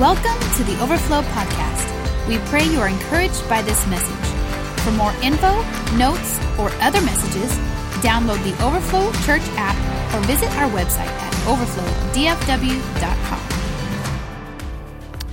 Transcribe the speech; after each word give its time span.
Welcome 0.00 0.40
to 0.56 0.64
the 0.64 0.80
Overflow 0.80 1.20
Podcast. 1.20 1.86
We 2.26 2.38
pray 2.48 2.64
you 2.64 2.80
are 2.80 2.88
encouraged 2.88 3.46
by 3.50 3.60
this 3.60 3.86
message. 3.86 4.80
For 4.82 4.92
more 4.92 5.12
info, 5.22 5.62
notes, 5.98 6.40
or 6.58 6.70
other 6.80 7.02
messages, 7.02 7.52
download 8.00 8.42
the 8.42 8.54
Overflow 8.64 9.12
Church 9.26 9.42
app 9.58 9.76
or 10.14 10.20
visit 10.26 10.48
our 10.56 10.70
website 10.70 11.04
at 11.04 11.34
overflowdfw.com. 11.44 13.40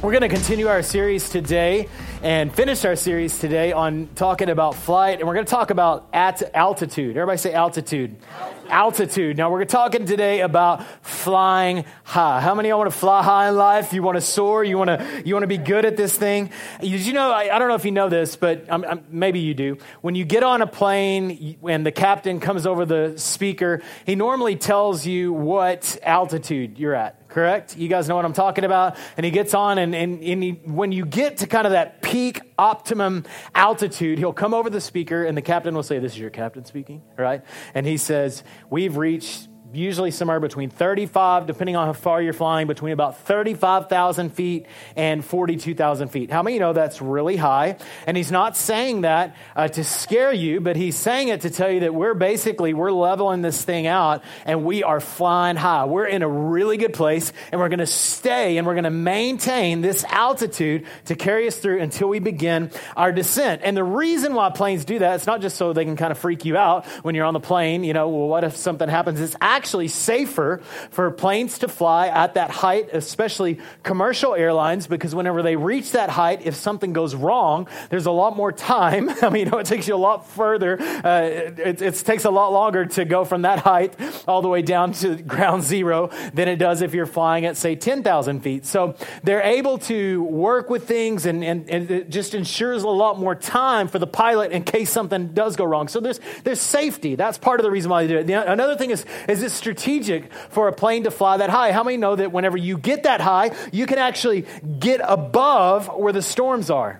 We're 0.01 0.11
going 0.11 0.29
to 0.29 0.35
continue 0.35 0.67
our 0.67 0.81
series 0.81 1.29
today 1.29 1.87
and 2.23 2.53
finish 2.53 2.83
our 2.83 2.95
series 2.95 3.37
today 3.37 3.71
on 3.71 4.09
talking 4.15 4.49
about 4.49 4.75
flight. 4.75 5.19
And 5.19 5.27
we're 5.27 5.35
going 5.35 5.45
to 5.45 5.49
talk 5.49 5.69
about 5.69 6.07
at 6.11 6.55
altitude. 6.55 7.15
Everybody 7.15 7.37
say 7.37 7.53
altitude. 7.53 8.17
altitude. 8.39 8.71
Altitude. 8.71 9.37
Now, 9.37 9.51
we're 9.51 9.65
talking 9.65 10.05
today 10.05 10.41
about 10.41 10.83
flying 11.05 11.85
high. 12.03 12.41
How 12.41 12.55
many 12.55 12.69
of 12.69 12.71
y'all 12.71 12.79
want 12.79 12.91
to 12.91 12.97
fly 12.97 13.21
high 13.21 13.49
in 13.49 13.55
life? 13.55 13.93
You 13.93 14.01
want 14.01 14.15
to 14.15 14.21
soar? 14.21 14.63
You 14.63 14.77
want 14.77 14.89
to, 14.89 15.23
you 15.25 15.35
want 15.35 15.43
to 15.43 15.47
be 15.47 15.57
good 15.57 15.85
at 15.85 15.95
this 15.95 16.17
thing? 16.17 16.49
Did 16.81 17.05
you 17.05 17.13
know, 17.13 17.31
I, 17.31 17.55
I 17.55 17.59
don't 17.59 17.67
know 17.67 17.75
if 17.75 17.85
you 17.85 17.91
know 17.91 18.09
this, 18.09 18.35
but 18.35 18.65
I'm, 18.67 18.83
I'm, 18.83 19.05
maybe 19.09 19.39
you 19.39 19.53
do. 19.53 19.77
When 20.01 20.15
you 20.15 20.25
get 20.25 20.43
on 20.43 20.61
a 20.61 20.67
plane 20.67 21.57
and 21.67 21.85
the 21.85 21.91
captain 21.91 22.39
comes 22.39 22.65
over 22.65 22.85
the 22.85 23.13
speaker, 23.17 23.81
he 24.05 24.15
normally 24.15 24.55
tells 24.55 25.05
you 25.05 25.33
what 25.33 25.97
altitude 26.03 26.79
you're 26.79 26.95
at 26.95 27.16
correct? 27.29 27.77
You 27.77 27.87
guys 27.87 28.07
know 28.07 28.15
what 28.15 28.25
I'm 28.25 28.33
talking 28.33 28.63
about? 28.63 28.97
And 29.15 29.25
he 29.25 29.31
gets 29.31 29.53
on, 29.53 29.77
and, 29.77 29.95
and, 29.95 30.21
and 30.21 30.43
he, 30.43 30.51
when 30.65 30.91
you 30.91 31.05
get 31.05 31.37
to 31.37 31.47
kind 31.47 31.65
of 31.65 31.71
that 31.71 32.01
peak 32.01 32.41
optimum 32.57 33.25
altitude, 33.53 34.17
he'll 34.19 34.33
come 34.33 34.53
over 34.53 34.69
the 34.69 34.81
speaker, 34.81 35.25
and 35.25 35.37
the 35.37 35.41
captain 35.41 35.75
will 35.75 35.83
say, 35.83 35.99
This 35.99 36.13
is 36.13 36.19
your 36.19 36.29
captain 36.29 36.65
speaking, 36.65 37.01
right? 37.17 37.43
And 37.73 37.85
he 37.85 37.97
says, 37.97 38.43
We've 38.69 38.97
reached 38.97 39.47
usually 39.73 40.11
somewhere 40.11 40.39
between 40.39 40.69
35, 40.69 41.45
depending 41.45 41.75
on 41.75 41.87
how 41.87 41.93
far 41.93 42.21
you're 42.21 42.33
flying, 42.33 42.67
between 42.67 42.93
about 42.93 43.19
35,000 43.19 44.29
feet 44.29 44.65
and 44.95 45.23
42,000 45.23 46.09
feet. 46.09 46.31
How 46.31 46.41
many 46.43 46.55
you 46.55 46.59
know 46.59 46.73
that's 46.73 47.01
really 47.01 47.35
high? 47.35 47.77
And 48.05 48.15
he's 48.15 48.31
not 48.31 48.55
saying 48.55 49.01
that 49.01 49.35
uh, 49.55 49.67
to 49.67 49.83
scare 49.83 50.33
you, 50.33 50.61
but 50.61 50.75
he's 50.75 50.95
saying 50.95 51.27
it 51.29 51.41
to 51.41 51.49
tell 51.49 51.69
you 51.69 51.81
that 51.81 51.93
we're 51.93 52.13
basically, 52.13 52.73
we're 52.73 52.91
leveling 52.91 53.41
this 53.41 53.63
thing 53.63 53.87
out 53.87 54.23
and 54.45 54.63
we 54.63 54.83
are 54.83 54.99
flying 54.99 55.55
high. 55.55 55.85
We're 55.85 56.07
in 56.07 56.21
a 56.21 56.29
really 56.29 56.77
good 56.77 56.93
place 56.93 57.33
and 57.51 57.59
we're 57.59 57.69
going 57.69 57.79
to 57.79 57.87
stay 57.87 58.57
and 58.57 58.65
we're 58.65 58.75
going 58.75 58.85
to 58.85 58.89
maintain 58.89 59.81
this 59.81 60.03
altitude 60.05 60.85
to 61.05 61.15
carry 61.15 61.47
us 61.47 61.57
through 61.57 61.81
until 61.81 62.09
we 62.09 62.19
begin 62.19 62.71
our 62.95 63.11
descent. 63.11 63.61
And 63.63 63.75
the 63.75 63.83
reason 63.83 64.33
why 64.33 64.49
planes 64.49 64.85
do 64.85 64.99
that, 64.99 65.15
it's 65.15 65.27
not 65.27 65.41
just 65.41 65.57
so 65.57 65.73
they 65.73 65.85
can 65.85 65.97
kind 65.97 66.11
of 66.11 66.17
freak 66.17 66.45
you 66.45 66.57
out 66.57 66.85
when 67.03 67.15
you're 67.15 67.25
on 67.25 67.33
the 67.33 67.39
plane, 67.39 67.83
you 67.83 67.93
know, 67.93 68.09
well, 68.09 68.27
what 68.27 68.43
if 68.43 68.55
something 68.55 68.87
happens? 68.87 69.19
It's 69.19 69.35
actually 69.41 69.56
actually 69.57 69.87
safer 69.87 70.61
for 70.91 71.09
planes 71.09 71.57
to 71.59 71.67
fly 71.67 72.09
at 72.09 72.35
that 72.35 72.51
height, 72.51 72.89
especially 72.93 73.59
commercial 73.81 74.35
airlines, 74.35 74.85
because 74.85 75.15
whenever 75.15 75.41
they 75.41 75.55
reach 75.55 75.93
that 75.93 76.11
height, 76.11 76.45
if 76.45 76.53
something 76.53 76.93
goes 76.93 77.15
wrong, 77.15 77.67
there's 77.89 78.05
a 78.05 78.11
lot 78.11 78.37
more 78.37 78.51
time. 78.51 79.09
I 79.23 79.29
mean, 79.29 79.47
you 79.47 79.51
know, 79.51 79.57
it 79.57 79.65
takes 79.65 79.87
you 79.87 79.95
a 79.95 79.97
lot 79.97 80.27
further. 80.29 80.79
Uh, 80.79 81.21
it, 81.57 81.81
it 81.81 81.95
takes 81.95 82.25
a 82.25 82.29
lot 82.29 82.51
longer 82.53 82.85
to 82.85 83.05
go 83.05 83.25
from 83.25 83.41
that 83.43 83.59
height 83.59 83.95
all 84.27 84.43
the 84.43 84.47
way 84.47 84.61
down 84.61 84.91
to 84.93 85.15
ground 85.15 85.63
zero 85.63 86.11
than 86.33 86.47
it 86.47 86.57
does 86.57 86.81
if 86.81 86.93
you're 86.93 87.07
flying 87.07 87.45
at, 87.45 87.57
say, 87.57 87.75
10,000 87.75 88.41
feet. 88.41 88.65
So 88.65 88.95
they're 89.23 89.41
able 89.41 89.79
to 89.79 90.21
work 90.23 90.69
with 90.69 90.87
things 90.87 91.25
and, 91.25 91.43
and, 91.43 91.67
and 91.69 91.89
it 91.89 92.09
just 92.09 92.35
ensures 92.35 92.83
a 92.83 92.89
lot 92.89 93.17
more 93.17 93.33
time 93.33 93.87
for 93.87 93.97
the 93.97 94.07
pilot 94.07 94.51
in 94.51 94.63
case 94.63 94.91
something 94.91 95.29
does 95.29 95.55
go 95.55 95.65
wrong. 95.65 95.87
So 95.87 95.99
there's, 95.99 96.19
there's 96.43 96.61
safety. 96.61 97.15
That's 97.15 97.37
part 97.37 97.59
of 97.59 97.63
the 97.63 97.71
reason 97.71 97.89
why 97.89 98.05
they 98.05 98.13
do 98.13 98.19
it. 98.19 98.27
The, 98.27 98.51
another 98.51 98.75
thing 98.75 98.91
is, 98.91 99.05
is 99.27 99.41
strategic 99.53 100.31
for 100.33 100.67
a 100.67 100.73
plane 100.73 101.03
to 101.03 101.11
fly 101.11 101.37
that 101.37 101.49
high. 101.49 101.71
How 101.71 101.83
many 101.83 101.97
know 101.97 102.15
that 102.15 102.31
whenever 102.31 102.57
you 102.57 102.77
get 102.77 103.03
that 103.03 103.21
high, 103.21 103.51
you 103.71 103.85
can 103.85 103.97
actually 103.97 104.45
get 104.79 105.01
above 105.03 105.87
where 105.87 106.13
the 106.13 106.21
storms 106.21 106.69
are? 106.69 106.99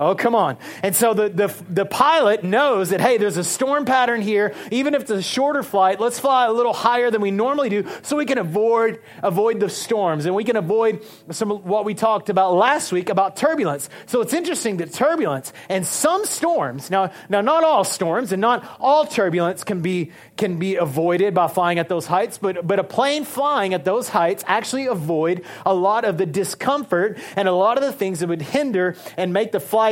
Oh, 0.00 0.14
come 0.14 0.36
on. 0.36 0.58
And 0.84 0.94
so 0.94 1.12
the, 1.12 1.28
the, 1.28 1.54
the, 1.68 1.84
pilot 1.84 2.44
knows 2.44 2.90
that, 2.90 3.00
hey, 3.00 3.16
there's 3.16 3.36
a 3.36 3.42
storm 3.42 3.84
pattern 3.84 4.20
here. 4.20 4.54
Even 4.70 4.94
if 4.94 5.02
it's 5.02 5.10
a 5.10 5.20
shorter 5.20 5.64
flight, 5.64 5.98
let's 5.98 6.20
fly 6.20 6.46
a 6.46 6.52
little 6.52 6.72
higher 6.72 7.10
than 7.10 7.20
we 7.20 7.32
normally 7.32 7.68
do 7.68 7.84
so 8.02 8.16
we 8.16 8.24
can 8.24 8.38
avoid, 8.38 9.00
avoid 9.24 9.58
the 9.58 9.68
storms 9.68 10.24
and 10.24 10.36
we 10.36 10.44
can 10.44 10.54
avoid 10.54 11.04
some 11.32 11.50
of 11.50 11.64
what 11.64 11.84
we 11.84 11.94
talked 11.94 12.30
about 12.30 12.54
last 12.54 12.92
week 12.92 13.08
about 13.08 13.34
turbulence. 13.34 13.90
So 14.06 14.20
it's 14.20 14.32
interesting 14.32 14.76
that 14.76 14.92
turbulence 14.92 15.52
and 15.68 15.84
some 15.84 16.24
storms, 16.26 16.90
now, 16.90 17.10
now 17.28 17.40
not 17.40 17.64
all 17.64 17.82
storms 17.82 18.30
and 18.30 18.40
not 18.40 18.64
all 18.78 19.04
turbulence 19.04 19.64
can 19.64 19.80
be, 19.80 20.12
can 20.36 20.60
be 20.60 20.76
avoided 20.76 21.34
by 21.34 21.48
flying 21.48 21.80
at 21.80 21.88
those 21.88 22.06
heights, 22.06 22.38
but, 22.38 22.64
but 22.64 22.78
a 22.78 22.84
plane 22.84 23.24
flying 23.24 23.74
at 23.74 23.84
those 23.84 24.10
heights 24.10 24.44
actually 24.46 24.86
avoid 24.86 25.44
a 25.66 25.74
lot 25.74 26.04
of 26.04 26.18
the 26.18 26.26
discomfort 26.26 27.18
and 27.34 27.48
a 27.48 27.52
lot 27.52 27.78
of 27.78 27.82
the 27.82 27.92
things 27.92 28.20
that 28.20 28.28
would 28.28 28.42
hinder 28.42 28.94
and 29.16 29.32
make 29.32 29.50
the 29.50 29.58
flight 29.58 29.87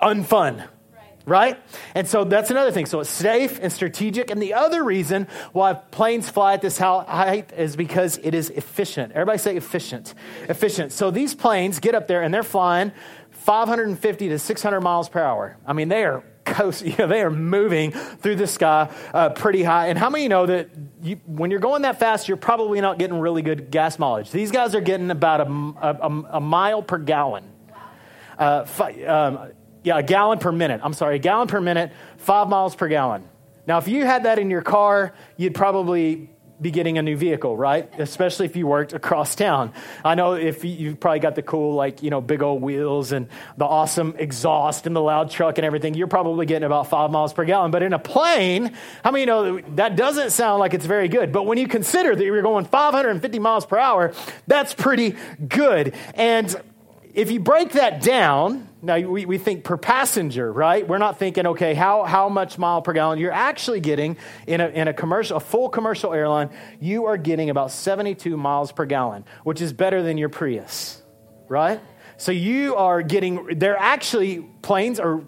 unfun. 0.00 0.68
Right? 1.24 1.58
And 1.96 2.06
so 2.06 2.22
that's 2.22 2.52
another 2.52 2.70
thing. 2.70 2.86
So 2.86 3.00
it's 3.00 3.10
safe 3.10 3.58
and 3.60 3.72
strategic. 3.72 4.30
And 4.30 4.40
the 4.40 4.54
other 4.54 4.84
reason 4.84 5.26
why 5.52 5.72
planes 5.72 6.30
fly 6.30 6.54
at 6.54 6.62
this 6.62 6.78
height 6.78 7.52
is 7.56 7.74
because 7.74 8.18
it 8.18 8.32
is 8.32 8.50
efficient. 8.50 9.10
Everybody 9.10 9.38
say 9.38 9.56
efficient. 9.56 10.14
Efficient. 10.48 10.92
So 10.92 11.10
these 11.10 11.34
planes 11.34 11.80
get 11.80 11.96
up 11.96 12.06
there 12.06 12.22
and 12.22 12.32
they're 12.32 12.44
flying 12.44 12.92
550 13.32 14.28
to 14.28 14.38
600 14.38 14.80
miles 14.80 15.08
per 15.08 15.20
hour. 15.20 15.56
I 15.66 15.72
mean, 15.72 15.88
they 15.88 16.04
are 16.04 16.22
coast, 16.46 16.82
you 16.86 16.94
know, 16.96 17.06
they 17.06 17.20
are 17.20 17.30
moving 17.30 17.90
through 17.90 18.36
the 18.36 18.46
sky 18.46 18.88
uh, 19.12 19.30
pretty 19.30 19.62
high. 19.62 19.88
And 19.88 19.98
how 19.98 20.08
many 20.08 20.28
know 20.28 20.46
that 20.46 20.70
you, 21.02 21.16
when 21.26 21.50
you're 21.50 21.60
going 21.60 21.82
that 21.82 21.98
fast, 21.98 22.28
you're 22.28 22.36
probably 22.36 22.80
not 22.80 22.98
getting 22.98 23.18
really 23.18 23.42
good 23.42 23.70
gas 23.70 23.98
mileage? 23.98 24.30
These 24.30 24.50
guys 24.50 24.74
are 24.74 24.80
getting 24.80 25.10
about 25.10 25.42
a, 25.42 25.50
a, 25.50 26.36
a 26.36 26.40
mile 26.40 26.82
per 26.82 26.98
gallon. 26.98 27.44
Uh, 28.38 28.64
um, 29.06 29.52
yeah, 29.86 29.98
a 29.98 30.02
gallon 30.02 30.40
per 30.40 30.50
minute. 30.50 30.80
I'm 30.82 30.94
sorry, 30.94 31.14
a 31.14 31.18
gallon 31.20 31.46
per 31.46 31.60
minute, 31.60 31.92
five 32.16 32.48
miles 32.48 32.74
per 32.74 32.88
gallon. 32.88 33.22
Now, 33.68 33.78
if 33.78 33.86
you 33.86 34.04
had 34.04 34.24
that 34.24 34.40
in 34.40 34.50
your 34.50 34.62
car, 34.62 35.14
you'd 35.36 35.54
probably 35.54 36.28
be 36.60 36.72
getting 36.72 36.98
a 36.98 37.02
new 37.02 37.16
vehicle, 37.16 37.56
right? 37.56 37.88
Especially 38.00 38.46
if 38.46 38.56
you 38.56 38.66
worked 38.66 38.94
across 38.94 39.36
town. 39.36 39.72
I 40.04 40.16
know 40.16 40.32
if 40.32 40.64
you, 40.64 40.88
have 40.88 40.98
probably 40.98 41.20
got 41.20 41.36
the 41.36 41.42
cool, 41.42 41.74
like, 41.74 42.02
you 42.02 42.10
know, 42.10 42.20
big 42.20 42.42
old 42.42 42.62
wheels 42.62 43.12
and 43.12 43.28
the 43.58 43.64
awesome 43.64 44.16
exhaust 44.18 44.88
and 44.88 44.96
the 44.96 45.00
loud 45.00 45.30
truck 45.30 45.56
and 45.58 45.64
everything, 45.64 45.94
you're 45.94 46.08
probably 46.08 46.46
getting 46.46 46.66
about 46.66 46.88
five 46.88 47.12
miles 47.12 47.32
per 47.32 47.44
gallon. 47.44 47.70
But 47.70 47.84
in 47.84 47.92
a 47.92 47.98
plane, 48.00 48.72
how 49.04 49.12
many 49.12 49.20
you 49.20 49.26
know 49.26 49.60
that 49.76 49.94
doesn't 49.94 50.30
sound 50.30 50.58
like 50.58 50.74
it's 50.74 50.86
very 50.86 51.06
good? 51.06 51.30
But 51.30 51.44
when 51.46 51.58
you 51.58 51.68
consider 51.68 52.16
that 52.16 52.24
you're 52.24 52.42
going 52.42 52.64
550 52.64 53.38
miles 53.38 53.64
per 53.66 53.78
hour, 53.78 54.14
that's 54.48 54.74
pretty 54.74 55.14
good. 55.46 55.94
And 56.14 56.56
if 57.16 57.30
you 57.30 57.40
break 57.40 57.72
that 57.72 58.02
down, 58.02 58.68
now 58.82 58.98
we, 58.98 59.24
we 59.24 59.38
think 59.38 59.64
per 59.64 59.78
passenger, 59.78 60.52
right? 60.52 60.86
We're 60.86 60.98
not 60.98 61.18
thinking, 61.18 61.46
okay, 61.46 61.72
how, 61.72 62.04
how 62.04 62.28
much 62.28 62.58
mile 62.58 62.82
per 62.82 62.92
gallon? 62.92 63.18
You're 63.18 63.32
actually 63.32 63.80
getting 63.80 64.18
in 64.46 64.60
a, 64.60 64.68
in 64.68 64.86
a 64.86 64.92
commercial, 64.92 65.38
a 65.38 65.40
full 65.40 65.70
commercial 65.70 66.12
airline, 66.12 66.50
you 66.78 67.06
are 67.06 67.16
getting 67.16 67.48
about 67.48 67.70
72 67.70 68.36
miles 68.36 68.70
per 68.70 68.84
gallon, 68.84 69.24
which 69.44 69.62
is 69.62 69.72
better 69.72 70.02
than 70.02 70.18
your 70.18 70.28
Prius, 70.28 71.02
right? 71.48 71.80
So 72.18 72.32
you 72.32 72.76
are 72.76 73.00
getting, 73.00 73.58
they're 73.58 73.78
actually, 73.78 74.40
planes 74.60 75.00
are 75.00 75.24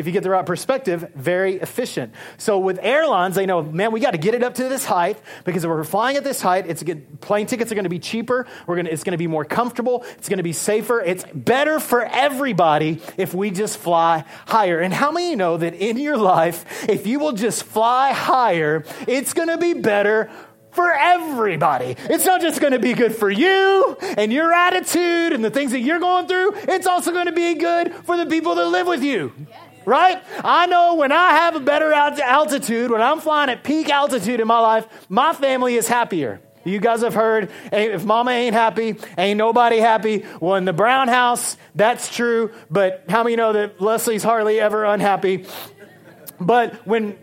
if 0.00 0.06
you 0.06 0.12
get 0.12 0.22
the 0.22 0.30
right 0.30 0.46
perspective, 0.46 1.12
very 1.14 1.56
efficient. 1.56 2.14
So 2.38 2.58
with 2.58 2.78
airlines, 2.82 3.34
they 3.34 3.46
know, 3.46 3.62
man, 3.62 3.92
we 3.92 4.00
got 4.00 4.12
to 4.12 4.18
get 4.18 4.34
it 4.34 4.42
up 4.42 4.54
to 4.54 4.68
this 4.68 4.84
height 4.84 5.20
because 5.44 5.62
if 5.62 5.68
we're 5.68 5.84
flying 5.84 6.16
at 6.16 6.24
this 6.24 6.40
height, 6.40 6.66
it's 6.66 6.82
good, 6.82 7.20
plane 7.20 7.46
tickets 7.46 7.70
are 7.70 7.74
going 7.74 7.84
to 7.84 7.90
be 7.90 7.98
cheaper. 7.98 8.46
We're 8.66 8.76
going 8.76 8.86
to, 8.86 8.92
it's 8.92 9.04
going 9.04 9.12
to 9.12 9.18
be 9.18 9.26
more 9.26 9.44
comfortable. 9.44 10.04
It's 10.16 10.28
going 10.28 10.38
to 10.38 10.42
be 10.42 10.54
safer. 10.54 11.00
It's 11.00 11.24
better 11.34 11.78
for 11.78 12.02
everybody 12.02 13.00
if 13.18 13.34
we 13.34 13.50
just 13.50 13.78
fly 13.78 14.24
higher. 14.46 14.80
And 14.80 14.92
how 14.92 15.12
many 15.12 15.36
know 15.36 15.58
that 15.58 15.74
in 15.74 15.98
your 15.98 16.16
life, 16.16 16.88
if 16.88 17.06
you 17.06 17.18
will 17.18 17.32
just 17.32 17.64
fly 17.64 18.12
higher, 18.12 18.84
it's 19.06 19.34
going 19.34 19.48
to 19.48 19.58
be 19.58 19.74
better 19.74 20.30
for 20.72 20.92
everybody. 20.92 21.96
It's 22.08 22.24
not 22.24 22.40
just 22.40 22.60
going 22.60 22.72
to 22.72 22.78
be 22.78 22.94
good 22.94 23.14
for 23.14 23.30
you 23.30 23.96
and 24.00 24.32
your 24.32 24.52
attitude 24.52 25.32
and 25.32 25.44
the 25.44 25.50
things 25.50 25.72
that 25.72 25.80
you're 25.80 25.98
going 25.98 26.26
through. 26.26 26.52
It's 26.54 26.86
also 26.86 27.12
going 27.12 27.26
to 27.26 27.32
be 27.32 27.54
good 27.54 27.92
for 28.04 28.16
the 28.16 28.26
people 28.26 28.54
that 28.54 28.66
live 28.66 28.86
with 28.86 29.02
you. 29.02 29.32
Yes 29.48 29.69
right? 29.90 30.22
I 30.44 30.66
know 30.66 30.94
when 30.94 31.10
I 31.10 31.30
have 31.30 31.56
a 31.56 31.60
better 31.60 31.92
altitude, 31.92 32.92
when 32.92 33.02
I'm 33.02 33.18
flying 33.18 33.50
at 33.50 33.64
peak 33.64 33.90
altitude 33.90 34.38
in 34.38 34.46
my 34.46 34.60
life, 34.60 34.86
my 35.08 35.32
family 35.32 35.74
is 35.74 35.88
happier. 35.88 36.40
You 36.62 36.78
guys 36.78 37.00
have 37.02 37.14
heard 37.14 37.50
if 37.72 38.04
mama 38.04 38.30
ain't 38.30 38.54
happy, 38.54 38.96
ain't 39.18 39.36
nobody 39.36 39.78
happy. 39.78 40.24
Well, 40.40 40.54
in 40.54 40.64
the 40.64 40.72
Brown 40.72 41.08
house, 41.08 41.56
that's 41.74 42.14
true, 42.14 42.52
but 42.70 43.04
how 43.08 43.24
many 43.24 43.34
know 43.34 43.52
that 43.52 43.80
Leslie's 43.80 44.22
hardly 44.22 44.60
ever 44.60 44.84
unhappy? 44.84 45.46
But 46.38 46.86
when 46.86 47.18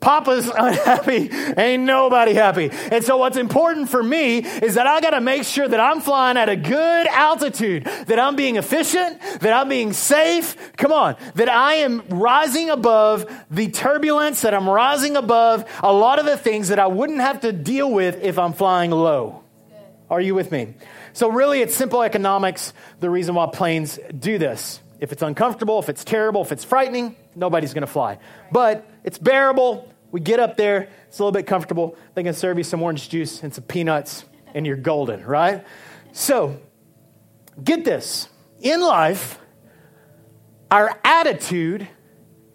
Papa's 0.00 0.48
unhappy, 0.56 1.30
ain't 1.56 1.84
nobody 1.84 2.34
happy. 2.34 2.70
And 2.70 3.04
so, 3.04 3.16
what's 3.16 3.36
important 3.36 3.88
for 3.88 4.02
me 4.02 4.38
is 4.38 4.74
that 4.74 4.86
I 4.86 5.00
got 5.00 5.10
to 5.10 5.20
make 5.20 5.44
sure 5.44 5.66
that 5.66 5.80
I'm 5.80 6.00
flying 6.00 6.36
at 6.36 6.48
a 6.48 6.56
good 6.56 7.06
altitude, 7.08 7.84
that 7.84 8.18
I'm 8.18 8.36
being 8.36 8.56
efficient, 8.56 9.20
that 9.40 9.52
I'm 9.52 9.68
being 9.68 9.92
safe. 9.92 10.56
Come 10.76 10.92
on, 10.92 11.16
that 11.34 11.48
I 11.48 11.74
am 11.74 12.02
rising 12.08 12.70
above 12.70 13.26
the 13.50 13.68
turbulence, 13.68 14.42
that 14.42 14.54
I'm 14.54 14.68
rising 14.68 15.16
above 15.16 15.64
a 15.82 15.92
lot 15.92 16.18
of 16.18 16.26
the 16.26 16.36
things 16.36 16.68
that 16.68 16.78
I 16.78 16.86
wouldn't 16.86 17.20
have 17.20 17.40
to 17.40 17.52
deal 17.52 17.90
with 17.90 18.22
if 18.22 18.38
I'm 18.38 18.52
flying 18.52 18.90
low. 18.90 19.42
Are 20.10 20.20
you 20.20 20.34
with 20.34 20.50
me? 20.50 20.74
So, 21.12 21.30
really, 21.30 21.60
it's 21.60 21.74
simple 21.74 22.02
economics 22.02 22.72
the 23.00 23.10
reason 23.10 23.34
why 23.34 23.48
planes 23.52 23.98
do 24.16 24.38
this. 24.38 24.80
If 25.00 25.12
it's 25.12 25.22
uncomfortable, 25.22 25.78
if 25.78 25.88
it's 25.88 26.04
terrible, 26.04 26.42
if 26.42 26.52
it's 26.52 26.64
frightening, 26.64 27.16
nobody's 27.36 27.72
going 27.72 27.82
to 27.82 27.92
fly. 27.92 28.18
But 28.50 28.88
it's 29.04 29.18
bearable. 29.18 29.92
We 30.10 30.20
get 30.20 30.40
up 30.40 30.56
there, 30.56 30.88
it's 31.06 31.18
a 31.18 31.22
little 31.22 31.32
bit 31.32 31.46
comfortable. 31.46 31.96
They 32.14 32.22
can 32.22 32.34
serve 32.34 32.58
you 32.58 32.64
some 32.64 32.82
orange 32.82 33.08
juice 33.08 33.42
and 33.42 33.54
some 33.54 33.64
peanuts, 33.64 34.24
and 34.54 34.66
you're 34.66 34.76
golden, 34.76 35.24
right? 35.24 35.64
So, 36.12 36.60
get 37.62 37.84
this 37.84 38.28
in 38.60 38.80
life, 38.80 39.38
our 40.70 40.98
attitude 41.04 41.86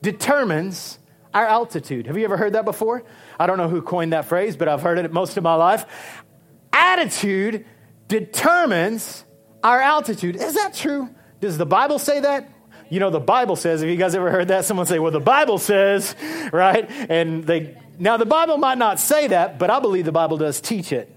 determines 0.01 0.99
our 1.33 1.45
altitude. 1.45 2.07
Have 2.07 2.17
you 2.17 2.25
ever 2.25 2.37
heard 2.37 2.53
that 2.53 2.65
before? 2.65 3.03
I 3.39 3.47
don't 3.47 3.57
know 3.57 3.69
who 3.69 3.81
coined 3.81 4.13
that 4.13 4.25
phrase, 4.25 4.55
but 4.55 4.67
I've 4.67 4.81
heard 4.81 4.99
it 4.99 5.11
most 5.11 5.37
of 5.37 5.43
my 5.43 5.55
life. 5.55 5.85
Attitude 6.71 7.65
determines 8.07 9.25
our 9.63 9.81
altitude. 9.81 10.35
Is 10.35 10.55
that 10.55 10.73
true? 10.73 11.09
Does 11.43 11.57
the 11.57 11.65
Bible 11.65 11.99
say 11.99 12.21
that? 12.21 12.49
You 12.89 13.01
know, 13.01 13.09
the 13.09 13.19
Bible 13.19 13.57
says, 13.57 13.81
have 13.81 13.89
you 13.89 13.97
guys 13.97 14.15
ever 14.15 14.31
heard 14.31 14.47
that? 14.47 14.63
Someone 14.63 14.85
say, 14.85 14.97
well, 14.97 15.11
the 15.11 15.19
Bible 15.19 15.57
says, 15.57 16.15
right? 16.53 16.89
And 16.89 17.43
they, 17.43 17.77
now 17.99 18.15
the 18.15 18.25
Bible 18.25 18.57
might 18.57 18.77
not 18.77 18.97
say 18.97 19.27
that, 19.27 19.59
but 19.59 19.69
I 19.69 19.81
believe 19.81 20.05
the 20.05 20.13
Bible 20.13 20.37
does 20.37 20.61
teach 20.61 20.93
it. 20.93 21.13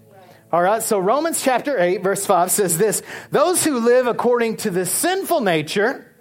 All 0.50 0.60
right, 0.60 0.82
so 0.82 0.98
Romans 0.98 1.40
chapter 1.44 1.78
8, 1.78 2.02
verse 2.02 2.26
5 2.26 2.50
says 2.50 2.76
this 2.76 3.04
Those 3.30 3.62
who 3.62 3.78
live 3.78 4.08
according 4.08 4.56
to 4.58 4.70
the 4.70 4.84
sinful 4.84 5.42
nature, 5.42 6.12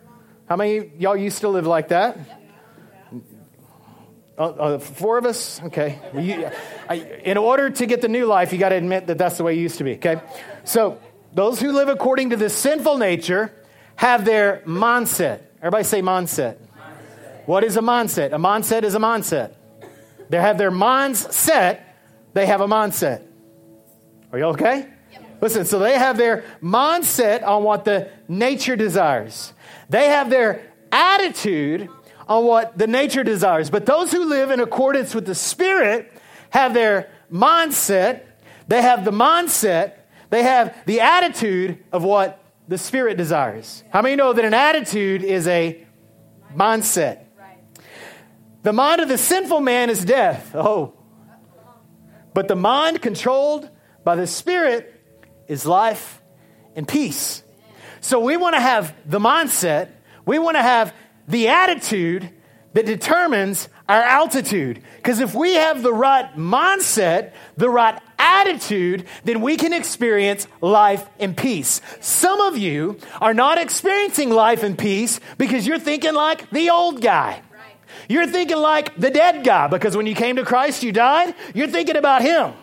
how 0.47 0.55
many 0.55 0.91
y'all 0.99 1.17
used 1.17 1.41
to 1.41 1.49
live 1.49 1.65
like 1.65 1.87
that? 1.87 2.15
Uh, 4.37 4.41
uh, 4.41 4.77
four 4.77 5.17
of 5.17 5.25
us? 5.25 5.63
Okay. 5.63 5.97
You, 6.13 6.51
I, 6.87 6.95
in 7.23 7.37
order 7.37 7.71
to 7.71 7.85
get 7.87 8.01
the 8.01 8.07
new 8.07 8.27
life, 8.27 8.53
you 8.53 8.59
got 8.59 8.69
to 8.69 8.75
admit 8.75 9.07
that 9.07 9.17
that's 9.17 9.37
the 9.37 9.43
way 9.43 9.55
it 9.55 9.61
used 9.61 9.79
to 9.79 9.83
be, 9.83 9.95
okay? 9.95 10.21
So, 10.63 10.99
those 11.33 11.59
who 11.59 11.71
live 11.71 11.89
according 11.89 12.29
to 12.29 12.37
the 12.37 12.51
sinful 12.51 12.99
nature 12.99 13.51
have 13.95 14.25
their 14.25 14.61
mindset. 14.65 15.41
Everybody 15.59 15.83
say 15.83 16.01
mindset. 16.01 16.57
mindset. 16.57 17.47
What 17.47 17.63
is 17.63 17.77
a 17.77 17.81
mindset? 17.81 18.33
A 18.33 18.37
mindset 18.37 18.83
is 18.83 18.95
a 18.95 18.99
mindset. 18.99 19.53
They 20.29 20.39
have 20.39 20.57
their 20.57 20.71
minds 20.71 21.33
set, 21.35 21.97
they 22.33 22.45
have 22.45 22.61
a 22.61 22.67
mindset. 22.67 23.21
Are 24.31 24.37
you 24.37 24.45
okay? 24.45 24.87
Yep. 25.11 25.23
Listen, 25.41 25.65
so 25.65 25.79
they 25.79 25.97
have 25.97 26.17
their 26.17 26.43
mindset 26.61 27.43
on 27.43 27.63
what 27.63 27.85
the 27.85 28.09
nature 28.27 28.75
desires. 28.75 29.53
They 29.89 30.07
have 30.07 30.29
their 30.29 30.61
attitude 30.91 31.89
on 32.27 32.45
what 32.45 32.77
the 32.77 32.87
nature 32.87 33.23
desires. 33.23 33.69
But 33.69 33.85
those 33.85 34.11
who 34.11 34.25
live 34.25 34.51
in 34.51 34.59
accordance 34.59 35.13
with 35.13 35.25
the 35.25 35.35
Spirit 35.35 36.11
have 36.49 36.73
their 36.73 37.09
mindset, 37.31 38.23
they 38.67 38.81
have 38.81 39.05
the 39.05 39.11
mindset, 39.11 39.93
they 40.29 40.43
have 40.43 40.75
the 40.85 41.01
attitude 41.01 41.83
of 41.91 42.03
what 42.03 42.41
the 42.67 42.77
Spirit 42.77 43.17
desires. 43.17 43.83
How 43.91 44.01
many 44.01 44.15
know 44.15 44.33
that 44.33 44.43
an 44.43 44.53
attitude 44.53 45.23
is 45.23 45.47
a 45.47 45.85
mindset? 46.55 47.25
The 48.63 48.73
mind 48.73 49.01
of 49.01 49.09
the 49.09 49.17
sinful 49.17 49.61
man 49.61 49.89
is 49.89 50.03
death. 50.03 50.55
Oh. 50.55 50.93
But 52.33 52.47
the 52.47 52.55
mind 52.55 53.01
controlled 53.01 53.69
by 54.03 54.15
the 54.15 54.27
Spirit 54.27 54.91
is 55.47 55.65
life 55.65 56.21
and 56.75 56.87
peace. 56.87 57.43
So 58.01 58.19
we 58.19 58.37
want 58.37 58.55
to 58.55 58.61
have 58.61 58.95
the 59.05 59.19
mindset, 59.19 59.89
we 60.25 60.39
want 60.39 60.57
to 60.57 60.61
have 60.61 60.93
the 61.27 61.49
attitude 61.49 62.29
that 62.75 62.85
determines 62.85 63.69
our 63.87 64.01
altitude. 64.01 64.81
Because 64.97 65.21
if 65.21 65.33
we 65.33 65.55
have 65.55 65.81
the 65.81 65.93
right 65.93 66.35
mindset, 66.35 67.31
the 67.55 67.69
right 67.69 67.99
attitude, 68.19 69.05
then 69.23 69.41
we 69.41 69.55
can 69.55 69.71
experience 69.71 70.47
life 70.61 71.07
and 71.17 71.35
peace. 71.35 71.81
Some 72.01 72.41
of 72.41 72.57
you 72.57 72.99
are 73.21 73.33
not 73.33 73.57
experiencing 73.57 74.29
life 74.29 74.61
and 74.61 74.77
peace 74.77 75.21
because 75.37 75.65
you're 75.65 75.79
thinking 75.79 76.13
like 76.13 76.49
the 76.49 76.69
old 76.69 77.01
guy. 77.01 77.41
You're 78.09 78.27
thinking 78.27 78.57
like 78.57 78.95
the 78.97 79.09
dead 79.09 79.45
guy 79.45 79.67
because 79.67 79.95
when 79.95 80.05
you 80.05 80.13
came 80.13 80.35
to 80.35 80.43
Christ, 80.43 80.83
you 80.83 80.91
died. 80.91 81.33
You're 81.53 81.69
thinking 81.69 81.95
about 81.95 82.21
him. 82.21 82.53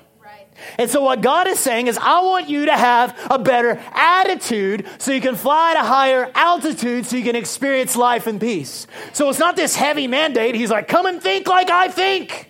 And 0.79 0.91
so, 0.91 1.03
what 1.03 1.21
God 1.21 1.49
is 1.49 1.59
saying 1.59 1.87
is, 1.89 1.99
I 1.99 2.21
want 2.23 2.49
you 2.49 2.67
to 2.67 2.77
have 2.77 3.19
a 3.31 3.39
better 3.39 3.81
attitude 3.93 4.87
so 4.99 5.13
you 5.13 5.21
can 5.21 5.35
fly 5.35 5.73
at 5.73 5.77
a 5.77 5.87
higher 5.87 6.31
altitude 6.35 7.07
so 7.07 7.17
you 7.17 7.25
can 7.25 7.37
experience 7.37 7.97
life 7.97 8.27
and 8.27 8.41
peace. 8.41 8.87
So, 9.13 9.29
it's 9.29 9.39
not 9.39 9.57
this 9.57 9.75
heavy 9.75 10.07
mandate. 10.07 10.55
He's 10.55 10.71
like, 10.71 10.89
come 10.89 11.07
and 11.07 11.23
think 11.23 11.49
like 11.49 11.71
I 11.71 11.89
think. 11.89 12.49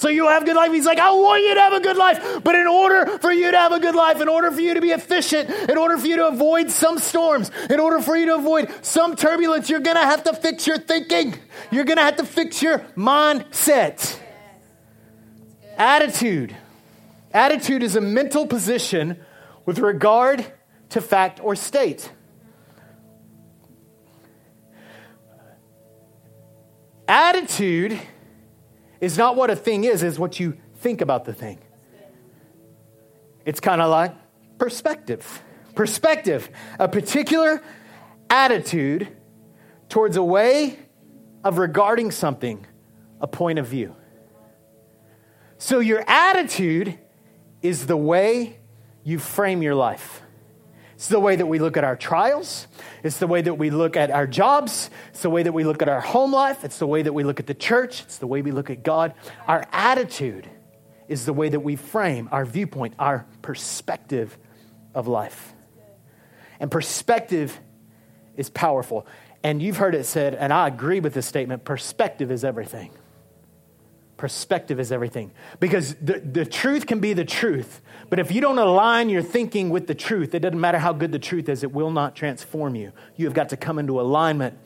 So 0.00 0.08
you 0.08 0.26
have 0.28 0.44
a 0.44 0.46
good 0.46 0.56
life. 0.56 0.72
He's 0.72 0.86
like, 0.86 0.98
I 0.98 1.10
want 1.10 1.42
you 1.42 1.52
to 1.52 1.60
have 1.60 1.74
a 1.74 1.80
good 1.80 1.98
life. 1.98 2.42
But 2.42 2.54
in 2.54 2.66
order 2.66 3.18
for 3.18 3.30
you 3.30 3.50
to 3.50 3.56
have 3.58 3.72
a 3.72 3.78
good 3.78 3.94
life, 3.94 4.18
in 4.22 4.28
order 4.28 4.50
for 4.50 4.62
you 4.62 4.72
to 4.72 4.80
be 4.80 4.92
efficient, 4.92 5.50
in 5.68 5.76
order 5.76 5.98
for 5.98 6.06
you 6.06 6.16
to 6.16 6.28
avoid 6.28 6.70
some 6.70 6.98
storms, 6.98 7.50
in 7.68 7.78
order 7.78 8.00
for 8.00 8.16
you 8.16 8.24
to 8.24 8.36
avoid 8.36 8.72
some 8.80 9.14
turbulence, 9.14 9.68
you're 9.68 9.80
going 9.80 9.98
to 9.98 10.02
have 10.02 10.24
to 10.24 10.32
fix 10.32 10.66
your 10.66 10.78
thinking. 10.78 11.34
You're 11.70 11.84
going 11.84 11.98
to 11.98 12.02
have 12.02 12.16
to 12.16 12.24
fix 12.24 12.62
your 12.62 12.78
mindset. 12.96 14.18
Attitude. 15.76 16.56
Attitude 17.32 17.82
is 17.82 17.96
a 17.96 18.00
mental 18.00 18.46
position 18.46 19.18
with 19.64 19.78
regard 19.78 20.44
to 20.90 21.00
fact 21.00 21.40
or 21.42 21.54
state. 21.54 22.10
Attitude 27.06 27.98
is 29.00 29.16
not 29.16 29.36
what 29.36 29.50
a 29.50 29.56
thing 29.56 29.84
is, 29.84 30.02
is 30.02 30.18
what 30.18 30.40
you 30.40 30.56
think 30.76 31.00
about 31.00 31.24
the 31.24 31.32
thing. 31.32 31.58
It's 33.44 33.60
kind 33.60 33.80
of 33.80 33.90
like 33.90 34.14
perspective. 34.58 35.42
Perspective, 35.74 36.48
a 36.78 36.88
particular 36.88 37.62
attitude 38.28 39.08
towards 39.88 40.16
a 40.16 40.22
way 40.22 40.78
of 41.42 41.58
regarding 41.58 42.10
something, 42.10 42.66
a 43.20 43.26
point 43.26 43.58
of 43.58 43.66
view. 43.66 43.94
So 45.58 45.80
your 45.80 46.02
attitude 46.06 46.98
is 47.62 47.86
the 47.86 47.96
way 47.96 48.58
you 49.04 49.18
frame 49.18 49.62
your 49.62 49.74
life. 49.74 50.22
It's 50.94 51.08
the 51.08 51.20
way 51.20 51.36
that 51.36 51.46
we 51.46 51.58
look 51.58 51.78
at 51.78 51.84
our 51.84 51.96
trials. 51.96 52.66
It's 53.02 53.18
the 53.18 53.26
way 53.26 53.40
that 53.40 53.54
we 53.54 53.70
look 53.70 53.96
at 53.96 54.10
our 54.10 54.26
jobs. 54.26 54.90
It's 55.10 55.22
the 55.22 55.30
way 55.30 55.42
that 55.42 55.52
we 55.52 55.64
look 55.64 55.80
at 55.80 55.88
our 55.88 56.00
home 56.00 56.30
life. 56.30 56.62
It's 56.62 56.78
the 56.78 56.86
way 56.86 57.00
that 57.00 57.14
we 57.14 57.24
look 57.24 57.40
at 57.40 57.46
the 57.46 57.54
church. 57.54 58.02
It's 58.02 58.18
the 58.18 58.26
way 58.26 58.42
we 58.42 58.50
look 58.50 58.68
at 58.68 58.82
God. 58.82 59.14
Our 59.48 59.64
attitude 59.72 60.46
is 61.08 61.24
the 61.24 61.32
way 61.32 61.48
that 61.48 61.60
we 61.60 61.76
frame 61.76 62.28
our 62.30 62.44
viewpoint, 62.44 62.94
our 62.98 63.26
perspective 63.40 64.36
of 64.94 65.08
life. 65.08 65.54
And 66.60 66.70
perspective 66.70 67.58
is 68.36 68.50
powerful. 68.50 69.06
And 69.42 69.62
you've 69.62 69.78
heard 69.78 69.94
it 69.94 70.04
said, 70.04 70.34
and 70.34 70.52
I 70.52 70.68
agree 70.68 71.00
with 71.00 71.14
this 71.14 71.26
statement 71.26 71.64
perspective 71.64 72.30
is 72.30 72.44
everything. 72.44 72.90
Perspective 74.20 74.78
is 74.78 74.92
everything. 74.92 75.32
Because 75.60 75.94
the, 75.94 76.20
the 76.20 76.44
truth 76.44 76.86
can 76.86 77.00
be 77.00 77.14
the 77.14 77.24
truth, 77.24 77.80
but 78.10 78.18
if 78.18 78.30
you 78.30 78.42
don't 78.42 78.58
align 78.58 79.08
your 79.08 79.22
thinking 79.22 79.70
with 79.70 79.86
the 79.86 79.94
truth, 79.94 80.34
it 80.34 80.40
doesn't 80.40 80.60
matter 80.60 80.78
how 80.78 80.92
good 80.92 81.10
the 81.10 81.18
truth 81.18 81.48
is, 81.48 81.62
it 81.62 81.72
will 81.72 81.90
not 81.90 82.14
transform 82.14 82.74
you. 82.74 82.92
You 83.16 83.24
have 83.24 83.32
got 83.32 83.48
to 83.48 83.56
come 83.56 83.78
into 83.78 83.98
alignment 83.98 84.58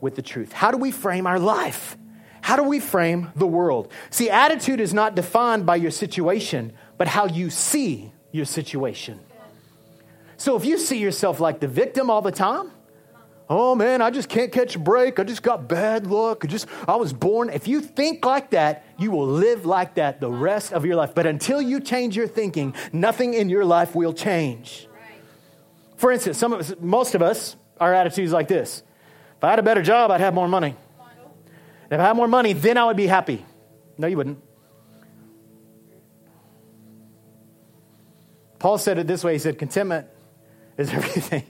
with 0.00 0.14
the 0.14 0.22
truth. 0.22 0.52
How 0.52 0.70
do 0.70 0.78
we 0.78 0.90
frame 0.90 1.26
our 1.26 1.38
life? 1.38 1.98
How 2.40 2.56
do 2.56 2.62
we 2.62 2.80
frame 2.80 3.30
the 3.36 3.46
world? 3.46 3.92
See, 4.08 4.30
attitude 4.30 4.80
is 4.80 4.94
not 4.94 5.14
defined 5.14 5.66
by 5.66 5.76
your 5.76 5.90
situation, 5.90 6.72
but 6.96 7.06
how 7.06 7.26
you 7.26 7.50
see 7.50 8.14
your 8.30 8.46
situation. 8.46 9.20
So 10.38 10.56
if 10.56 10.64
you 10.64 10.78
see 10.78 10.96
yourself 10.96 11.38
like 11.38 11.60
the 11.60 11.68
victim 11.68 12.08
all 12.08 12.22
the 12.22 12.32
time, 12.32 12.70
Oh 13.54 13.74
man, 13.74 14.00
I 14.00 14.08
just 14.08 14.30
can't 14.30 14.50
catch 14.50 14.76
a 14.76 14.78
break. 14.78 15.18
I 15.20 15.24
just 15.24 15.42
got 15.42 15.68
bad 15.68 16.06
luck. 16.06 16.42
I 16.42 16.48
just 16.48 16.66
I 16.88 16.96
was 16.96 17.12
born. 17.12 17.50
If 17.50 17.68
you 17.68 17.82
think 17.82 18.24
like 18.24 18.52
that, 18.52 18.82
you 18.96 19.10
will 19.10 19.26
live 19.26 19.66
like 19.66 19.96
that 19.96 20.22
the 20.22 20.30
rest 20.30 20.72
of 20.72 20.86
your 20.86 20.96
life. 20.96 21.14
But 21.14 21.26
until 21.26 21.60
you 21.60 21.78
change 21.78 22.16
your 22.16 22.26
thinking, 22.26 22.74
nothing 22.94 23.34
in 23.34 23.50
your 23.50 23.66
life 23.66 23.94
will 23.94 24.14
change. 24.14 24.88
For 25.98 26.10
instance, 26.10 26.38
some 26.38 26.54
of 26.54 26.60
us, 26.60 26.72
most 26.80 27.14
of 27.14 27.20
us, 27.20 27.56
our 27.78 27.92
attitude 27.92 28.24
is 28.24 28.32
like 28.32 28.48
this. 28.48 28.82
If 29.36 29.44
I 29.44 29.50
had 29.50 29.58
a 29.58 29.62
better 29.62 29.82
job, 29.82 30.10
I'd 30.10 30.22
have 30.22 30.32
more 30.32 30.48
money. 30.48 30.74
If 31.90 32.00
I 32.00 32.04
had 32.04 32.16
more 32.16 32.28
money, 32.28 32.54
then 32.54 32.78
I 32.78 32.86
would 32.86 32.96
be 32.96 33.06
happy. 33.06 33.44
No, 33.98 34.06
you 34.06 34.16
wouldn't. 34.16 34.42
Paul 38.58 38.78
said 38.78 38.96
it 38.96 39.06
this 39.06 39.22
way. 39.22 39.34
He 39.34 39.38
said, 39.38 39.58
contentment 39.58 40.06
is 40.78 40.90
everything. 40.94 41.44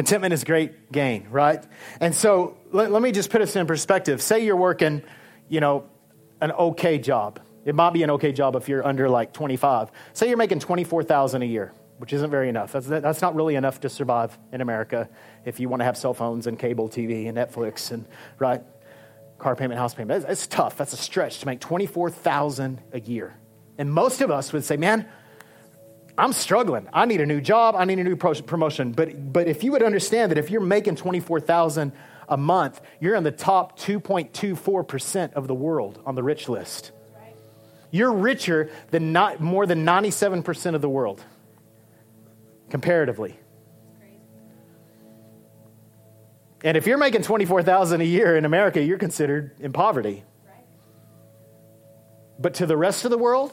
Contentment 0.00 0.32
is 0.32 0.44
great 0.44 0.90
gain, 0.90 1.26
right? 1.28 1.62
And 2.00 2.14
so 2.14 2.56
let, 2.72 2.90
let 2.90 3.02
me 3.02 3.12
just 3.12 3.28
put 3.28 3.40
this 3.40 3.54
in 3.54 3.66
perspective. 3.66 4.22
Say 4.22 4.46
you're 4.46 4.56
working, 4.56 5.02
you 5.50 5.60
know, 5.60 5.84
an 6.40 6.52
okay 6.52 6.96
job. 6.96 7.38
It 7.66 7.74
might 7.74 7.92
be 7.92 8.02
an 8.02 8.08
okay 8.12 8.32
job 8.32 8.56
if 8.56 8.66
you're 8.66 8.86
under 8.86 9.10
like 9.10 9.34
25. 9.34 9.90
Say 10.14 10.28
you're 10.28 10.38
making 10.38 10.60
24,000 10.60 11.42
a 11.42 11.44
year, 11.44 11.74
which 11.98 12.14
isn't 12.14 12.30
very 12.30 12.48
enough. 12.48 12.72
That's, 12.72 12.86
that's 12.86 13.20
not 13.20 13.34
really 13.34 13.56
enough 13.56 13.80
to 13.80 13.90
survive 13.90 14.38
in 14.52 14.62
America 14.62 15.06
if 15.44 15.60
you 15.60 15.68
want 15.68 15.80
to 15.80 15.84
have 15.84 15.98
cell 15.98 16.14
phones 16.14 16.46
and 16.46 16.58
cable 16.58 16.88
TV 16.88 17.28
and 17.28 17.36
Netflix 17.36 17.90
and, 17.90 18.08
right, 18.38 18.62
car 19.36 19.54
payment, 19.54 19.78
house 19.78 19.92
payment. 19.92 20.22
It's, 20.22 20.32
it's 20.32 20.46
tough. 20.46 20.78
That's 20.78 20.94
a 20.94 20.96
stretch 20.96 21.40
to 21.40 21.46
make 21.46 21.60
24,000 21.60 22.80
a 22.94 23.00
year. 23.00 23.38
And 23.76 23.92
most 23.92 24.22
of 24.22 24.30
us 24.30 24.50
would 24.54 24.64
say, 24.64 24.78
man, 24.78 25.06
I'm 26.20 26.34
struggling. 26.34 26.86
I 26.92 27.06
need 27.06 27.22
a 27.22 27.26
new 27.26 27.40
job. 27.40 27.74
I 27.74 27.86
need 27.86 27.98
a 27.98 28.04
new 28.04 28.14
promotion. 28.14 28.92
But, 28.92 29.32
but 29.32 29.48
if 29.48 29.64
you 29.64 29.72
would 29.72 29.82
understand 29.82 30.30
that 30.30 30.36
if 30.36 30.50
you're 30.50 30.60
making 30.60 30.96
24,000 30.96 31.92
a 32.28 32.36
month, 32.36 32.82
you're 33.00 33.14
in 33.14 33.24
the 33.24 33.32
top 33.32 33.78
2.24% 33.78 35.32
of 35.32 35.48
the 35.48 35.54
world 35.54 35.98
on 36.04 36.14
the 36.14 36.22
rich 36.22 36.46
list. 36.46 36.92
You're 37.90 38.12
richer 38.12 38.70
than 38.90 39.12
not, 39.12 39.40
more 39.40 39.64
than 39.64 39.86
97% 39.86 40.74
of 40.74 40.82
the 40.82 40.90
world, 40.90 41.24
comparatively. 42.68 43.38
And 46.62 46.76
if 46.76 46.86
you're 46.86 46.98
making 46.98 47.22
24,000 47.22 48.02
a 48.02 48.04
year 48.04 48.36
in 48.36 48.44
America, 48.44 48.82
you're 48.82 48.98
considered 48.98 49.52
in 49.58 49.72
poverty. 49.72 50.24
But 52.38 52.54
to 52.54 52.66
the 52.66 52.76
rest 52.76 53.06
of 53.06 53.10
the 53.10 53.18
world, 53.18 53.52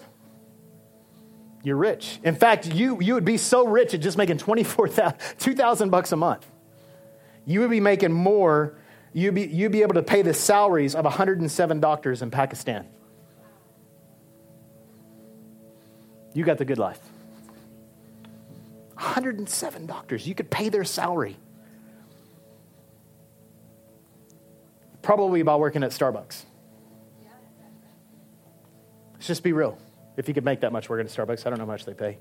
you're 1.67 1.75
rich. 1.75 2.19
In 2.24 2.33
fact, 2.33 2.65
you, 2.65 2.97
you 3.01 3.13
would 3.13 3.25
be 3.25 3.36
so 3.36 3.67
rich 3.67 3.93
at 3.93 4.00
just 4.00 4.17
making 4.17 4.38
24,000, 4.38 5.17
2,000 5.38 5.89
bucks 5.89 6.13
a 6.13 6.15
month. 6.15 6.47
You 7.45 7.59
would 7.59 7.69
be 7.69 7.81
making 7.81 8.13
more, 8.13 8.77
you'd 9.12 9.36
be, 9.36 9.47
you'd 9.47 9.74
be 9.74 9.81
able 9.81 9.95
to 9.95 10.01
pay 10.01 10.21
the 10.21 10.33
salaries 10.33 10.95
of 10.95 11.03
107 11.03 11.79
doctors 11.81 12.21
in 12.21 12.31
Pakistan. 12.31 12.88
You 16.33 16.45
got 16.45 16.57
the 16.57 16.63
good 16.63 16.77
life. 16.77 17.01
107 18.93 19.88
doctors. 19.88 20.25
You 20.25 20.36
could 20.36 20.50
pay 20.50 20.69
their 20.69 20.86
salary. 20.86 21.36
Probably 25.01 25.41
by 25.41 25.57
working 25.57 25.83
at 25.83 25.91
Starbucks. 25.91 26.45
Let's 29.15 29.27
just 29.27 29.43
be 29.43 29.51
real. 29.51 29.77
If 30.17 30.27
you 30.27 30.33
could 30.33 30.43
make 30.43 30.62
that 30.62 30.74
much 30.74 30.89
working 30.89 31.05
at 31.05 31.12
Starbucks, 31.12 31.45
I 31.45 31.51
don't 31.51 31.59
know 31.59 31.65
how 31.65 31.71
much 31.71 31.86
they 31.86 31.93
pay. 31.93 32.17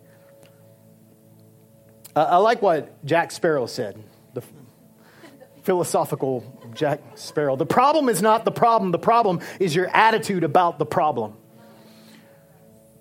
Uh, 2.14 2.26
I 2.30 2.36
like 2.36 2.62
what 2.62 3.04
Jack 3.04 3.32
Sparrow 3.32 3.66
said, 3.66 4.02
the 4.34 4.42
philosophical 5.62 6.44
Jack 6.74 7.00
Sparrow. 7.14 7.56
The 7.56 7.66
problem 7.66 8.08
is 8.08 8.22
not 8.22 8.44
the 8.44 8.52
problem, 8.52 8.92
the 8.92 8.98
problem 8.98 9.40
is 9.58 9.74
your 9.74 9.88
attitude 9.88 10.44
about 10.44 10.78
the 10.78 10.86
problem. 10.86 11.34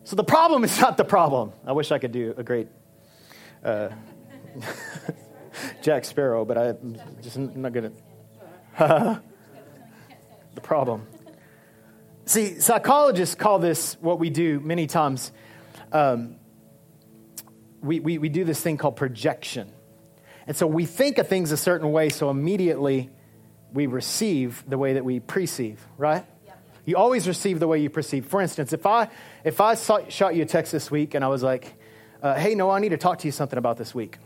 So 0.05 0.15
the 0.15 0.23
problem 0.23 0.63
is 0.63 0.79
not 0.79 0.97
the 0.97 1.03
problem. 1.03 1.51
I 1.65 1.73
wish 1.73 1.91
I 1.91 1.99
could 1.99 2.11
do 2.11 2.33
a 2.37 2.43
great 2.43 2.67
uh, 3.63 3.89
Jack 5.81 6.05
Sparrow, 6.05 6.45
but 6.45 6.57
I'm 6.57 6.97
just 7.21 7.37
not 7.37 7.73
going 7.73 7.91
to. 8.77 9.21
the 10.55 10.61
problem. 10.61 11.07
See, 12.25 12.59
psychologists 12.59 13.35
call 13.35 13.59
this 13.59 13.97
what 14.01 14.19
we 14.19 14.31
do 14.31 14.59
many 14.59 14.87
times. 14.87 15.31
Um, 15.91 16.37
we, 17.81 17.99
we, 17.99 18.17
we 18.17 18.29
do 18.29 18.43
this 18.43 18.59
thing 18.59 18.77
called 18.77 18.95
projection. 18.95 19.71
And 20.47 20.57
so 20.57 20.65
we 20.65 20.85
think 20.85 21.19
of 21.19 21.27
things 21.27 21.51
a 21.51 21.57
certain 21.57 21.91
way, 21.91 22.09
so 22.09 22.31
immediately 22.31 23.11
we 23.73 23.85
receive 23.85 24.63
the 24.67 24.77
way 24.77 24.93
that 24.93 25.05
we 25.05 25.19
perceive, 25.19 25.85
right? 25.97 26.25
You 26.85 26.97
always 26.97 27.27
receive 27.27 27.59
the 27.59 27.67
way 27.67 27.79
you 27.79 27.89
perceive. 27.89 28.25
For 28.27 28.41
instance, 28.41 28.73
if 28.73 28.85
I, 28.85 29.09
if 29.43 29.59
I 29.59 29.73
saw, 29.73 30.07
shot 30.07 30.35
you 30.35 30.43
a 30.43 30.45
text 30.45 30.71
this 30.71 30.89
week 30.91 31.15
and 31.15 31.25
I 31.25 31.27
was 31.27 31.43
like, 31.43 31.73
uh, 32.21 32.35
hey, 32.35 32.55
Noah, 32.55 32.75
I 32.75 32.79
need 32.79 32.89
to 32.89 32.97
talk 32.97 33.19
to 33.19 33.27
you 33.27 33.31
something 33.31 33.57
about 33.57 33.77
this 33.77 33.93
week, 33.93 34.17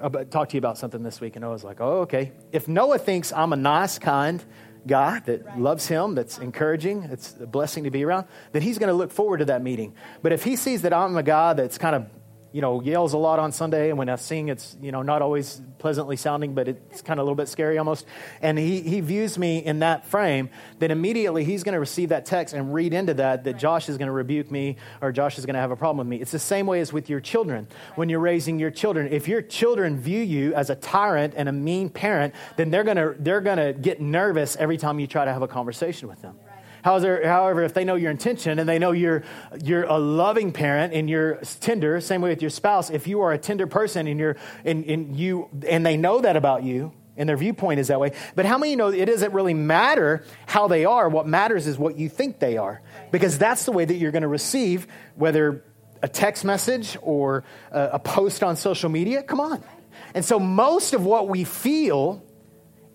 about, 0.00 0.30
talk 0.30 0.48
to 0.50 0.56
you 0.56 0.58
about 0.58 0.78
something 0.78 1.02
this 1.02 1.20
week. 1.20 1.36
And 1.36 1.42
Noah's 1.42 1.64
like, 1.64 1.80
oh, 1.80 2.02
okay. 2.02 2.32
If 2.52 2.68
Noah 2.68 2.98
thinks 2.98 3.32
I'm 3.32 3.52
a 3.52 3.56
nice, 3.56 3.98
kind, 3.98 4.44
guy 4.86 5.20
that 5.20 5.58
loves 5.58 5.86
him, 5.86 6.14
that's 6.14 6.38
encouraging, 6.38 7.04
it's 7.04 7.34
a 7.40 7.46
blessing 7.46 7.84
to 7.84 7.90
be 7.90 8.04
around, 8.04 8.26
then 8.52 8.62
he's 8.62 8.78
going 8.78 8.88
to 8.88 8.94
look 8.94 9.10
forward 9.10 9.38
to 9.38 9.44
that 9.46 9.62
meeting. 9.62 9.94
But 10.22 10.32
if 10.32 10.44
he 10.44 10.56
sees 10.56 10.82
that 10.82 10.92
I'm 10.92 11.16
a 11.16 11.22
guy 11.22 11.54
that's 11.54 11.78
kind 11.78 11.96
of 11.96 12.06
you 12.54 12.60
know, 12.60 12.80
yells 12.80 13.14
a 13.14 13.18
lot 13.18 13.40
on 13.40 13.50
Sunday, 13.50 13.88
and 13.90 13.98
when 13.98 14.08
I 14.08 14.14
sing, 14.14 14.46
it's, 14.46 14.76
you 14.80 14.92
know, 14.92 15.02
not 15.02 15.22
always 15.22 15.60
pleasantly 15.78 16.14
sounding, 16.14 16.54
but 16.54 16.68
it's 16.68 17.02
kind 17.02 17.18
of 17.18 17.24
a 17.24 17.26
little 17.26 17.34
bit 17.34 17.48
scary 17.48 17.78
almost. 17.78 18.06
And 18.40 18.56
he, 18.56 18.80
he 18.80 19.00
views 19.00 19.36
me 19.36 19.58
in 19.58 19.80
that 19.80 20.06
frame, 20.06 20.50
then 20.78 20.92
immediately 20.92 21.42
he's 21.42 21.64
going 21.64 21.72
to 21.72 21.80
receive 21.80 22.10
that 22.10 22.26
text 22.26 22.54
and 22.54 22.72
read 22.72 22.92
into 22.94 23.14
that 23.14 23.42
that 23.42 23.58
Josh 23.58 23.88
is 23.88 23.98
going 23.98 24.06
to 24.06 24.12
rebuke 24.12 24.52
me 24.52 24.76
or 25.02 25.10
Josh 25.10 25.36
is 25.36 25.46
going 25.46 25.54
to 25.54 25.60
have 25.60 25.72
a 25.72 25.76
problem 25.76 26.06
with 26.06 26.06
me. 26.06 26.22
It's 26.22 26.30
the 26.30 26.38
same 26.38 26.68
way 26.68 26.80
as 26.80 26.92
with 26.92 27.10
your 27.10 27.18
children. 27.18 27.66
When 27.96 28.08
you're 28.08 28.20
raising 28.20 28.60
your 28.60 28.70
children, 28.70 29.08
if 29.08 29.26
your 29.26 29.42
children 29.42 29.98
view 29.98 30.20
you 30.20 30.54
as 30.54 30.70
a 30.70 30.76
tyrant 30.76 31.34
and 31.36 31.48
a 31.48 31.52
mean 31.52 31.90
parent, 31.90 32.34
then 32.56 32.70
they're 32.70 32.84
going 32.84 32.98
to, 32.98 33.16
they're 33.18 33.40
going 33.40 33.58
to 33.58 33.72
get 33.72 34.00
nervous 34.00 34.54
every 34.54 34.76
time 34.76 35.00
you 35.00 35.08
try 35.08 35.24
to 35.24 35.32
have 35.32 35.42
a 35.42 35.48
conversation 35.48 36.06
with 36.06 36.22
them. 36.22 36.38
However, 36.84 37.62
if 37.62 37.72
they 37.72 37.84
know 37.84 37.94
your 37.94 38.10
intention 38.10 38.58
and 38.58 38.68
they 38.68 38.78
know 38.78 38.92
you're, 38.92 39.22
you're 39.64 39.84
a 39.84 39.98
loving 39.98 40.52
parent 40.52 40.92
and 40.92 41.08
you're 41.08 41.36
tender, 41.60 41.98
same 42.02 42.20
way 42.20 42.28
with 42.28 42.42
your 42.42 42.50
spouse, 42.50 42.90
if 42.90 43.06
you 43.06 43.22
are 43.22 43.32
a 43.32 43.38
tender 43.38 43.66
person 43.66 44.06
and, 44.06 44.20
you're, 44.20 44.36
and, 44.66 44.84
and, 44.84 45.16
you, 45.16 45.48
and 45.66 45.86
they 45.86 45.96
know 45.96 46.20
that 46.20 46.36
about 46.36 46.62
you, 46.62 46.92
and 47.16 47.26
their 47.26 47.38
viewpoint 47.38 47.80
is 47.80 47.88
that 47.88 48.00
way. 48.00 48.12
But 48.34 48.44
how 48.44 48.58
many 48.58 48.76
know 48.76 48.88
it 48.88 49.06
doesn't 49.06 49.32
really 49.32 49.54
matter 49.54 50.24
how 50.46 50.68
they 50.68 50.84
are? 50.84 51.08
What 51.08 51.26
matters 51.26 51.66
is 51.66 51.78
what 51.78 51.96
you 51.96 52.10
think 52.10 52.38
they 52.38 52.58
are. 52.58 52.82
Because 53.10 53.38
that's 53.38 53.64
the 53.64 53.72
way 53.72 53.84
that 53.84 53.94
you're 53.94 54.10
going 54.10 54.22
to 54.22 54.28
receive, 54.28 54.86
whether 55.14 55.64
a 56.02 56.08
text 56.08 56.44
message 56.44 56.98
or 57.00 57.44
a, 57.70 57.90
a 57.92 57.98
post 57.98 58.42
on 58.42 58.56
social 58.56 58.90
media. 58.90 59.22
Come 59.22 59.40
on. 59.40 59.64
And 60.12 60.22
so 60.22 60.38
most 60.38 60.92
of 60.92 61.06
what 61.06 61.28
we 61.28 61.44
feel 61.44 62.22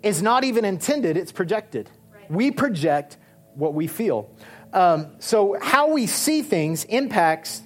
is 0.04 0.22
not 0.22 0.44
even 0.44 0.64
intended, 0.64 1.18
it's 1.18 1.32
projected. 1.32 1.90
We 2.30 2.52
project 2.52 3.18
what 3.60 3.74
we 3.74 3.88
feel. 3.88 4.30
Um, 4.74 5.16
so, 5.20 5.58
how 5.62 5.92
we 5.92 6.08
see 6.08 6.42
things 6.42 6.84
impacts 6.86 7.62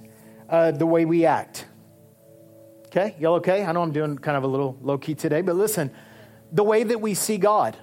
uh, 0.50 0.72
the 0.72 0.86
way 0.86 1.06
we 1.06 1.26
act. 1.26 1.66
Okay, 2.88 3.16
y'all 3.20 3.36
okay? 3.36 3.64
I 3.64 3.72
know 3.72 3.82
I'm 3.82 3.92
doing 3.92 4.18
kind 4.18 4.38
of 4.38 4.44
a 4.44 4.48
little 4.48 4.78
low 4.82 4.98
key 4.98 5.16
today, 5.16 5.42
but 5.42 5.56
listen, 5.56 5.92
the 6.52 6.64
way 6.64 6.84
that 6.84 7.02
we 7.02 7.14
see 7.14 7.38
God. 7.38 7.76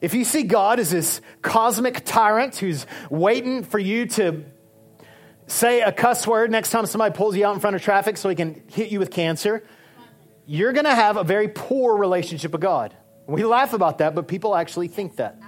If 0.00 0.14
you 0.14 0.24
see 0.24 0.42
God 0.42 0.78
as 0.78 0.90
this 0.90 1.20
cosmic 1.42 2.04
tyrant 2.04 2.56
who's 2.56 2.86
waiting 3.10 3.64
for 3.64 3.78
you 3.78 4.06
to 4.06 4.44
say 5.46 5.80
a 5.80 5.92
cuss 5.92 6.26
word 6.26 6.50
next 6.50 6.70
time 6.70 6.86
somebody 6.86 7.14
pulls 7.14 7.36
you 7.36 7.46
out 7.46 7.54
in 7.54 7.60
front 7.60 7.76
of 7.76 7.82
traffic 7.82 8.16
so 8.16 8.28
he 8.28 8.34
can 8.34 8.62
hit 8.68 8.90
you 8.90 8.98
with 8.98 9.10
cancer, 9.10 9.64
you're 10.46 10.72
going 10.72 10.84
to 10.84 10.94
have 10.94 11.16
a 11.16 11.24
very 11.24 11.48
poor 11.48 11.96
relationship 11.96 12.52
with 12.52 12.60
God. 12.60 12.94
We 13.26 13.44
laugh 13.44 13.72
about 13.72 13.98
that, 13.98 14.14
but 14.14 14.28
people 14.28 14.54
actually 14.54 14.88
think 14.88 15.16
that. 15.16 15.38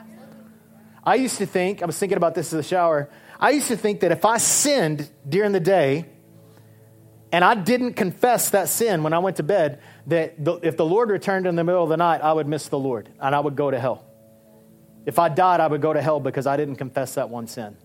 I 1.05 1.15
used 1.17 1.39
to 1.39 1.47
think, 1.47 1.83
I 1.83 1.87
was 1.87 1.99
thinking 1.99 2.17
about 2.17 2.35
this 2.35 2.53
in 2.53 2.57
the 2.57 2.63
shower, 2.63 3.09
I 3.41 3.51
used 3.51 3.69
to 3.69 3.77
think 3.77 4.01
that 4.01 4.13
if 4.13 4.25
I 4.25 4.39
sinned 4.39 5.09
during 5.29 5.53
the 5.53 5.61
day 5.61 6.07
and 7.31 7.45
I 7.45 7.55
didn't 7.55 7.95
confess 7.95 8.51
that 8.51 8.69
sin 8.69 9.03
when 9.03 9.13
I 9.13 9.19
went 9.19 9.37
to 9.37 9.43
bed, 9.43 9.81
that 10.07 10.43
the, 10.43 10.55
if 10.63 10.77
the 10.77 10.85
Lord 10.85 11.11
returned 11.11 11.47
in 11.47 11.55
the 11.57 11.65
middle 11.65 11.83
of 11.83 11.89
the 11.89 11.97
night, 11.97 12.21
I 12.21 12.33
would 12.33 12.49
miss 12.49 12.69
the 12.69 12.79
Lord 12.79 13.09
and 13.21 13.35
I 13.35 13.41
would 13.41 13.55
go 13.55 13.71
to 13.71 13.79
hell. 13.79 14.05
If 15.07 15.19
I 15.19 15.29
died, 15.29 15.61
I 15.61 15.67
would 15.67 15.81
go 15.81 15.93
to 15.93 16.03
hell 16.03 16.21
because 16.21 16.47
I 16.47 16.57
didn't 16.57 16.77
confess 16.77 17.15
that 17.15 17.31
one 17.31 17.47
sin. 17.47 17.77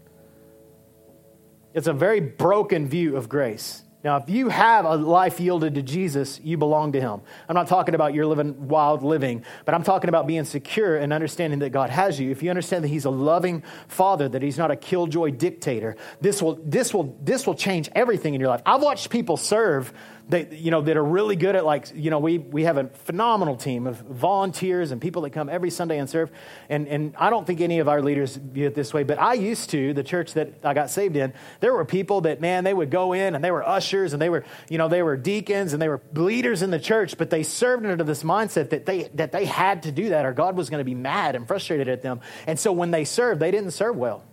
It's 1.74 1.88
a 1.88 1.94
very 1.94 2.20
broken 2.20 2.88
view 2.88 3.16
of 3.16 3.30
grace. 3.30 3.83
Now, 4.04 4.18
if 4.18 4.30
you 4.30 4.50
have 4.50 4.84
a 4.84 4.96
life 4.96 5.40
yielded 5.40 5.76
to 5.76 5.82
Jesus, 5.82 6.40
you 6.44 6.58
belong 6.58 6.92
to 6.92 7.00
Him. 7.00 7.22
I'm 7.48 7.56
not 7.56 7.68
talking 7.68 7.96
about 7.96 8.14
your 8.14 8.26
living 8.26 8.68
wild 8.68 9.02
living, 9.02 9.46
but 9.64 9.74
I'm 9.74 9.84
talking 9.84 10.10
about 10.10 10.28
being 10.28 10.44
secure 10.44 10.98
and 10.98 11.14
understanding 11.14 11.60
that 11.60 11.70
God 11.70 11.90
has 11.90 12.20
you. 12.20 12.30
If 12.30 12.44
you 12.44 12.50
understand 12.50 12.84
that 12.84 12.90
He's 12.90 13.06
a 13.06 13.10
loving 13.10 13.64
Father, 13.88 14.28
that 14.28 14.42
He's 14.42 14.58
not 14.58 14.72
a 14.72 14.76
killjoy 14.76 15.32
dictator, 15.32 15.96
this 16.20 16.42
will, 16.42 16.60
this 16.66 16.94
will, 16.94 17.18
this 17.22 17.48
will 17.48 17.56
change 17.56 17.90
everything 17.96 18.34
in 18.34 18.42
your 18.42 18.50
life. 18.50 18.62
I've 18.66 18.82
watched 18.82 19.10
people 19.10 19.38
serve 19.38 19.94
that 20.30 20.54
you 20.54 20.72
know 20.72 20.82
that 20.82 20.96
are 20.96 21.04
really 21.04 21.36
good 21.36 21.56
at 21.56 21.66
like 21.66 21.92
you 21.94 22.10
know 22.10 22.20
we 22.20 22.38
we 22.38 22.64
have 22.64 22.78
a 22.78 22.88
phenomenal 22.88 23.58
team 23.58 23.86
of 23.88 23.98
volunteers 24.00 24.92
and 24.92 25.02
people 25.02 25.24
that 25.24 25.32
come 25.32 25.50
every 25.50 25.70
Sunday 25.70 25.98
and 25.98 26.10
serve. 26.10 26.32
And 26.70 26.88
and 26.88 27.14
I 27.18 27.30
don't 27.30 27.46
think 27.46 27.60
any 27.60 27.80
of 27.80 27.90
our 27.90 28.02
leaders 28.02 28.36
view 28.38 28.68
it 28.68 28.76
this 28.76 28.94
way 28.94 29.04
but 29.04 29.20
I 29.20 29.34
used 29.34 29.70
to 29.72 29.94
the 29.94 30.04
church 30.04 30.34
that 30.34 30.64
I 30.64 30.74
got 30.74 30.90
saved 30.90 31.18
in 31.18 31.34
there 31.60 31.74
were 31.74 31.84
people 31.84 32.22
that 32.22 32.40
man 32.40 32.64
they 32.64 32.74
would 32.74 32.90
go 32.90 33.12
in 33.12 33.36
and 33.36 33.44
they 33.44 33.52
were 33.52 33.68
ushers 33.68 34.14
and 34.14 34.22
they 34.22 34.30
were 34.30 34.46
you 34.70 34.78
know 34.78 34.88
they 34.88 35.04
were 35.04 35.18
deacons 35.18 35.74
and 35.74 35.82
they 35.82 35.90
were 35.90 36.02
leaders 36.14 36.62
in 36.62 36.72
the 36.72 36.80
church 36.80 37.18
but 37.18 37.30
they 37.30 37.44
served 37.44 37.86
under 37.86 38.04
this 38.04 38.24
mindset 38.24 38.70
that 38.70 38.86
they 38.86 39.04
that 39.16 39.34
they 39.34 39.46
had 39.46 39.84
to 39.84 39.92
do 39.92 40.10
that 40.10 40.26
or 40.26 40.32
God 40.32 40.56
was 40.56 40.70
going 40.70 40.80
to 40.80 40.86
be 40.86 40.96
mad 40.96 41.36
and 41.36 41.48
frustrated 41.48 41.90
at 41.90 42.02
them. 42.02 42.22
And 42.48 42.58
so 42.58 42.72
when 42.72 42.92
they 42.92 43.04
served 43.04 43.42
they 43.42 43.52
didn't 43.52 43.72
serve 43.72 43.98
well. 43.98 44.24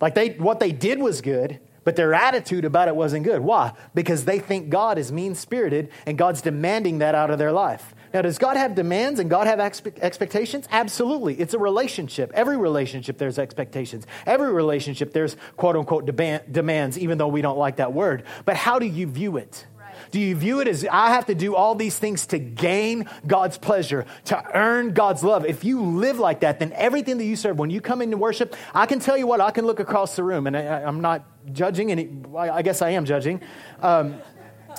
Like 0.00 0.14
they 0.14 0.30
what 0.30 0.60
they 0.60 0.70
did 0.70 1.00
was 1.00 1.20
good 1.20 1.58
but 1.84 1.96
their 1.96 2.14
attitude 2.14 2.64
about 2.64 2.88
it 2.88 2.96
wasn't 2.96 3.24
good. 3.24 3.40
Why? 3.40 3.72
Because 3.94 4.24
they 4.24 4.38
think 4.38 4.70
God 4.70 4.98
is 4.98 5.12
mean 5.12 5.34
spirited 5.34 5.90
and 6.06 6.18
God's 6.18 6.42
demanding 6.42 6.98
that 6.98 7.14
out 7.14 7.30
of 7.30 7.38
their 7.38 7.52
life. 7.52 7.94
Now, 8.12 8.22
does 8.22 8.38
God 8.38 8.56
have 8.56 8.74
demands 8.76 9.18
and 9.18 9.28
God 9.28 9.48
have 9.48 9.58
expe- 9.58 9.98
expectations? 9.98 10.68
Absolutely. 10.70 11.34
It's 11.40 11.52
a 11.52 11.58
relationship. 11.58 12.30
Every 12.32 12.56
relationship, 12.56 13.18
there's 13.18 13.40
expectations. 13.40 14.06
Every 14.24 14.52
relationship, 14.52 15.12
there's 15.12 15.36
quote 15.56 15.76
unquote 15.76 16.06
demands, 16.06 16.98
even 16.98 17.18
though 17.18 17.28
we 17.28 17.42
don't 17.42 17.58
like 17.58 17.76
that 17.76 17.92
word. 17.92 18.22
But 18.44 18.56
how 18.56 18.78
do 18.78 18.86
you 18.86 19.08
view 19.08 19.36
it? 19.36 19.66
Do 20.14 20.20
you 20.20 20.36
view 20.36 20.60
it 20.60 20.68
as 20.68 20.86
I 20.88 21.08
have 21.08 21.26
to 21.26 21.34
do 21.34 21.56
all 21.56 21.74
these 21.74 21.98
things 21.98 22.26
to 22.26 22.38
gain 22.38 23.10
God's 23.26 23.58
pleasure, 23.58 24.06
to 24.26 24.40
earn 24.56 24.92
God's 24.92 25.24
love? 25.24 25.44
If 25.44 25.64
you 25.64 25.82
live 25.82 26.20
like 26.20 26.38
that, 26.38 26.60
then 26.60 26.72
everything 26.76 27.18
that 27.18 27.24
you 27.24 27.34
serve, 27.34 27.58
when 27.58 27.68
you 27.68 27.80
come 27.80 28.00
into 28.00 28.16
worship, 28.16 28.54
I 28.72 28.86
can 28.86 29.00
tell 29.00 29.16
you 29.16 29.26
what, 29.26 29.40
I 29.40 29.50
can 29.50 29.66
look 29.66 29.80
across 29.80 30.14
the 30.14 30.22
room, 30.22 30.46
and 30.46 30.56
I, 30.56 30.82
am 30.82 31.00
not 31.00 31.24
judging, 31.52 31.90
and 31.90 32.28
I 32.36 32.62
guess 32.62 32.80
I 32.80 32.90
am 32.90 33.04
judging, 33.04 33.40
um, 33.82 34.14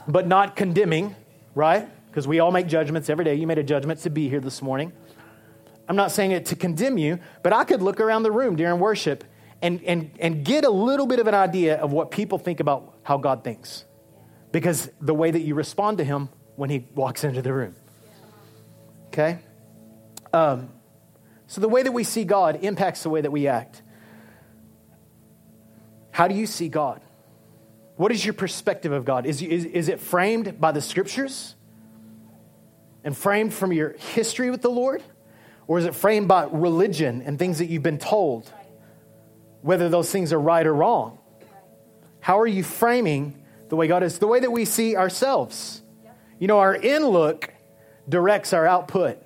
but 0.08 0.26
not 0.26 0.56
condemning, 0.56 1.14
right? 1.54 1.90
Because 2.08 2.30
we 2.30 2.40
all 2.40 2.54
make 2.54 2.68
judgments 2.68 3.10
every 3.10 3.26
day. 3.26 3.36
You 3.36 3.46
made 3.46 3.58
a 3.58 3.64
judgment 3.64 4.00
to 4.04 4.10
be 4.10 4.30
here 4.30 4.40
this 4.40 4.62
morning. 4.62 4.94
I'm 5.90 5.98
not 5.98 6.14
saying 6.14 6.32
it 6.32 6.46
to 6.46 6.56
condemn 6.56 6.98
you, 6.98 7.20
but 7.44 7.52
I 7.52 7.66
could 7.66 7.82
look 7.82 8.00
around 8.00 8.24
the 8.24 8.32
room 8.32 8.56
during 8.56 8.80
worship 8.80 9.26
and, 9.62 9.84
and, 9.84 10.12
and 10.18 10.46
get 10.46 10.64
a 10.64 10.72
little 10.72 11.08
bit 11.08 11.20
of 11.20 11.28
an 11.28 11.36
idea 11.36 11.76
of 11.76 11.92
what 11.92 12.10
people 12.10 12.38
think 12.38 12.62
about 12.62 12.94
how 13.04 13.18
God 13.18 13.44
thinks. 13.44 13.84
Because 14.56 14.90
the 15.02 15.14
way 15.14 15.32
that 15.32 15.42
you 15.42 15.54
respond 15.54 15.98
to 15.98 16.06
Him 16.06 16.30
when 16.56 16.70
He 16.70 16.88
walks 16.96 17.26
into 17.26 17.42
the 17.42 17.52
room. 17.52 17.76
Okay? 19.08 19.40
Um, 20.32 20.70
so 21.46 21.60
the 21.60 21.68
way 21.68 21.84
that 21.84 21.92
we 21.92 22.06
see 22.06 22.24
God 22.24 22.64
impacts 22.64 23.04
the 23.04 23.10
way 23.10 23.20
that 23.20 23.32
we 23.32 23.50
act. 23.50 23.82
How 26.10 26.30
do 26.30 26.36
you 26.36 26.46
see 26.46 26.70
God? 26.70 27.02
What 27.98 28.14
is 28.14 28.24
your 28.24 28.34
perspective 28.34 28.94
of 28.94 29.04
God? 29.04 29.26
Is, 29.26 29.42
is, 29.42 29.66
is 29.66 29.90
it 29.90 30.00
framed 30.00 30.62
by 30.62 30.72
the 30.72 30.80
scriptures 30.80 31.54
and 33.04 33.16
framed 33.18 33.54
from 33.54 33.74
your 33.74 33.90
history 34.14 34.52
with 34.52 34.62
the 34.62 34.70
Lord? 34.70 35.04
Or 35.68 35.80
is 35.80 35.84
it 35.84 35.96
framed 35.96 36.30
by 36.30 36.46
religion 36.46 37.24
and 37.24 37.38
things 37.38 37.58
that 37.58 37.66
you've 37.66 37.84
been 37.84 38.00
told, 38.00 38.50
whether 39.64 39.90
those 39.90 40.10
things 40.10 40.32
are 40.32 40.40
right 40.40 40.66
or 40.66 40.74
wrong? 40.74 41.20
How 42.22 42.40
are 42.40 42.48
you 42.48 42.64
framing 42.64 43.42
the 43.76 43.78
way 43.78 43.88
God 43.88 44.04
is? 44.04 44.20
The 44.20 44.28
way 44.28 44.40
that 44.40 44.52
we 44.52 44.64
see 44.64 44.96
ourselves. 44.96 45.82
You 46.40 46.48
know, 46.48 46.60
our 46.60 46.74
in 46.74 47.06
look 47.06 47.54
directs 48.08 48.54
our 48.54 48.66
output. 48.66 49.22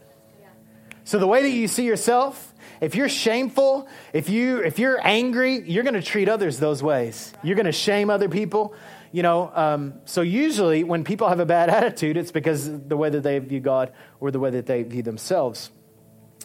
So 1.04 1.20
the 1.20 1.28
way 1.28 1.44
that 1.44 1.50
you 1.52 1.68
see 1.68 1.86
yourself, 1.86 2.54
if 2.82 2.96
you're 2.96 3.10
shameful, 3.10 3.88
if 4.12 4.30
you 4.30 4.58
if 4.58 4.80
you're 4.80 5.00
angry, 5.06 5.62
you're 5.70 5.84
going 5.84 5.96
to 5.96 6.02
treat 6.02 6.30
others 6.30 6.58
those 6.58 6.82
ways. 6.82 7.32
You're 7.44 7.56
going 7.56 7.66
to 7.68 7.72
shame 7.72 8.10
other 8.10 8.30
people. 8.30 8.74
You 9.12 9.24
know, 9.24 9.52
um, 9.54 9.94
so 10.06 10.22
usually 10.22 10.84
when 10.84 11.04
people 11.04 11.30
have 11.30 11.40
a 11.40 11.46
bad 11.46 11.70
attitude, 11.80 12.18
it's 12.18 12.32
because 12.32 12.70
the 12.88 12.98
way 12.98 13.10
that 13.10 13.22
they 13.22 13.38
view 13.40 13.60
God 13.60 13.92
or 14.20 14.32
the 14.32 14.40
way 14.40 14.50
that 14.52 14.66
they 14.66 14.84
view 14.84 15.04
themselves. 15.04 15.72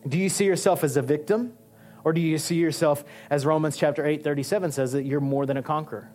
Do 0.06 0.18
you 0.18 0.28
see 0.28 0.44
yourself 0.44 0.84
as 0.84 0.96
a 0.99 1.02
victim? 1.02 1.54
Or 2.04 2.12
do 2.12 2.20
you 2.20 2.37
see 2.37 2.56
yourself, 2.56 3.02
as 3.30 3.46
Romans 3.46 3.78
chapter 3.78 4.04
8, 4.04 4.23
37 4.23 4.73
says, 4.73 4.92
that 4.92 5.04
you're 5.04 5.20
more 5.20 5.46
than 5.46 5.56
a 5.56 5.62
conqueror? 5.62 6.11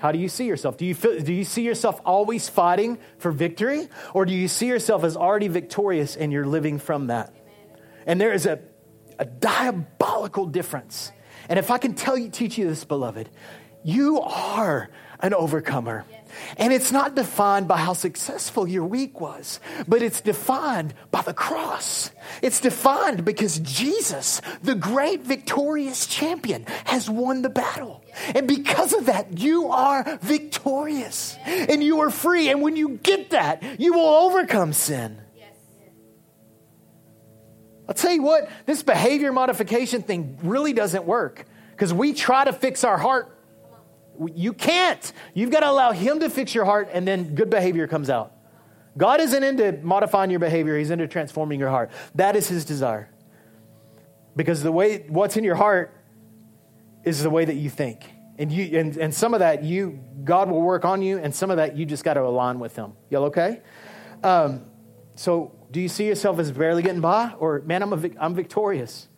How 0.00 0.12
do 0.12 0.18
you 0.18 0.28
see 0.28 0.46
yourself? 0.46 0.78
Do 0.78 0.86
you, 0.86 0.94
feel, 0.94 1.20
do 1.20 1.32
you 1.32 1.44
see 1.44 1.62
yourself 1.62 2.00
always 2.06 2.48
fighting 2.48 2.98
for 3.18 3.30
victory? 3.30 3.88
Or 4.14 4.24
do 4.24 4.32
you 4.32 4.48
see 4.48 4.66
yourself 4.66 5.04
as 5.04 5.14
already 5.14 5.48
victorious 5.48 6.16
and 6.16 6.32
you're 6.32 6.46
living 6.46 6.78
from 6.78 7.08
that? 7.08 7.34
And 8.06 8.18
there 8.18 8.32
is 8.32 8.46
a, 8.46 8.60
a 9.18 9.26
diabolical 9.26 10.46
difference. 10.46 11.12
And 11.50 11.58
if 11.58 11.70
I 11.70 11.76
can 11.76 11.94
tell 11.94 12.16
you, 12.16 12.30
teach 12.30 12.56
you 12.56 12.66
this, 12.66 12.82
beloved, 12.84 13.28
you 13.84 14.20
are 14.22 14.88
an 15.20 15.34
overcomer. 15.34 16.06
And 16.56 16.72
it's 16.72 16.92
not 16.92 17.14
defined 17.14 17.68
by 17.68 17.78
how 17.78 17.92
successful 17.92 18.68
your 18.68 18.84
week 18.84 19.20
was, 19.20 19.60
but 19.86 20.02
it's 20.02 20.20
defined 20.20 20.94
by 21.10 21.22
the 21.22 21.34
cross. 21.34 22.10
It's 22.42 22.60
defined 22.60 23.24
because 23.24 23.58
Jesus, 23.60 24.40
the 24.62 24.74
great 24.74 25.22
victorious 25.22 26.06
champion, 26.06 26.64
has 26.84 27.08
won 27.08 27.42
the 27.42 27.50
battle. 27.50 28.04
And 28.34 28.46
because 28.46 28.92
of 28.92 29.06
that, 29.06 29.38
you 29.38 29.68
are 29.68 30.18
victorious 30.22 31.36
and 31.46 31.82
you 31.82 32.00
are 32.00 32.10
free. 32.10 32.48
And 32.48 32.62
when 32.62 32.76
you 32.76 32.98
get 33.02 33.30
that, 33.30 33.80
you 33.80 33.94
will 33.94 34.08
overcome 34.08 34.72
sin. 34.72 35.20
I'll 37.88 37.94
tell 37.94 38.12
you 38.12 38.22
what, 38.22 38.48
this 38.66 38.84
behavior 38.84 39.32
modification 39.32 40.02
thing 40.02 40.38
really 40.44 40.72
doesn't 40.72 41.06
work 41.06 41.44
because 41.72 41.92
we 41.92 42.12
try 42.12 42.44
to 42.44 42.52
fix 42.52 42.84
our 42.84 42.96
heart 42.96 43.36
you 44.34 44.52
can't. 44.52 45.12
You've 45.34 45.50
got 45.50 45.60
to 45.60 45.70
allow 45.70 45.92
Him 45.92 46.20
to 46.20 46.30
fix 46.30 46.54
your 46.54 46.64
heart, 46.64 46.88
and 46.92 47.06
then 47.06 47.34
good 47.34 47.50
behavior 47.50 47.86
comes 47.86 48.10
out. 48.10 48.32
God 48.96 49.20
isn't 49.20 49.42
into 49.42 49.78
modifying 49.82 50.30
your 50.30 50.40
behavior, 50.40 50.76
He's 50.76 50.90
into 50.90 51.06
transforming 51.06 51.60
your 51.60 51.70
heart. 51.70 51.90
That 52.14 52.36
is 52.36 52.48
His 52.48 52.64
desire. 52.64 53.10
Because 54.36 54.62
the 54.62 54.72
way 54.72 55.04
what's 55.08 55.36
in 55.36 55.44
your 55.44 55.54
heart 55.56 55.94
is 57.04 57.22
the 57.22 57.30
way 57.30 57.44
that 57.44 57.56
you 57.56 57.70
think. 57.70 58.04
And, 58.38 58.50
you, 58.50 58.78
and, 58.78 58.96
and 58.96 59.14
some 59.14 59.34
of 59.34 59.40
that, 59.40 59.64
you 59.64 60.00
God 60.24 60.50
will 60.50 60.62
work 60.62 60.84
on 60.84 61.02
you, 61.02 61.18
and 61.18 61.34
some 61.34 61.50
of 61.50 61.56
that, 61.58 61.76
you 61.76 61.84
just 61.84 62.04
got 62.04 62.14
to 62.14 62.22
align 62.22 62.58
with 62.58 62.76
Him. 62.76 62.92
Y'all 63.10 63.24
okay? 63.24 63.60
Um, 64.22 64.64
so, 65.14 65.54
do 65.70 65.80
you 65.80 65.88
see 65.88 66.06
yourself 66.06 66.38
as 66.38 66.50
barely 66.50 66.82
getting 66.82 67.00
by? 67.00 67.32
Or, 67.38 67.60
man, 67.60 67.82
I'm, 67.82 67.92
a, 67.92 68.10
I'm 68.18 68.34
victorious. 68.34 69.08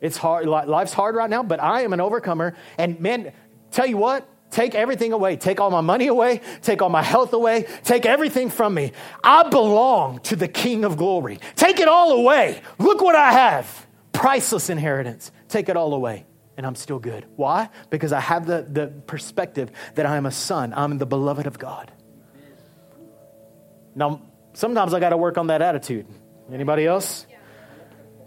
It's 0.00 0.16
hard. 0.16 0.46
Life's 0.46 0.92
hard 0.92 1.16
right 1.16 1.28
now, 1.28 1.42
but 1.42 1.60
I 1.60 1.82
am 1.82 1.92
an 1.92 2.00
overcomer. 2.00 2.56
And, 2.76 3.00
man, 3.00 3.32
Tell 3.70 3.86
you 3.86 3.96
what, 3.96 4.28
take 4.50 4.74
everything 4.74 5.12
away. 5.12 5.36
Take 5.36 5.60
all 5.60 5.70
my 5.70 5.80
money 5.80 6.06
away. 6.06 6.40
Take 6.62 6.82
all 6.82 6.88
my 6.88 7.02
health 7.02 7.32
away. 7.32 7.66
Take 7.84 8.06
everything 8.06 8.50
from 8.50 8.74
me. 8.74 8.92
I 9.22 9.48
belong 9.48 10.20
to 10.20 10.36
the 10.36 10.48
King 10.48 10.84
of 10.84 10.96
glory. 10.96 11.38
Take 11.56 11.80
it 11.80 11.88
all 11.88 12.12
away. 12.12 12.60
Look 12.78 13.00
what 13.00 13.14
I 13.14 13.32
have 13.32 13.86
priceless 14.12 14.68
inheritance. 14.68 15.30
Take 15.48 15.68
it 15.68 15.76
all 15.76 15.94
away. 15.94 16.26
And 16.56 16.66
I'm 16.66 16.74
still 16.74 16.98
good. 16.98 17.24
Why? 17.36 17.68
Because 17.88 18.12
I 18.12 18.18
have 18.18 18.46
the, 18.46 18.66
the 18.68 18.88
perspective 18.88 19.70
that 19.94 20.06
I 20.06 20.16
am 20.16 20.26
a 20.26 20.32
son. 20.32 20.74
I'm 20.74 20.98
the 20.98 21.06
beloved 21.06 21.46
of 21.46 21.56
God. 21.56 21.92
Now, 23.94 24.22
sometimes 24.54 24.92
I 24.92 24.98
got 24.98 25.10
to 25.10 25.16
work 25.16 25.38
on 25.38 25.48
that 25.48 25.62
attitude. 25.62 26.06
Anybody 26.52 26.84
else? 26.84 27.26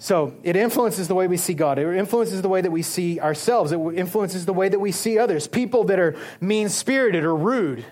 So 0.02 0.34
it 0.42 0.56
influences 0.56 1.08
the 1.08 1.14
way 1.14 1.28
we 1.28 1.38
see 1.38 1.54
God. 1.54 1.78
It 1.78 1.86
influences 1.96 2.42
the 2.42 2.50
way 2.50 2.60
that 2.60 2.72
we 2.72 2.82
see 2.82 3.20
ourselves. 3.20 3.72
It 3.72 3.78
influences 3.78 4.48
the 4.48 4.54
way 4.54 4.68
that 4.68 4.80
we 4.80 4.92
see 4.92 5.20
others. 5.20 5.48
People 5.48 5.84
that 5.84 6.00
are 6.00 6.16
mean 6.40 6.70
spirited 6.70 7.24
or 7.24 7.36
rude 7.36 7.86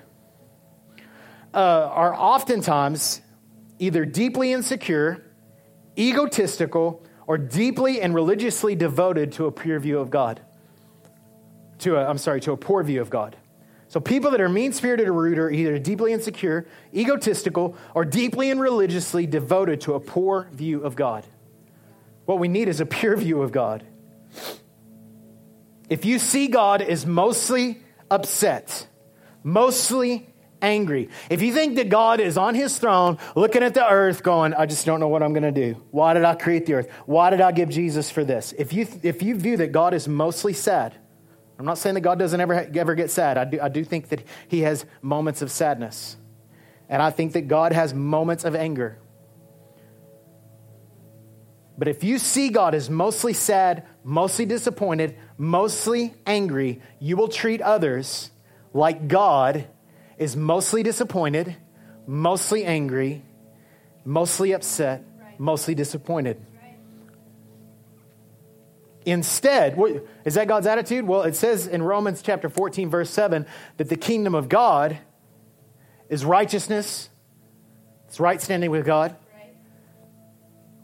uh, 1.54 1.60
are 1.60 2.16
oftentimes 2.16 3.22
either 3.78 4.06
deeply 4.06 4.52
insecure, 4.52 5.24
egotistical, 6.00 7.06
or 7.28 7.38
deeply 7.38 8.02
and 8.02 8.16
religiously 8.16 8.74
devoted 8.74 9.34
to 9.34 9.46
a 9.46 9.52
pure 9.52 9.80
view 9.80 10.00
of 10.00 10.10
God. 10.10 10.42
To 11.80 11.96
a, 11.96 12.10
I'm 12.10 12.18
sorry, 12.18 12.42
to 12.42 12.54
a 12.54 12.58
poor 12.58 12.82
view 12.82 13.02
of 13.02 13.12
God. 13.12 13.38
So 13.88 14.00
people 14.00 14.32
that 14.32 14.42
are 14.42 14.50
mean 14.50 14.74
spirited 14.74 15.08
or 15.10 15.14
rude 15.14 15.38
are 15.38 15.52
either 15.52 15.78
deeply 15.78 16.12
insecure, 16.12 16.66
egotistical, 16.92 17.76
or 17.94 18.04
deeply 18.04 18.50
and 18.50 18.60
religiously 18.60 19.28
devoted 19.28 19.82
to 19.82 19.94
a 19.94 20.00
poor 20.00 20.50
view 20.52 20.82
of 20.84 20.96
God. 20.96 21.24
What 22.30 22.38
we 22.38 22.48
need 22.48 22.68
is 22.68 22.80
a 22.80 22.86
pure 22.86 23.18
view 23.18 23.42
of 23.42 23.52
God. 23.52 23.84
If 25.90 26.06
you 26.06 26.20
see 26.20 26.48
God 26.48 26.84
as 26.84 27.04
mostly 27.04 27.80
upset, 28.12 28.86
mostly 29.42 30.30
angry, 30.62 31.10
if 31.32 31.42
you 31.42 31.52
think 31.52 31.78
that 31.78 31.90
God 31.90 32.20
is 32.20 32.38
on 32.38 32.54
his 32.54 32.78
throne 32.78 33.18
looking 33.36 33.64
at 33.64 33.74
the 33.74 33.84
earth 33.84 34.22
going, 34.22 34.54
I 34.54 34.68
just 34.68 34.86
don't 34.86 35.00
know 35.00 35.08
what 35.08 35.24
I'm 35.24 35.34
going 35.34 35.42
to 35.42 35.52
do. 35.52 35.84
Why 35.90 36.14
did 36.14 36.24
I 36.24 36.36
create 36.36 36.68
the 36.68 36.76
earth? 36.76 36.92
Why 37.08 37.32
did 37.32 37.42
I 37.42 37.52
give 37.52 37.70
Jesus 37.70 38.12
for 38.12 38.24
this? 38.24 38.54
If 38.60 38.74
you, 38.74 38.86
if 39.02 39.24
you 39.24 39.34
view 39.34 39.58
that 39.58 39.72
God 39.72 39.96
is 39.96 40.08
mostly 40.08 40.54
sad, 40.54 40.94
I'm 41.58 41.66
not 41.66 41.80
saying 41.80 41.96
that 41.96 42.02
God 42.02 42.20
doesn't 42.20 42.40
ever, 42.40 42.70
ever 42.76 42.94
get 42.94 43.10
sad. 43.10 43.40
I 43.40 43.46
do, 43.46 43.60
I 43.60 43.70
do 43.70 43.84
think 43.84 44.10
that 44.10 44.24
he 44.48 44.60
has 44.60 44.86
moments 45.02 45.42
of 45.42 45.50
sadness. 45.50 46.16
And 46.90 47.02
I 47.02 47.10
think 47.10 47.34
that 47.34 47.48
God 47.48 47.72
has 47.72 47.92
moments 47.92 48.46
of 48.46 48.54
anger. 48.54 49.00
But 51.80 51.88
if 51.88 52.04
you 52.04 52.20
see 52.20 52.50
God 52.50 52.76
as 52.76 52.90
mostly 52.90 53.32
sad, 53.32 53.86
mostly 54.04 54.46
disappointed, 54.46 55.16
mostly 55.38 56.14
angry, 56.26 56.82
you 57.00 57.16
will 57.16 57.30
treat 57.30 57.62
others 57.62 58.32
like 58.74 59.08
God 59.08 59.66
is 60.18 60.36
mostly 60.36 60.84
disappointed, 60.84 61.56
mostly 62.06 62.66
angry, 62.66 63.24
mostly 64.04 64.52
upset, 64.52 65.06
right. 65.22 65.40
mostly 65.40 65.74
disappointed. 65.74 66.46
Right. 66.62 66.76
Instead, 69.06 69.78
what, 69.78 70.06
is 70.26 70.34
that 70.34 70.50
God's 70.50 70.68
attitude? 70.68 71.08
Well, 71.08 71.22
it 71.22 71.38
says 71.38 71.66
in 71.66 71.82
Romans 71.82 72.22
chapter 72.22 72.50
14, 72.50 72.90
verse 72.90 73.10
7, 73.10 73.46
that 73.78 73.88
the 73.88 73.96
kingdom 73.96 74.36
of 74.36 74.50
God 74.50 74.98
is 76.10 76.26
righteousness, 76.26 77.10
it's 78.10 78.20
right 78.20 78.42
standing 78.42 78.70
with 78.70 78.86
God, 78.86 79.16
right. 79.34 79.56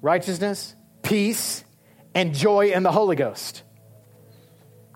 righteousness, 0.02 0.75
peace, 1.06 1.64
and 2.14 2.34
joy 2.34 2.72
in 2.72 2.84
the 2.84 2.92
Holy 2.92 3.16
Ghost. 3.16 3.64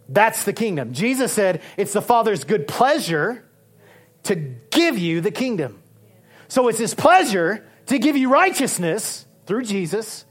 That's 0.09 0.43
the 0.43 0.53
kingdom. 0.53 0.93
Jesus 0.93 1.31
said 1.31 1.61
it's 1.77 1.93
the 1.93 2.01
Father's 2.01 2.43
good 2.43 2.67
pleasure 2.67 3.45
to 4.23 4.35
give 4.35 4.97
you 4.97 5.21
the 5.21 5.31
kingdom. 5.31 5.81
So 6.47 6.67
it's 6.67 6.79
his 6.79 6.95
pleasure 6.95 7.65
to 7.85 7.99
give 7.99 8.17
you 8.17 8.29
righteousness 8.29 9.25
through 9.45 9.63
Jesus, 9.63 10.25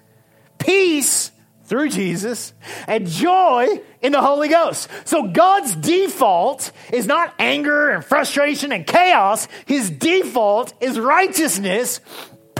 peace 0.59 1.31
through 1.65 1.91
Jesus 1.91 2.55
and 2.87 3.07
joy 3.07 3.67
in 4.01 4.11
the 4.11 4.23
Holy 4.23 4.49
Ghost. 4.49 4.89
So 5.05 5.29
God's 5.29 5.77
default 5.77 6.73
is 6.93 7.07
not 7.07 7.35
anger 7.39 7.91
and 7.91 8.05
frustration 8.05 8.73
and 8.73 8.87
chaos. 8.87 9.47
His 9.67 9.91
default 9.91 10.73
is 10.83 10.99
righteousness, 10.99 12.01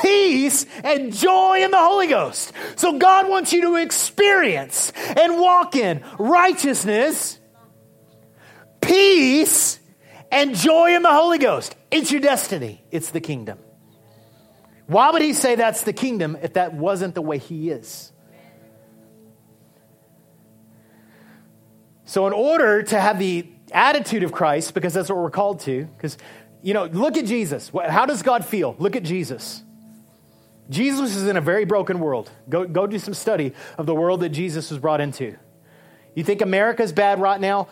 peace, 0.01 0.67
and 0.85 1.13
joy 1.13 1.63
in 1.63 1.71
the 1.71 1.79
Holy 1.79 2.07
Ghost. 2.07 2.53
So 2.77 2.99
God 2.99 3.29
wants 3.29 3.53
you 3.53 3.63
to 3.63 3.77
experience 3.77 4.93
and 5.17 5.39
walk 5.39 5.77
in 5.77 6.05
righteousness, 6.19 7.39
peace, 8.81 9.79
and 10.31 10.55
joy 10.55 10.95
in 10.95 11.03
the 11.03 11.13
Holy 11.13 11.39
Ghost. 11.39 11.75
It's 11.91 12.11
your 12.13 12.21
destiny. 12.21 12.83
It's 12.91 13.11
the 13.11 13.21
kingdom. 13.21 13.59
Why 14.87 15.11
would 15.11 15.23
he 15.23 15.35
say 15.35 15.55
that's 15.55 15.83
the 15.83 15.93
kingdom 15.93 16.39
if 16.43 16.55
that 16.55 16.73
wasn't 16.73 17.15
the 17.15 17.23
way 17.23 17.39
he 17.39 17.71
is? 17.71 18.13
So, 22.05 22.27
in 22.27 22.33
order 22.33 22.83
to 22.85 22.99
have 22.99 23.19
the 23.19 23.47
attitude 23.71 24.23
of 24.23 24.33
Christ, 24.33 24.73
because 24.73 24.95
that's 24.95 25.11
what 25.11 25.19
we're 25.19 25.31
called 25.31 25.61
to, 25.61 25.85
because, 25.85 26.17
you 26.63 26.73
know, 26.73 26.87
look 26.87 27.19
at 27.19 27.27
Jesus. 27.27 27.71
How 27.87 28.07
does 28.07 28.23
God 28.23 28.47
feel? 28.47 28.75
Look 28.79 28.97
at 28.97 29.03
Jesus. 29.03 29.63
Jesus 30.71 31.17
is 31.17 31.27
in 31.27 31.37
a 31.37 31.41
very 31.41 31.65
broken 31.65 31.99
world. 31.99 32.31
Go, 32.49 32.67
go 32.67 32.87
do 32.87 32.99
some 32.99 33.15
study 33.15 33.53
of 33.79 33.87
the 33.87 33.95
world 33.95 34.21
that 34.21 34.31
Jesus 34.31 34.71
was 34.71 34.79
brought 34.79 35.01
into. 35.01 35.37
You 36.15 36.25
think 36.25 36.43
America's 36.43 36.93
bad 36.93 37.21
right 37.21 37.41
now? 37.41 37.69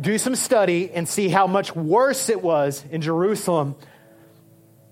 Do 0.00 0.18
some 0.18 0.34
study 0.34 0.90
and 0.90 1.08
see 1.08 1.28
how 1.28 1.46
much 1.46 1.74
worse 1.74 2.28
it 2.28 2.42
was 2.42 2.84
in 2.90 3.00
Jerusalem 3.00 3.76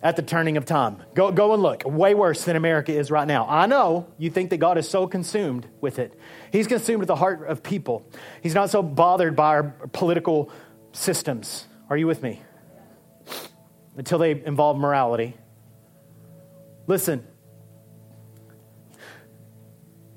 at 0.02 0.14
the 0.14 0.22
turning 0.22 0.56
of 0.56 0.64
time. 0.64 1.02
Go, 1.14 1.32
go 1.32 1.52
and 1.52 1.62
look. 1.62 1.82
Way 1.84 2.14
worse 2.14 2.44
than 2.44 2.54
America 2.54 2.92
is 2.92 3.10
right 3.10 3.26
now. 3.26 3.46
I 3.48 3.66
know 3.66 4.06
you 4.18 4.30
think 4.30 4.50
that 4.50 4.58
God 4.58 4.78
is 4.78 4.88
so 4.88 5.06
consumed 5.06 5.66
with 5.80 5.98
it. 5.98 6.18
He's 6.52 6.68
consumed 6.68 7.00
with 7.00 7.08
the 7.08 7.16
heart 7.16 7.48
of 7.48 7.62
people. 7.62 8.08
He's 8.42 8.54
not 8.54 8.70
so 8.70 8.82
bothered 8.82 9.34
by 9.34 9.48
our 9.48 9.62
political 9.92 10.50
systems. 10.92 11.66
Are 11.90 11.96
you 11.96 12.06
with 12.06 12.22
me? 12.22 12.40
Until 13.96 14.18
they 14.18 14.30
involve 14.30 14.78
morality. 14.78 15.36
Listen, 16.86 17.26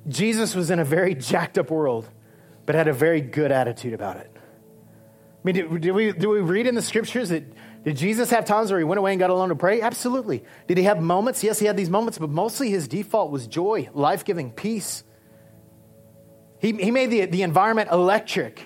Jesus 0.07 0.55
was 0.55 0.71
in 0.71 0.79
a 0.79 0.85
very 0.85 1.15
jacked 1.15 1.57
up 1.57 1.71
world, 1.71 2.07
but 2.65 2.75
had 2.75 2.87
a 2.87 2.93
very 2.93 3.21
good 3.21 3.51
attitude 3.51 3.93
about 3.93 4.17
it. 4.17 4.31
I 4.35 5.41
mean, 5.43 5.55
do, 5.55 5.79
did, 5.79 5.91
we, 5.91 6.11
did 6.11 6.27
we 6.27 6.41
read 6.41 6.67
in 6.67 6.75
the 6.75 6.81
scriptures 6.81 7.29
that 7.29 7.43
did 7.83 7.95
Jesus 7.95 8.29
have 8.31 8.45
times 8.45 8.71
where 8.71 8.79
he 8.79 8.83
went 8.83 8.99
away 8.99 9.11
and 9.11 9.19
got 9.19 9.29
alone 9.29 9.49
to 9.49 9.55
pray? 9.55 9.81
Absolutely. 9.81 10.43
Did 10.67 10.77
he 10.77 10.83
have 10.83 11.01
moments? 11.01 11.43
Yes, 11.43 11.59
he 11.59 11.65
had 11.65 11.77
these 11.77 11.89
moments, 11.89 12.17
but 12.17 12.29
mostly 12.29 12.69
his 12.69 12.87
default 12.87 13.31
was 13.31 13.47
joy, 13.47 13.89
life 13.93 14.25
giving, 14.25 14.51
peace. 14.51 15.03
He, 16.59 16.73
he 16.73 16.91
made 16.91 17.09
the, 17.09 17.25
the 17.25 17.41
environment 17.43 17.89
electric. 17.91 18.61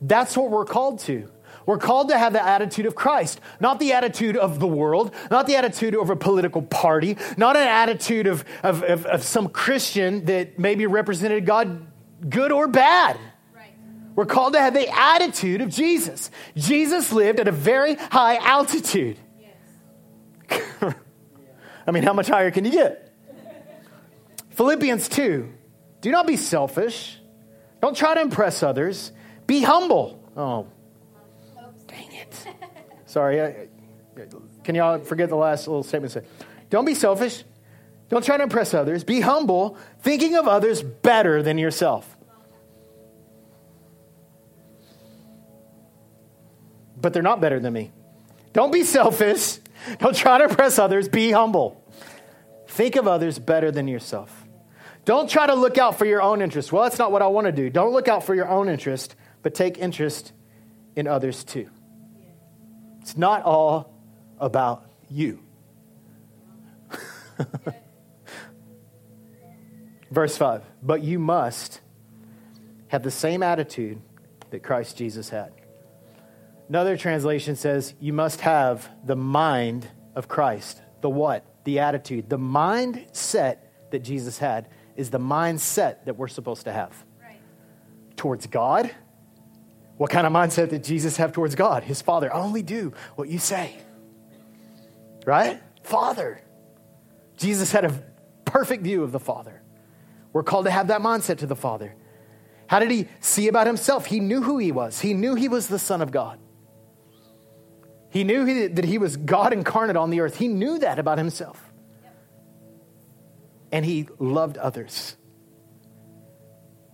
That's 0.00 0.36
what 0.36 0.50
we're 0.50 0.64
called 0.64 1.00
to. 1.00 1.30
We're 1.66 1.78
called 1.78 2.10
to 2.10 2.18
have 2.18 2.32
the 2.32 2.44
attitude 2.44 2.86
of 2.86 2.94
Christ, 2.94 3.40
not 3.58 3.80
the 3.80 3.92
attitude 3.92 4.36
of 4.36 4.60
the 4.60 4.68
world, 4.68 5.12
not 5.32 5.48
the 5.48 5.56
attitude 5.56 5.96
of 5.96 6.10
a 6.10 6.16
political 6.16 6.62
party, 6.62 7.18
not 7.36 7.56
an 7.56 7.66
attitude 7.66 8.28
of, 8.28 8.44
of, 8.62 8.84
of, 8.84 9.04
of 9.04 9.22
some 9.24 9.48
Christian 9.48 10.24
that 10.26 10.60
maybe 10.60 10.86
represented 10.86 11.44
God 11.44 11.86
good 12.28 12.52
or 12.52 12.68
bad. 12.68 13.18
We're 14.14 14.26
called 14.26 14.54
to 14.54 14.60
have 14.60 14.72
the 14.72 14.88
attitude 14.88 15.60
of 15.60 15.68
Jesus. 15.68 16.30
Jesus 16.56 17.12
lived 17.12 17.38
at 17.38 17.48
a 17.48 17.52
very 17.52 17.96
high 17.96 18.36
altitude. 18.36 19.18
Yes. 20.48 20.94
I 21.86 21.90
mean, 21.90 22.02
how 22.02 22.14
much 22.14 22.26
higher 22.26 22.50
can 22.50 22.64
you 22.64 22.70
get? 22.70 23.12
Philippians 24.50 25.10
2 25.10 25.52
Do 26.00 26.10
not 26.10 26.26
be 26.26 26.38
selfish. 26.38 27.18
Don't 27.82 27.94
try 27.94 28.14
to 28.14 28.22
impress 28.22 28.62
others. 28.62 29.12
Be 29.46 29.60
humble. 29.60 30.18
Oh. 30.34 30.68
Sorry. 33.16 33.70
Can 34.62 34.74
y'all 34.74 34.98
forget 34.98 35.30
the 35.30 35.36
last 35.36 35.66
little 35.66 35.82
statement? 35.82 36.18
Don't 36.68 36.84
be 36.84 36.94
selfish. 36.94 37.44
Don't 38.10 38.22
try 38.22 38.36
to 38.36 38.42
impress 38.42 38.74
others. 38.74 39.04
Be 39.04 39.22
humble, 39.22 39.78
thinking 40.00 40.34
of 40.34 40.46
others 40.46 40.82
better 40.82 41.42
than 41.42 41.56
yourself. 41.56 42.14
but 47.06 47.12
they're 47.12 47.22
not 47.22 47.40
better 47.40 47.60
than 47.60 47.72
me. 47.72 47.92
Don't 48.52 48.72
be 48.72 48.82
selfish. 48.82 49.58
Don't 49.98 50.16
try 50.16 50.38
to 50.38 50.44
impress 50.44 50.76
others. 50.76 51.08
Be 51.08 51.30
humble. 51.30 51.80
Think 52.66 52.96
of 52.96 53.06
others 53.06 53.38
better 53.38 53.70
than 53.70 53.86
yourself. 53.86 54.44
Don't 55.04 55.30
try 55.30 55.46
to 55.46 55.54
look 55.54 55.78
out 55.78 55.96
for 55.98 56.04
your 56.04 56.20
own 56.20 56.42
interest. 56.42 56.72
Well, 56.72 56.82
that's 56.82 56.98
not 56.98 57.12
what 57.12 57.22
I 57.22 57.28
want 57.28 57.46
to 57.46 57.52
do. 57.52 57.70
Don't 57.70 57.92
look 57.92 58.08
out 58.08 58.24
for 58.24 58.34
your 58.34 58.48
own 58.48 58.68
interest, 58.68 59.14
but 59.42 59.54
take 59.54 59.78
interest 59.78 60.32
in 60.96 61.06
others 61.06 61.44
too. 61.44 61.70
It's 63.06 63.16
not 63.16 63.44
all 63.44 63.94
about 64.40 64.84
you. 65.08 65.38
Verse 70.10 70.36
5 70.36 70.64
But 70.82 71.04
you 71.04 71.20
must 71.20 71.82
have 72.88 73.04
the 73.04 73.12
same 73.12 73.44
attitude 73.44 74.02
that 74.50 74.64
Christ 74.64 74.96
Jesus 74.96 75.28
had. 75.28 75.52
Another 76.68 76.96
translation 76.96 77.54
says, 77.54 77.94
You 78.00 78.12
must 78.12 78.40
have 78.40 78.90
the 79.04 79.14
mind 79.14 79.86
of 80.16 80.26
Christ. 80.26 80.82
The 81.00 81.08
what? 81.08 81.44
The 81.62 81.78
attitude. 81.78 82.28
The 82.28 82.40
mindset 82.40 83.58
that 83.92 84.00
Jesus 84.00 84.36
had 84.38 84.68
is 84.96 85.10
the 85.10 85.20
mindset 85.20 86.06
that 86.06 86.16
we're 86.16 86.26
supposed 86.26 86.64
to 86.64 86.72
have 86.72 86.92
right. 87.22 87.38
towards 88.16 88.48
God. 88.48 88.90
What 89.96 90.10
kind 90.10 90.26
of 90.26 90.32
mindset 90.32 90.70
did 90.70 90.84
Jesus 90.84 91.16
have 91.16 91.32
towards 91.32 91.54
God? 91.54 91.82
His 91.82 92.02
Father. 92.02 92.32
Only 92.32 92.62
do 92.62 92.92
what 93.14 93.28
you 93.28 93.38
say. 93.38 93.76
Right? 95.24 95.60
Father. 95.82 96.40
Jesus 97.36 97.72
had 97.72 97.84
a 97.84 98.04
perfect 98.44 98.82
view 98.82 99.02
of 99.02 99.12
the 99.12 99.20
Father. 99.20 99.62
We're 100.32 100.42
called 100.42 100.66
to 100.66 100.70
have 100.70 100.88
that 100.88 101.00
mindset 101.00 101.38
to 101.38 101.46
the 101.46 101.56
Father. 101.56 101.94
How 102.66 102.78
did 102.78 102.90
he 102.90 103.08
see 103.20 103.48
about 103.48 103.66
himself? 103.66 104.06
He 104.06 104.20
knew 104.20 104.42
who 104.42 104.58
he 104.58 104.72
was, 104.72 105.00
he 105.00 105.14
knew 105.14 105.34
he 105.34 105.48
was 105.48 105.68
the 105.68 105.78
Son 105.78 106.02
of 106.02 106.10
God. 106.10 106.38
He 108.10 108.24
knew 108.24 108.44
he, 108.44 108.66
that 108.68 108.84
he 108.84 108.98
was 108.98 109.16
God 109.16 109.52
incarnate 109.52 109.96
on 109.96 110.10
the 110.10 110.20
earth. 110.20 110.36
He 110.36 110.48
knew 110.48 110.78
that 110.78 110.98
about 110.98 111.18
himself. 111.18 111.62
And 113.70 113.84
he 113.84 114.08
loved 114.18 114.56
others. 114.56 115.16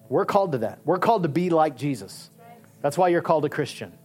We're 0.08 0.24
called 0.24 0.52
to 0.52 0.58
that. 0.58 0.80
We're 0.84 0.98
called 0.98 1.22
to 1.22 1.28
be 1.28 1.50
like 1.50 1.76
Jesus. 1.76 2.28
That's 2.82 2.98
why 2.98 3.08
you're 3.08 3.22
called 3.22 3.44
a 3.44 3.48
Christian. 3.48 3.96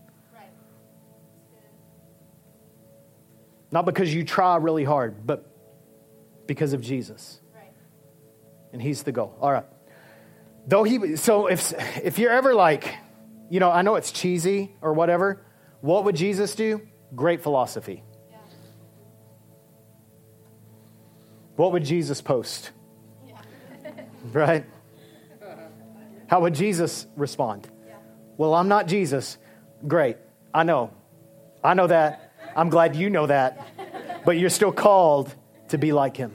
Not 3.71 3.85
because 3.85 4.13
you 4.13 4.23
try 4.23 4.55
really 4.57 4.83
hard, 4.83 5.25
but 5.27 5.51
because 6.45 6.73
of 6.73 6.81
Jesus. 6.81 7.41
And 8.71 8.81
he's 8.81 9.03
the 9.03 9.11
goal. 9.11 9.35
All 9.41 9.51
right. 9.51 9.65
Though 10.67 10.83
he 10.83 11.15
so 11.15 11.47
if 11.47 11.73
if 12.03 12.19
you're 12.19 12.31
ever 12.31 12.53
like, 12.53 12.93
you 13.49 13.59
know, 13.59 13.71
I 13.71 13.81
know 13.81 13.95
it's 13.95 14.11
cheesy 14.11 14.75
or 14.81 14.93
whatever, 14.93 15.41
what 15.81 16.03
would 16.05 16.15
Jesus 16.15 16.53
do? 16.55 16.81
Great 17.15 17.41
philosophy. 17.41 18.03
Yeah. 18.29 18.37
What 21.55 21.71
would 21.71 21.85
Jesus 21.85 22.21
post? 22.21 22.71
Yeah. 23.25 23.39
right? 24.33 24.65
How 26.27 26.41
would 26.41 26.53
Jesus 26.53 27.07
respond? 27.15 27.69
Well, 28.37 28.53
I'm 28.53 28.67
not 28.67 28.87
Jesus. 28.87 29.37
Great. 29.87 30.17
I 30.53 30.63
know. 30.63 30.91
I 31.63 31.73
know 31.73 31.87
that. 31.87 32.33
I'm 32.55 32.69
glad 32.69 32.95
you 32.95 33.09
know 33.09 33.27
that. 33.27 33.67
But 34.25 34.37
you're 34.37 34.49
still 34.49 34.71
called 34.71 35.33
to 35.69 35.77
be 35.77 35.91
like 35.91 36.17
him. 36.17 36.33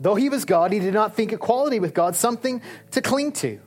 Though 0.00 0.14
he 0.14 0.28
was 0.28 0.44
God, 0.44 0.72
he 0.72 0.80
did 0.80 0.94
not 0.94 1.14
think 1.14 1.32
equality 1.32 1.78
with 1.78 1.94
God 1.94 2.16
something 2.16 2.60
to 2.92 3.00
cling 3.00 3.32
to. 3.32 3.60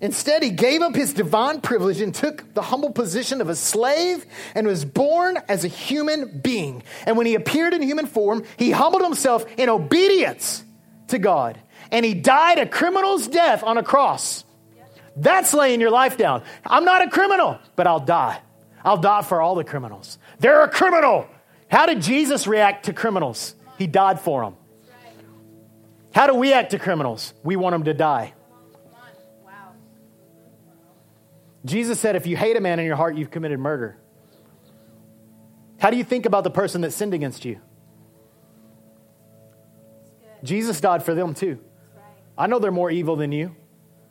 Instead, 0.00 0.42
he 0.42 0.50
gave 0.50 0.82
up 0.82 0.94
his 0.94 1.14
divine 1.14 1.60
privilege 1.60 2.00
and 2.00 2.14
took 2.14 2.52
the 2.52 2.60
humble 2.60 2.90
position 2.90 3.40
of 3.40 3.48
a 3.48 3.54
slave 3.54 4.26
and 4.54 4.66
was 4.66 4.84
born 4.84 5.38
as 5.48 5.64
a 5.64 5.68
human 5.68 6.40
being. 6.40 6.82
And 7.06 7.16
when 7.16 7.26
he 7.26 7.34
appeared 7.34 7.72
in 7.72 7.80
human 7.80 8.06
form, 8.06 8.44
he 8.58 8.70
humbled 8.70 9.02
himself 9.02 9.46
in 9.56 9.68
obedience 9.68 10.62
to 11.08 11.18
God. 11.18 11.58
And 11.94 12.04
he 12.04 12.12
died 12.12 12.58
a 12.58 12.66
criminal's 12.66 13.28
death 13.28 13.62
on 13.62 13.78
a 13.78 13.82
cross. 13.84 14.44
That's 15.14 15.54
laying 15.54 15.80
your 15.80 15.92
life 15.92 16.16
down. 16.16 16.42
I'm 16.66 16.84
not 16.84 17.02
a 17.02 17.08
criminal, 17.08 17.60
but 17.76 17.86
I'll 17.86 18.00
die. 18.00 18.40
I'll 18.84 18.98
die 18.98 19.22
for 19.22 19.40
all 19.40 19.54
the 19.54 19.62
criminals. 19.62 20.18
They're 20.40 20.64
a 20.64 20.68
criminal. 20.68 21.28
How 21.70 21.86
did 21.86 22.02
Jesus 22.02 22.48
react 22.48 22.86
to 22.86 22.92
criminals? 22.92 23.54
He 23.78 23.86
died 23.86 24.18
for 24.18 24.42
them. 24.42 24.56
How 26.12 26.26
do 26.26 26.34
we 26.34 26.52
act 26.52 26.72
to 26.72 26.80
criminals? 26.80 27.32
We 27.44 27.54
want 27.54 27.74
them 27.74 27.84
to 27.84 27.94
die. 27.94 28.34
Jesus 31.64 32.00
said, 32.00 32.16
if 32.16 32.26
you 32.26 32.36
hate 32.36 32.56
a 32.56 32.60
man 32.60 32.80
in 32.80 32.86
your 32.86 32.96
heart, 32.96 33.16
you've 33.16 33.30
committed 33.30 33.60
murder. 33.60 33.96
How 35.78 35.90
do 35.90 35.96
you 35.96 36.04
think 36.04 36.26
about 36.26 36.42
the 36.42 36.50
person 36.50 36.80
that 36.80 36.90
sinned 36.90 37.14
against 37.14 37.44
you? 37.44 37.60
Jesus 40.42 40.80
died 40.80 41.04
for 41.04 41.14
them 41.14 41.34
too. 41.34 41.60
I 42.36 42.46
know 42.46 42.58
they're 42.58 42.70
more 42.70 42.90
evil 42.90 43.16
than 43.16 43.32
you, 43.32 43.54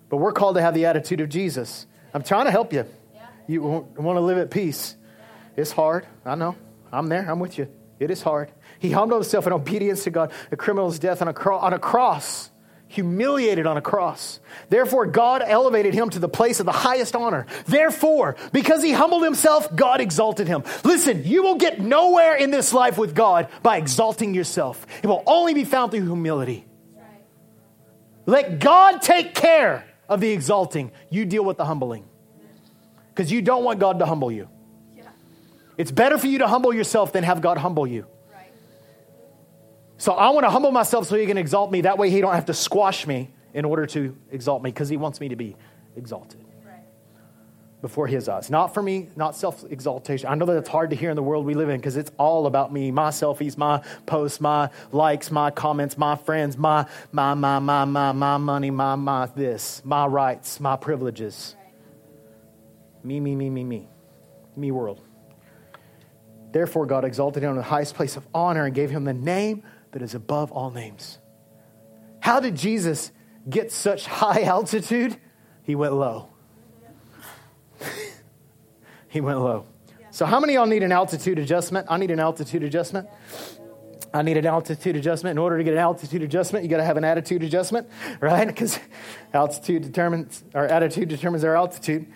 but 0.10 0.18
we're 0.18 0.32
called 0.32 0.56
to 0.56 0.62
have 0.62 0.74
the 0.74 0.86
attitude 0.86 1.22
of 1.22 1.30
Jesus. 1.30 1.86
I'm 2.14 2.24
trying 2.24 2.46
to 2.46 2.52
help 2.52 2.74
you. 2.74 2.86
You 3.48 3.62
want 3.62 4.18
to 4.18 4.22
live 4.22 4.38
at 4.38 4.50
peace. 4.50 4.96
It's 5.58 5.72
hard. 5.72 6.08
I 6.26 6.36
know. 6.36 6.56
I'm 6.92 7.08
there. 7.08 7.30
I'm 7.30 7.40
with 7.40 7.58
you. 7.58 7.68
It 8.00 8.12
is 8.12 8.22
hard. 8.22 8.52
He 8.80 8.92
humbled 8.92 9.22
himself 9.22 9.48
in 9.48 9.54
obedience 9.54 10.04
to 10.06 10.12
God, 10.12 10.32
a 10.52 10.56
criminal's 10.56 11.00
death 11.00 11.22
on 11.22 11.28
a, 11.28 11.34
cro- 11.34 11.58
on 11.58 11.74
a 11.74 11.80
cross, 11.80 12.50
humiliated 12.88 13.66
on 13.66 13.78
a 13.78 13.82
cross. 13.82 14.40
Therefore, 14.70 15.06
God 15.06 15.44
elevated 15.46 15.94
him 15.94 16.10
to 16.12 16.20
the 16.20 16.30
place 16.30 16.60
of 16.60 16.66
the 16.66 16.72
highest 16.72 17.16
honor. 17.16 17.46
Therefore, 17.66 18.36
because 18.52 18.84
he 18.84 18.92
humbled 18.92 19.24
himself, 19.24 19.76
God 19.76 20.02
exalted 20.02 20.48
him. 20.48 20.64
Listen, 20.84 21.24
you 21.26 21.44
will 21.44 21.56
get 21.56 21.80
nowhere 21.80 22.36
in 22.36 22.52
this 22.52 22.74
life 22.74 22.98
with 22.98 23.16
God 23.16 23.48
by 23.62 23.78
exalting 23.78 24.34
yourself. 24.34 24.86
It 25.02 25.08
will 25.08 25.24
only 25.26 25.54
be 25.54 25.66
found 25.66 25.92
through 25.92 26.06
humility. 26.06 26.66
Let 28.26 28.60
God 28.60 29.02
take 29.02 29.34
care 29.34 29.86
of 30.08 30.22
the 30.22 30.32
exalting. 30.32 30.92
You 31.10 31.26
deal 31.26 31.44
with 31.44 31.58
the 31.58 31.66
humbling. 31.66 32.06
Because 33.10 33.32
you 33.32 33.42
don't 33.42 33.64
want 33.64 33.80
God 33.80 34.00
to 34.00 34.06
humble 34.06 34.32
you. 34.32 34.50
It's 35.78 35.92
better 35.92 36.18
for 36.18 36.28
you 36.28 36.40
to 36.40 36.48
humble 36.48 36.74
yourself 36.74 37.14
than 37.14 37.24
have 37.24 37.42
God 37.42 37.58
humble 37.58 37.88
you. 37.88 38.06
So 39.98 40.14
I 40.14 40.30
want 40.30 40.46
to 40.46 40.50
humble 40.50 40.72
myself 40.72 41.08
so 41.08 41.16
he 41.16 41.26
can 41.26 41.38
exalt 41.38 41.72
me. 41.72 41.82
That 41.82 41.98
way 41.98 42.10
he 42.10 42.22
don't 42.22 42.34
have 42.36 42.46
to 42.46 42.54
squash 42.54 43.08
me 43.08 43.32
in 43.54 43.66
order 43.66 43.86
to 43.88 44.16
exalt 44.32 44.62
me 44.62 44.72
because 44.72 44.90
he 44.90 44.98
wants 44.98 45.20
me 45.20 45.30
to 45.30 45.36
be 45.36 45.56
exalted 45.96 46.44
before 47.84 48.08
his 48.08 48.30
eyes. 48.30 48.50
Not 48.50 48.74
for 48.74 48.82
me, 48.82 49.10
not 49.18 49.36
self 49.36 49.66
exaltation. 49.70 50.30
I 50.30 50.36
know 50.36 50.46
that 50.46 50.56
it's 50.56 50.70
hard 50.70 50.90
to 50.92 50.96
hear 50.96 51.10
in 51.10 51.18
the 51.18 51.22
world 51.22 51.46
we 51.46 51.54
live 51.54 51.68
in 51.68 51.76
because 51.76 51.98
it's 51.98 52.12
all 52.18 52.48
about 52.48 52.72
me, 52.72 52.92
my 52.92 53.10
selfies, 53.10 53.58
my 53.58 53.84
posts, 54.06 54.40
my 54.40 54.70
likes, 54.94 55.30
my 55.30 55.52
comments, 55.52 55.98
my 55.98 56.16
friends, 56.16 56.58
my, 56.58 56.88
my, 57.12 57.34
my, 57.34 57.60
my, 57.60 57.84
my, 57.84 58.14
my 58.14 58.38
money, 58.38 58.72
my, 58.72 58.96
my 58.96 59.26
this, 59.36 59.82
my 59.84 60.08
rights, 60.08 60.62
my 60.62 60.78
privileges. 60.78 61.58
Me, 63.04 63.20
me, 63.20 63.36
me, 63.36 63.50
me, 63.50 63.66
me. 63.66 63.90
Me 64.56 64.72
world. 64.72 65.02
Therefore, 66.54 66.86
God 66.86 67.04
exalted 67.04 67.44
him 67.44 67.50
in 67.50 67.58
the 67.58 67.64
highest 67.64 67.96
place 67.96 68.16
of 68.16 68.26
honor 68.34 68.66
and 68.66 68.74
gave 68.74 68.92
him 68.92 69.04
the 69.04 69.14
name 69.14 69.62
that 69.92 70.02
is 70.02 70.16
above 70.16 70.54
all 70.54 70.72
names. 70.72 71.18
How 72.22 72.40
did 72.40 72.56
Jesus 72.56 73.12
get 73.50 73.74
such 73.74 74.06
high 74.06 74.44
altitude? 74.44 75.18
He 75.64 75.76
went 75.76 75.96
low. 75.96 76.33
He 79.14 79.22
went 79.22 79.40
low. 79.40 79.68
So, 80.10 80.26
how 80.26 80.40
many 80.40 80.56
y'all 80.56 80.66
need 80.66 80.82
an 80.82 80.92
altitude 80.92 81.38
adjustment? 81.38 81.86
I 81.88 81.98
need 81.98 82.10
an 82.10 82.20
altitude 82.20 82.64
adjustment. 82.64 83.08
I 84.12 84.24
need 84.24 84.38
an 84.38 84.48
altitude 84.48 84.96
adjustment. 84.96 85.34
In 85.34 85.38
order 85.38 85.60
to 85.60 85.64
get 85.64 85.74
an 85.74 85.80
altitude 85.80 86.24
adjustment, 86.24 86.64
you 86.64 86.70
got 86.70 86.78
to 86.78 86.84
have 86.84 86.98
an 86.98 87.04
attitude 87.04 87.44
adjustment, 87.44 87.88
right? 88.20 88.48
Because 88.48 88.80
altitude 89.32 89.84
determines, 89.84 90.44
our 90.56 90.66
attitude 90.66 91.10
determines 91.10 91.44
our 91.44 91.56
altitude. 91.56 92.12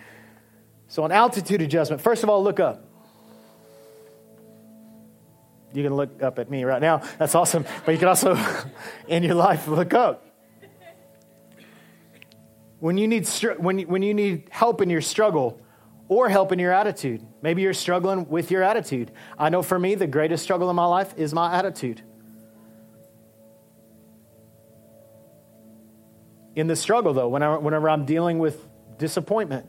So, 0.88 1.04
an 1.04 1.12
altitude 1.12 1.62
adjustment. 1.62 2.02
First 2.02 2.24
of 2.24 2.30
all, 2.30 2.42
look 2.42 2.58
up. 2.58 2.84
You 5.72 5.84
can 5.84 5.94
look 5.94 6.20
up 6.20 6.40
at 6.40 6.50
me 6.50 6.64
right 6.64 6.82
now. 6.82 7.02
That's 7.18 7.36
awesome. 7.36 7.64
But 7.86 7.92
you 7.92 7.98
can 7.98 8.08
also, 8.08 8.36
in 9.06 9.22
your 9.22 9.36
life, 9.36 9.68
look 9.68 9.94
up. 9.94 10.26
When 12.80 12.98
you 12.98 13.06
need, 13.06 13.28
when, 13.58 13.78
when 13.82 14.02
you 14.02 14.14
need 14.14 14.48
help 14.50 14.82
in 14.82 14.90
your 14.90 15.00
struggle, 15.00 15.60
or 16.08 16.28
help 16.28 16.52
in 16.52 16.58
your 16.58 16.72
attitude. 16.72 17.24
Maybe 17.42 17.62
you're 17.62 17.74
struggling 17.74 18.28
with 18.28 18.50
your 18.50 18.62
attitude. 18.62 19.12
I 19.38 19.50
know 19.50 19.62
for 19.62 19.78
me, 19.78 19.94
the 19.94 20.06
greatest 20.06 20.42
struggle 20.42 20.70
in 20.70 20.76
my 20.76 20.86
life 20.86 21.14
is 21.16 21.34
my 21.34 21.54
attitude. 21.54 22.02
In 26.56 26.66
the 26.66 26.74
struggle, 26.74 27.12
though, 27.12 27.28
whenever, 27.28 27.88
I'm 27.88 28.04
dealing 28.04 28.38
with 28.38 28.66
disappointment, 28.96 29.66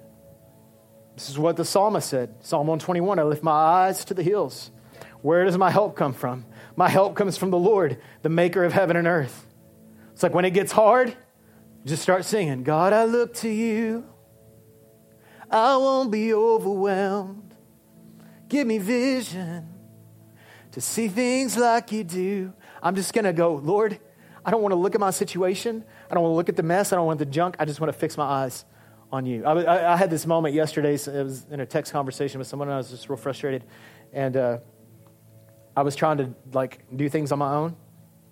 this 1.16 1.30
is 1.30 1.38
what 1.38 1.58
the 1.58 1.66
psalmist 1.66 2.10
said 2.10 2.34
Psalm 2.40 2.66
121 2.66 3.20
I 3.20 3.24
lift 3.24 3.44
my 3.44 3.52
eyes 3.52 4.06
to 4.06 4.14
the 4.14 4.24
hills. 4.24 4.72
Where 5.22 5.44
does 5.44 5.58
my 5.58 5.70
help 5.70 5.98
come 5.98 6.14
from? 6.14 6.46
My 6.78 6.88
help 6.88 7.16
comes 7.16 7.38
from 7.38 7.52
the 7.52 7.58
Lord, 7.58 8.00
the 8.22 8.30
maker 8.30 8.64
of 8.64 8.72
heaven 8.72 8.96
and 8.96 9.06
earth. 9.06 9.46
It's 10.14 10.24
like 10.24 10.34
when 10.34 10.46
it 10.46 10.52
gets 10.52 10.72
hard, 10.72 11.16
just 11.86 12.02
start 12.02 12.24
singing, 12.24 12.64
God, 12.64 12.94
I 12.94 13.04
look 13.04 13.34
to 13.36 13.50
you. 13.50 14.06
I 15.52 15.78
won't 15.78 16.12
be 16.12 16.34
overwhelmed. 16.34 17.56
Give 18.48 18.66
me 18.66 18.78
vision 18.78 19.68
to 20.72 20.82
see 20.82 21.08
things 21.08 21.58
like 21.58 21.92
you 21.92 22.04
do. 22.04 22.54
I'm 22.82 22.96
just 22.96 23.14
going 23.14 23.26
to 23.26 23.34
go, 23.34 23.56
Lord, 23.56 24.00
I 24.46 24.52
don't 24.52 24.62
want 24.62 24.72
to 24.72 24.78
look 24.78 24.96
at 24.96 25.02
my 25.02 25.12
situation. 25.12 25.84
I 26.10 26.14
don't 26.14 26.24
want 26.24 26.32
to 26.34 26.36
look 26.36 26.50
at 26.50 26.56
the 26.56 26.64
mess. 26.64 26.94
I 26.94 26.96
don't 26.96 27.06
want 27.06 27.20
the 27.20 27.26
junk. 27.26 27.56
I 27.60 27.66
just 27.66 27.80
want 27.80 27.92
to 27.92 27.98
fix 27.98 28.18
my 28.18 28.26
eyes 28.26 28.66
on 29.12 29.26
you. 29.26 29.46
I, 29.46 29.64
I, 29.64 29.94
I 29.94 29.98
had 29.98 30.10
this 30.10 30.26
moment 30.26 30.54
yesterday. 30.56 30.98
So 30.98 31.12
it 31.12 31.24
was 31.24 31.46
in 31.52 31.60
a 31.60 31.66
text 31.66 31.92
conversation 31.92 32.40
with 32.40 32.48
someone, 32.48 32.68
and 32.68 32.76
I 32.76 32.78
was 32.78 32.90
just 32.90 33.10
real 33.10 33.18
frustrated. 33.18 33.64
And 34.14 34.38
uh, 34.38 34.58
I 35.76 35.82
was 35.82 35.96
trying 35.96 36.18
to 36.18 36.34
like 36.54 36.84
do 36.96 37.10
things 37.10 37.32
on 37.32 37.40
my 37.40 37.54
own. 37.54 37.76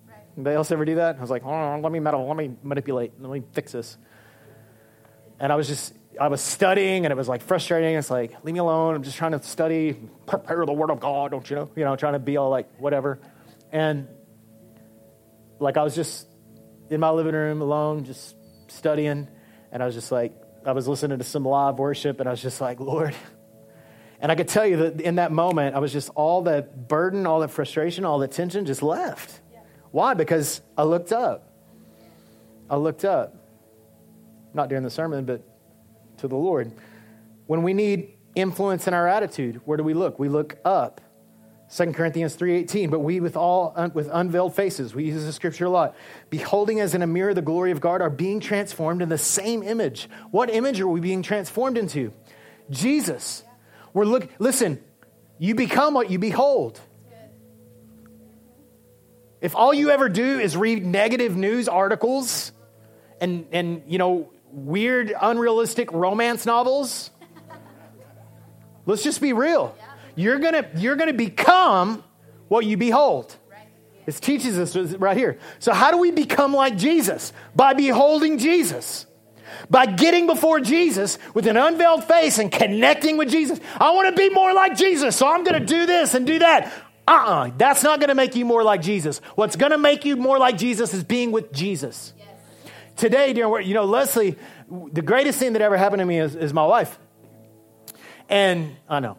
Right. 0.06 0.16
Anybody 0.36 0.56
else 0.56 0.70
ever 0.70 0.84
do 0.84 0.96
that? 0.96 1.16
I 1.16 1.20
was 1.20 1.30
like, 1.30 1.44
oh, 1.44 1.80
let 1.80 1.92
me 1.92 2.00
meddle, 2.00 2.26
let 2.26 2.36
me 2.36 2.54
manipulate, 2.62 3.12
let 3.20 3.30
me 3.30 3.42
fix 3.52 3.72
this. 3.72 3.96
And 5.40 5.52
I 5.52 5.56
was 5.56 5.68
just 5.68 5.94
I 6.20 6.28
was 6.28 6.40
studying 6.40 7.06
and 7.06 7.12
it 7.12 7.16
was 7.16 7.28
like 7.28 7.42
frustrating. 7.42 7.94
It's 7.94 8.10
like, 8.10 8.32
leave 8.44 8.54
me 8.54 8.58
alone. 8.58 8.94
I'm 8.94 9.02
just 9.02 9.16
trying 9.16 9.32
to 9.32 9.42
study, 9.42 9.96
prepare 10.26 10.66
the 10.66 10.72
word 10.72 10.90
of 10.90 11.00
God, 11.00 11.30
don't 11.30 11.48
you 11.48 11.56
know? 11.56 11.70
You 11.76 11.84
know, 11.84 11.96
trying 11.96 12.14
to 12.14 12.18
be 12.18 12.36
all 12.36 12.50
like 12.50 12.68
whatever. 12.78 13.20
And 13.70 14.08
like 15.60 15.76
I 15.76 15.84
was 15.84 15.94
just 15.94 16.26
in 16.90 17.00
my 17.00 17.10
living 17.10 17.34
room 17.34 17.62
alone, 17.62 18.04
just 18.04 18.36
studying. 18.68 19.28
And 19.70 19.82
I 19.82 19.86
was 19.86 19.94
just 19.94 20.10
like, 20.10 20.32
I 20.66 20.72
was 20.72 20.88
listening 20.88 21.18
to 21.18 21.24
some 21.24 21.44
live 21.44 21.78
worship 21.78 22.20
and 22.20 22.28
I 22.28 22.32
was 22.32 22.42
just 22.42 22.60
like, 22.60 22.80
Lord. 22.80 23.14
And 24.20 24.32
I 24.32 24.34
could 24.34 24.48
tell 24.48 24.66
you 24.66 24.78
that 24.78 25.00
in 25.00 25.16
that 25.16 25.30
moment, 25.30 25.76
I 25.76 25.78
was 25.78 25.92
just 25.92 26.10
all 26.16 26.42
that 26.42 26.88
burden, 26.88 27.26
all 27.26 27.40
that 27.40 27.52
frustration, 27.52 28.04
all 28.04 28.18
that 28.18 28.32
tension 28.32 28.66
just 28.66 28.82
left. 28.82 29.40
Yeah. 29.52 29.60
Why? 29.92 30.14
Because 30.14 30.60
I 30.76 30.82
looked 30.82 31.12
up. 31.12 31.52
I 32.68 32.76
looked 32.76 33.04
up. 33.04 33.37
Not 34.54 34.68
during 34.68 34.84
the 34.84 34.90
sermon, 34.90 35.24
but 35.24 35.42
to 36.18 36.28
the 36.28 36.36
Lord. 36.36 36.72
When 37.46 37.62
we 37.62 37.74
need 37.74 38.14
influence 38.34 38.86
in 38.86 38.94
our 38.94 39.08
attitude, 39.08 39.60
where 39.64 39.76
do 39.76 39.84
we 39.84 39.94
look? 39.94 40.18
We 40.18 40.28
look 40.28 40.58
up. 40.64 41.00
2 41.70 41.92
Corinthians 41.92 42.34
3:18, 42.34 42.90
but 42.90 43.00
we 43.00 43.20
with 43.20 43.36
all 43.36 43.74
with 43.92 44.08
unveiled 44.10 44.54
faces, 44.54 44.94
we 44.94 45.04
use 45.04 45.24
the 45.24 45.32
scripture 45.32 45.66
a 45.66 45.70
lot, 45.70 45.94
beholding 46.30 46.80
as 46.80 46.94
in 46.94 47.02
a 47.02 47.06
mirror 47.06 47.34
the 47.34 47.42
glory 47.42 47.72
of 47.72 47.80
God 47.80 48.00
are 48.00 48.08
being 48.08 48.40
transformed 48.40 49.02
in 49.02 49.10
the 49.10 49.18
same 49.18 49.62
image. 49.62 50.08
What 50.30 50.48
image 50.48 50.80
are 50.80 50.88
we 50.88 51.00
being 51.00 51.22
transformed 51.22 51.76
into? 51.76 52.12
Jesus. 52.70 53.44
We're 53.92 54.06
look 54.06 54.28
listen, 54.38 54.82
you 55.38 55.54
become 55.54 55.92
what 55.92 56.10
you 56.10 56.18
behold. 56.18 56.80
If 59.40 59.54
all 59.54 59.74
you 59.74 59.90
ever 59.90 60.08
do 60.08 60.40
is 60.40 60.56
read 60.56 60.84
negative 60.84 61.36
news 61.36 61.68
articles 61.68 62.50
and 63.20 63.46
and 63.52 63.82
you 63.86 63.98
know 63.98 64.30
weird, 64.52 65.14
unrealistic 65.20 65.92
romance 65.92 66.46
novels. 66.46 67.10
Let's 68.86 69.02
just 69.02 69.20
be 69.20 69.32
real. 69.32 69.74
You're 70.16 70.38
gonna, 70.38 70.68
you're 70.76 70.96
gonna 70.96 71.12
become 71.12 72.02
what 72.48 72.64
you 72.64 72.76
behold. 72.76 73.36
This 74.08 74.20
teaches 74.20 74.58
us 74.58 74.74
right 74.94 75.18
here. 75.18 75.38
So, 75.58 75.74
how 75.74 75.90
do 75.90 75.98
we 75.98 76.10
become 76.10 76.54
like 76.54 76.78
Jesus? 76.78 77.34
By 77.54 77.74
beholding 77.74 78.38
Jesus. 78.38 79.04
By 79.68 79.84
getting 79.84 80.26
before 80.26 80.60
Jesus 80.60 81.18
with 81.34 81.46
an 81.46 81.58
unveiled 81.58 82.04
face 82.04 82.38
and 82.38 82.50
connecting 82.50 83.18
with 83.18 83.30
Jesus. 83.30 83.60
I 83.78 83.90
want 83.90 84.08
to 84.08 84.16
be 84.18 84.30
more 84.30 84.54
like 84.54 84.78
Jesus, 84.78 85.14
so 85.14 85.28
I'm 85.28 85.44
going 85.44 85.60
to 85.60 85.66
do 85.66 85.84
this 85.84 86.14
and 86.14 86.26
do 86.26 86.38
that. 86.38 86.72
Uh 87.06 87.10
uh-uh, 87.10 87.44
uh 87.48 87.50
that's 87.58 87.82
not 87.82 88.00
going 88.00 88.08
to 88.08 88.14
make 88.14 88.34
you 88.34 88.46
more 88.46 88.62
like 88.62 88.80
Jesus. 88.80 89.18
What's 89.34 89.56
going 89.56 89.72
to 89.72 89.78
make 89.78 90.06
you 90.06 90.16
more 90.16 90.38
like 90.38 90.56
Jesus 90.56 90.94
is 90.94 91.04
being 91.04 91.30
with 91.30 91.52
Jesus. 91.52 92.14
Yes. 93.02 93.34
during 93.34 93.50
work, 93.50 93.64
you 93.64 93.74
know, 93.74 93.84
Leslie 93.84 94.36
the 94.92 95.02
greatest 95.02 95.38
thing 95.38 95.54
that 95.54 95.62
ever 95.62 95.76
happened 95.76 96.00
to 96.00 96.06
me 96.06 96.18
is, 96.18 96.34
is 96.34 96.52
my 96.52 96.66
wife. 96.66 96.98
And 98.28 98.76
I 98.88 99.00
know. 99.00 99.16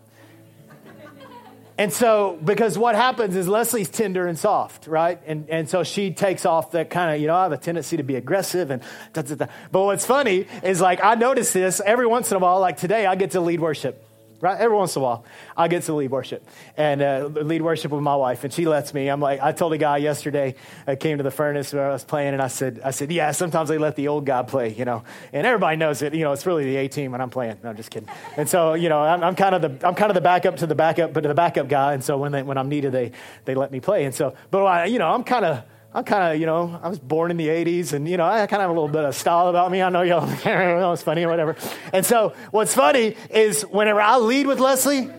And 1.78 1.94
so, 1.94 2.38
because 2.44 2.78
what 2.78 2.96
happens 2.96 3.38
is 3.38 3.48
Leslie's 3.48 3.90
tender 3.90 4.28
and 4.28 4.38
soft, 4.38 4.86
right? 4.86 5.20
And, 5.26 5.50
and 5.50 5.70
so 5.70 5.84
she 5.84 6.12
takes 6.12 6.46
off 6.46 6.72
that 6.72 6.90
kind 6.90 7.16
of, 7.16 7.22
you 7.22 7.28
know, 7.28 7.36
I 7.36 7.44
have 7.44 7.54
a 7.54 7.58
tendency 7.58 7.96
to 7.98 8.04
be 8.04 8.16
aggressive 8.16 8.70
and 8.70 8.84
da, 9.14 9.22
da, 9.22 9.36
da. 9.36 9.46
But 9.72 9.86
what's 9.86 10.06
funny 10.06 10.46
is 10.62 10.82
like, 10.82 11.02
I 11.02 11.16
notice 11.16 11.54
this 11.54 11.80
every 11.84 12.06
once 12.06 12.32
in 12.32 12.36
a 12.36 12.40
while, 12.40 12.60
like 12.60 12.76
today, 12.76 13.06
I 13.06 13.16
get 13.16 13.32
to 13.32 13.42
lead 13.42 13.62
worship 13.62 14.09
right? 14.42 14.60
Every 14.60 14.76
once 14.76 14.96
in 14.96 15.02
a 15.02 15.06
while, 15.06 15.26
I 15.56 15.68
get 15.68 15.84
to 15.84 15.94
lead 15.94 16.12
worship 16.12 16.46
and 16.78 17.02
uh, 17.02 17.30
lead 17.34 17.62
worship 17.62 17.92
with 17.92 18.02
my 18.02 18.16
wife, 18.16 18.44
and 18.44 18.54
she 18.54 18.66
lets 18.66 18.94
me. 18.94 19.08
I'm 19.08 19.20
like, 19.20 19.42
I 19.42 19.52
told 19.52 19.74
a 19.74 19.78
guy 19.78 19.98
yesterday, 19.98 20.56
I 20.88 20.96
came 20.96 21.18
to 21.18 21.24
the 21.24 21.32
furnace 21.32 21.74
where 21.74 21.90
I 21.90 21.94
was 21.94 22.04
playing, 22.04 22.34
and 22.34 22.42
I 22.42 22.48
said, 22.48 22.82
I 22.84 22.92
said, 22.92 23.12
yeah, 23.12 23.32
sometimes 23.32 23.70
they 23.70 23.78
let 23.78 23.96
the 23.96 24.08
old 24.08 24.26
guy 24.26 24.44
play, 24.44 24.74
you 24.74 24.86
know, 24.86 25.04
and 25.34 25.46
everybody 25.46 25.78
knows 25.78 26.02
it. 26.02 26.14
You 26.14 26.24
know, 26.24 26.34
it's 26.34 26.46
really 26.46 26.64
the 26.64 26.78
A 26.78 26.88
team 26.88 27.12
when 27.12 27.22
I'm 27.22 27.30
playing. 27.30 27.58
No, 27.64 27.70
I'm 27.70 27.76
just 27.76 27.92
kidding. 27.92 28.10
And 28.38 28.48
so, 28.48 28.74
you 28.74 28.90
know, 28.90 29.02
I'm, 29.02 29.24
I'm, 29.24 29.36
kind 29.36 29.56
of 29.56 29.62
the 29.62 29.88
I'm 29.88 29.96
kind 29.96 30.12
of 30.12 30.16
the 30.16 30.22
backup 30.22 30.58
to 30.58 30.68
the 30.68 30.76
backup, 30.76 31.14
but 31.14 31.22
to 31.22 31.28
the 31.28 31.34
backup 31.34 31.68
guy. 31.68 31.94
And 31.94 32.04
so 32.04 32.18
when 32.18 32.32
they, 32.32 32.44
when 32.44 32.58
I'm 32.58 32.70
needed, 32.70 32.92
they 32.92 33.12
they 33.46 33.56
let 33.56 33.72
me 33.72 33.80
play. 33.80 34.06
And 34.06 34.14
so, 34.14 34.36
but 34.52 34.64
I, 34.64 34.86
you 34.86 35.00
know, 35.00 35.10
I'm 35.10 35.24
kind 35.24 35.46
of 35.46 35.64
I'm 35.94 36.04
kind 36.04 36.34
of, 36.34 36.40
you 36.40 36.46
know, 36.46 36.80
I 36.84 36.88
was 36.88 37.00
born 37.00 37.32
in 37.32 37.38
the 37.38 37.48
80s 37.48 37.94
and, 37.94 38.08
you 38.08 38.18
know, 38.18 38.26
I 38.26 38.46
kind 38.46 38.62
of 38.62 38.62
have 38.62 38.70
a 38.70 38.74
little 38.74 38.88
bit 38.88 39.04
of 39.06 39.16
style 39.16 39.48
about 39.48 39.72
me. 39.72 39.82
I 39.82 39.90
know 39.90 40.04
y'all 40.04 40.28
know 40.46 40.94
it's 40.94 41.02
funny 41.02 41.24
or 41.24 41.30
whatever. 41.30 41.56
And 41.92 42.06
so 42.06 42.34
what's 42.52 42.76
funny 42.76 43.16
is 43.32 43.64
whenever 43.64 44.00
I 44.00 44.18
lead 44.18 44.46
with 44.46 44.60
Leslie, 44.60 45.10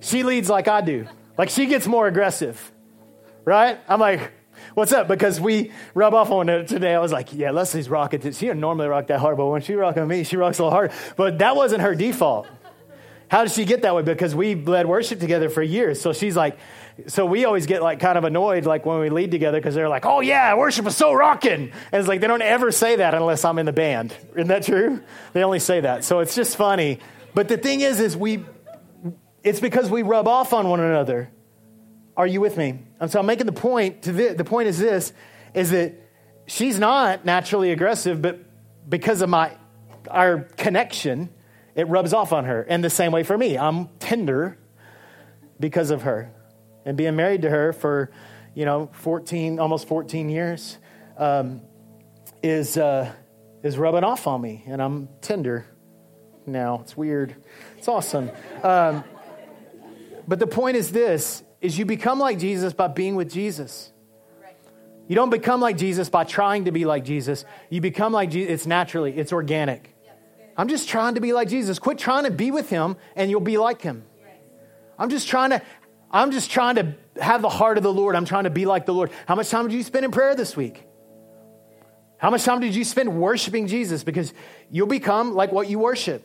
she 0.00 0.22
leads 0.22 0.48
like 0.48 0.66
I 0.66 0.80
do. 0.80 1.06
Like 1.36 1.50
she 1.50 1.66
gets 1.66 1.86
more 1.86 2.06
aggressive, 2.06 2.72
right? 3.44 3.78
I'm 3.86 4.00
like, 4.00 4.32
what's 4.72 4.92
up? 4.92 5.08
Because 5.08 5.40
we 5.40 5.72
rub 5.92 6.14
off 6.14 6.30
on 6.30 6.48
it 6.48 6.68
today. 6.68 6.94
I 6.94 7.00
was 7.00 7.12
like, 7.12 7.34
yeah, 7.34 7.50
Leslie's 7.50 7.90
rocking. 7.90 8.20
She 8.22 8.46
didn't 8.46 8.60
normally 8.60 8.88
rock 8.88 9.08
that 9.08 9.20
hard, 9.20 9.36
but 9.36 9.46
when 9.46 9.60
she 9.60 9.74
rocks 9.74 9.98
with 9.98 10.08
me, 10.08 10.24
she 10.24 10.38
rocks 10.38 10.58
a 10.58 10.62
little 10.62 10.70
hard. 10.70 10.92
But 11.16 11.38
that 11.40 11.54
wasn't 11.54 11.82
her 11.82 11.94
default. 11.94 12.46
How 13.28 13.42
did 13.42 13.52
she 13.52 13.64
get 13.64 13.82
that 13.82 13.94
way? 13.94 14.02
Because 14.02 14.34
we 14.34 14.54
led 14.54 14.86
worship 14.86 15.20
together 15.20 15.50
for 15.50 15.62
years. 15.62 16.00
So 16.00 16.12
she's 16.12 16.36
like, 16.36 16.56
so 17.06 17.26
we 17.26 17.44
always 17.44 17.66
get 17.66 17.82
like 17.82 17.98
kind 17.98 18.16
of 18.16 18.24
annoyed 18.24 18.66
like 18.66 18.86
when 18.86 19.00
we 19.00 19.10
lead 19.10 19.30
together 19.30 19.58
because 19.58 19.74
they're 19.74 19.88
like, 19.88 20.06
oh 20.06 20.20
yeah, 20.20 20.54
worship 20.54 20.86
is 20.86 20.96
so 20.96 21.12
rocking. 21.12 21.72
And 21.92 22.00
it's 22.00 22.08
like 22.08 22.20
they 22.20 22.28
don't 22.28 22.42
ever 22.42 22.70
say 22.70 22.96
that 22.96 23.14
unless 23.14 23.44
I'm 23.44 23.58
in 23.58 23.66
the 23.66 23.72
band. 23.72 24.14
Isn't 24.34 24.48
that 24.48 24.62
true? 24.62 25.02
They 25.32 25.42
only 25.42 25.58
say 25.58 25.80
that. 25.80 26.04
So 26.04 26.20
it's 26.20 26.34
just 26.34 26.56
funny. 26.56 27.00
But 27.34 27.48
the 27.48 27.56
thing 27.56 27.80
is, 27.80 27.98
is 27.98 28.16
we, 28.16 28.44
it's 29.42 29.58
because 29.58 29.90
we 29.90 30.02
rub 30.02 30.28
off 30.28 30.52
on 30.52 30.68
one 30.68 30.80
another. 30.80 31.30
Are 32.16 32.28
you 32.28 32.40
with 32.40 32.56
me? 32.56 32.78
And 33.00 33.10
so 33.10 33.18
I'm 33.18 33.26
making 33.26 33.46
the 33.46 33.52
point 33.52 34.02
to 34.02 34.12
the, 34.12 34.34
the 34.34 34.44
point 34.44 34.68
is 34.68 34.78
this, 34.78 35.12
is 35.52 35.70
that 35.70 35.94
she's 36.46 36.78
not 36.78 37.24
naturally 37.24 37.72
aggressive, 37.72 38.22
but 38.22 38.38
because 38.88 39.20
of 39.20 39.28
my, 39.28 39.56
our 40.08 40.42
connection, 40.56 41.30
it 41.74 41.88
rubs 41.88 42.12
off 42.12 42.32
on 42.32 42.44
her. 42.44 42.62
And 42.62 42.84
the 42.84 42.90
same 42.90 43.10
way 43.10 43.24
for 43.24 43.36
me, 43.36 43.58
I'm 43.58 43.88
tender 43.98 44.58
because 45.58 45.90
of 45.90 46.02
her 46.02 46.32
and 46.84 46.96
being 46.96 47.16
married 47.16 47.42
to 47.42 47.50
her 47.50 47.72
for, 47.72 48.10
you 48.54 48.64
know, 48.64 48.90
14, 48.92 49.58
almost 49.58 49.88
14 49.88 50.28
years, 50.28 50.78
um, 51.18 51.62
is, 52.42 52.76
uh, 52.76 53.10
is 53.62 53.78
rubbing 53.78 54.04
off 54.04 54.26
on 54.26 54.40
me. 54.40 54.64
And 54.66 54.82
I'm 54.82 55.08
tender 55.20 55.66
now. 56.46 56.80
It's 56.82 56.96
weird. 56.96 57.34
It's 57.78 57.88
awesome. 57.88 58.30
Um, 58.62 59.04
but 60.26 60.38
the 60.38 60.46
point 60.46 60.76
is 60.76 60.90
this, 60.90 61.42
is 61.60 61.78
you 61.78 61.86
become 61.86 62.18
like 62.18 62.38
Jesus 62.38 62.72
by 62.72 62.88
being 62.88 63.16
with 63.16 63.32
Jesus. 63.32 63.90
You 65.08 65.14
don't 65.14 65.30
become 65.30 65.60
like 65.60 65.76
Jesus 65.76 66.08
by 66.08 66.24
trying 66.24 66.64
to 66.64 66.72
be 66.72 66.84
like 66.84 67.04
Jesus. 67.04 67.44
You 67.68 67.80
become 67.80 68.12
like 68.12 68.30
Jesus. 68.30 68.52
It's 68.52 68.66
naturally, 68.66 69.16
it's 69.16 69.32
organic. 69.32 69.94
I'm 70.56 70.68
just 70.68 70.88
trying 70.88 71.16
to 71.16 71.20
be 71.20 71.32
like 71.32 71.48
Jesus. 71.48 71.78
Quit 71.78 71.98
trying 71.98 72.24
to 72.24 72.30
be 72.30 72.50
with 72.50 72.70
him 72.70 72.96
and 73.16 73.30
you'll 73.30 73.40
be 73.40 73.58
like 73.58 73.82
him. 73.82 74.04
I'm 74.98 75.10
just 75.10 75.28
trying 75.28 75.50
to 75.50 75.62
I'm 76.14 76.30
just 76.30 76.48
trying 76.48 76.76
to 76.76 76.94
have 77.20 77.42
the 77.42 77.48
heart 77.48 77.76
of 77.76 77.82
the 77.82 77.92
Lord. 77.92 78.14
I'm 78.14 78.24
trying 78.24 78.44
to 78.44 78.50
be 78.50 78.66
like 78.66 78.86
the 78.86 78.94
Lord. 78.94 79.10
How 79.26 79.34
much 79.34 79.50
time 79.50 79.66
did 79.66 79.74
you 79.74 79.82
spend 79.82 80.04
in 80.04 80.12
prayer 80.12 80.36
this 80.36 80.56
week? 80.56 80.86
How 82.18 82.30
much 82.30 82.44
time 82.44 82.60
did 82.60 82.72
you 82.72 82.84
spend 82.84 83.20
worshiping 83.20 83.66
Jesus? 83.66 84.04
Because 84.04 84.32
you'll 84.70 84.86
become 84.86 85.34
like 85.34 85.50
what 85.50 85.68
you 85.68 85.80
worship. 85.80 86.22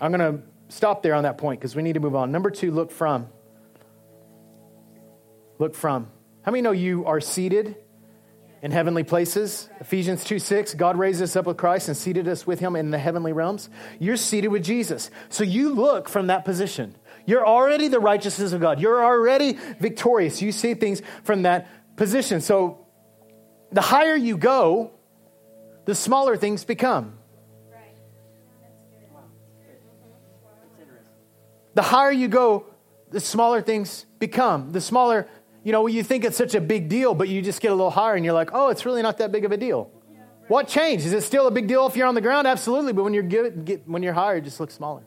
I'm 0.00 0.10
going 0.10 0.38
to 0.38 0.42
stop 0.68 1.02
there 1.02 1.14
on 1.14 1.24
that 1.24 1.36
point 1.36 1.60
because 1.60 1.76
we 1.76 1.82
need 1.82 1.92
to 1.92 2.00
move 2.00 2.16
on. 2.16 2.32
Number 2.32 2.50
two, 2.50 2.70
look 2.70 2.90
from. 2.90 3.28
Look 5.58 5.74
from. 5.74 6.08
How 6.40 6.52
many 6.52 6.62
know 6.62 6.72
you 6.72 7.04
are 7.04 7.20
seated 7.20 7.76
in 8.64 8.70
heavenly 8.70 9.04
places. 9.04 9.68
Ephesians 9.78 10.24
2 10.24 10.38
6, 10.38 10.72
God 10.74 10.96
raised 10.98 11.20
us 11.20 11.36
up 11.36 11.44
with 11.44 11.58
Christ 11.58 11.88
and 11.88 11.96
seated 11.96 12.26
us 12.26 12.46
with 12.46 12.60
him 12.60 12.76
in 12.76 12.90
the 12.90 12.98
heavenly 12.98 13.34
realms. 13.34 13.68
You're 13.98 14.16
seated 14.16 14.48
with 14.48 14.64
Jesus. 14.64 15.10
So 15.28 15.44
you 15.44 15.74
look 15.74 16.08
from 16.08 16.28
that 16.28 16.46
position. 16.46 16.96
You're 17.26 17.46
already 17.46 17.88
the 17.88 18.00
righteousness 18.00 18.54
of 18.54 18.62
God. 18.62 18.80
You're 18.80 19.04
already 19.04 19.58
victorious. 19.78 20.40
You 20.40 20.50
see 20.50 20.72
things 20.72 21.02
from 21.24 21.42
that 21.42 21.68
position. 21.96 22.40
So 22.40 22.86
the 23.70 23.82
higher 23.82 24.16
you 24.16 24.38
go, 24.38 24.92
the 25.84 25.94
smaller 25.94 26.38
things 26.38 26.64
become. 26.64 27.18
The 31.74 31.82
higher 31.82 32.12
you 32.12 32.28
go, 32.28 32.64
the 33.10 33.20
smaller 33.20 33.60
things 33.60 34.06
become. 34.18 34.72
The 34.72 34.80
smaller 34.80 35.28
you 35.64 35.72
know, 35.72 35.86
you 35.86 36.04
think 36.04 36.24
it's 36.24 36.36
such 36.36 36.54
a 36.54 36.60
big 36.60 36.88
deal, 36.88 37.14
but 37.14 37.28
you 37.28 37.40
just 37.42 37.60
get 37.60 37.72
a 37.72 37.74
little 37.74 37.90
higher 37.90 38.14
and 38.14 38.24
you're 38.24 38.34
like, 38.34 38.50
oh, 38.52 38.68
it's 38.68 38.84
really 38.84 39.02
not 39.02 39.18
that 39.18 39.32
big 39.32 39.46
of 39.46 39.50
a 39.50 39.56
deal. 39.56 39.90
Yeah, 40.12 40.20
right. 40.20 40.28
What 40.48 40.68
changed? 40.68 41.06
Is 41.06 41.14
it 41.14 41.22
still 41.22 41.46
a 41.46 41.50
big 41.50 41.66
deal 41.66 41.86
if 41.86 41.96
you're 41.96 42.06
on 42.06 42.14
the 42.14 42.20
ground? 42.20 42.46
Absolutely. 42.46 42.92
But 42.92 43.04
when 43.04 43.14
you're, 43.14 43.22
get, 43.22 43.64
get, 43.64 43.88
when 43.88 44.02
you're 44.02 44.12
higher, 44.12 44.36
it 44.36 44.44
just 44.44 44.60
looks 44.60 44.74
smaller. 44.74 45.02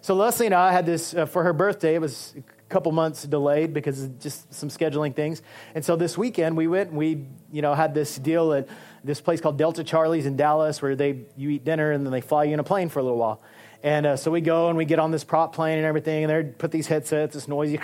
So 0.00 0.14
Leslie 0.14 0.46
and 0.46 0.54
I 0.54 0.72
had 0.72 0.84
this 0.84 1.14
uh, 1.14 1.26
for 1.26 1.44
her 1.44 1.52
birthday. 1.52 1.94
It 1.94 2.00
was 2.00 2.34
a 2.36 2.42
couple 2.68 2.90
months 2.90 3.22
delayed 3.22 3.72
because 3.72 4.02
of 4.02 4.18
just 4.18 4.52
some 4.52 4.68
scheduling 4.68 5.14
things. 5.14 5.40
And 5.76 5.84
so 5.84 5.94
this 5.94 6.18
weekend 6.18 6.56
we 6.56 6.66
went 6.66 6.88
and 6.88 6.98
we, 6.98 7.28
you 7.52 7.62
know, 7.62 7.72
had 7.72 7.94
this 7.94 8.16
deal 8.16 8.52
at 8.52 8.68
this 9.04 9.20
place 9.20 9.40
called 9.40 9.56
Delta 9.56 9.84
Charlie's 9.84 10.26
in 10.26 10.36
Dallas 10.36 10.82
where 10.82 10.96
they, 10.96 11.26
you 11.36 11.50
eat 11.50 11.64
dinner 11.64 11.92
and 11.92 12.04
then 12.04 12.12
they 12.12 12.20
fly 12.20 12.42
you 12.42 12.54
in 12.54 12.58
a 12.58 12.64
plane 12.64 12.88
for 12.88 12.98
a 12.98 13.02
little 13.04 13.18
while. 13.18 13.40
And 13.82 14.06
uh, 14.06 14.16
so 14.16 14.30
we 14.30 14.40
go 14.40 14.68
and 14.68 14.76
we 14.78 14.84
get 14.84 15.00
on 15.00 15.10
this 15.10 15.24
prop 15.24 15.54
plane 15.54 15.76
and 15.76 15.86
everything, 15.86 16.24
and 16.24 16.30
they 16.30 16.52
put 16.52 16.70
these 16.70 16.86
headsets, 16.86 17.34
this 17.34 17.48
noisy, 17.48 17.78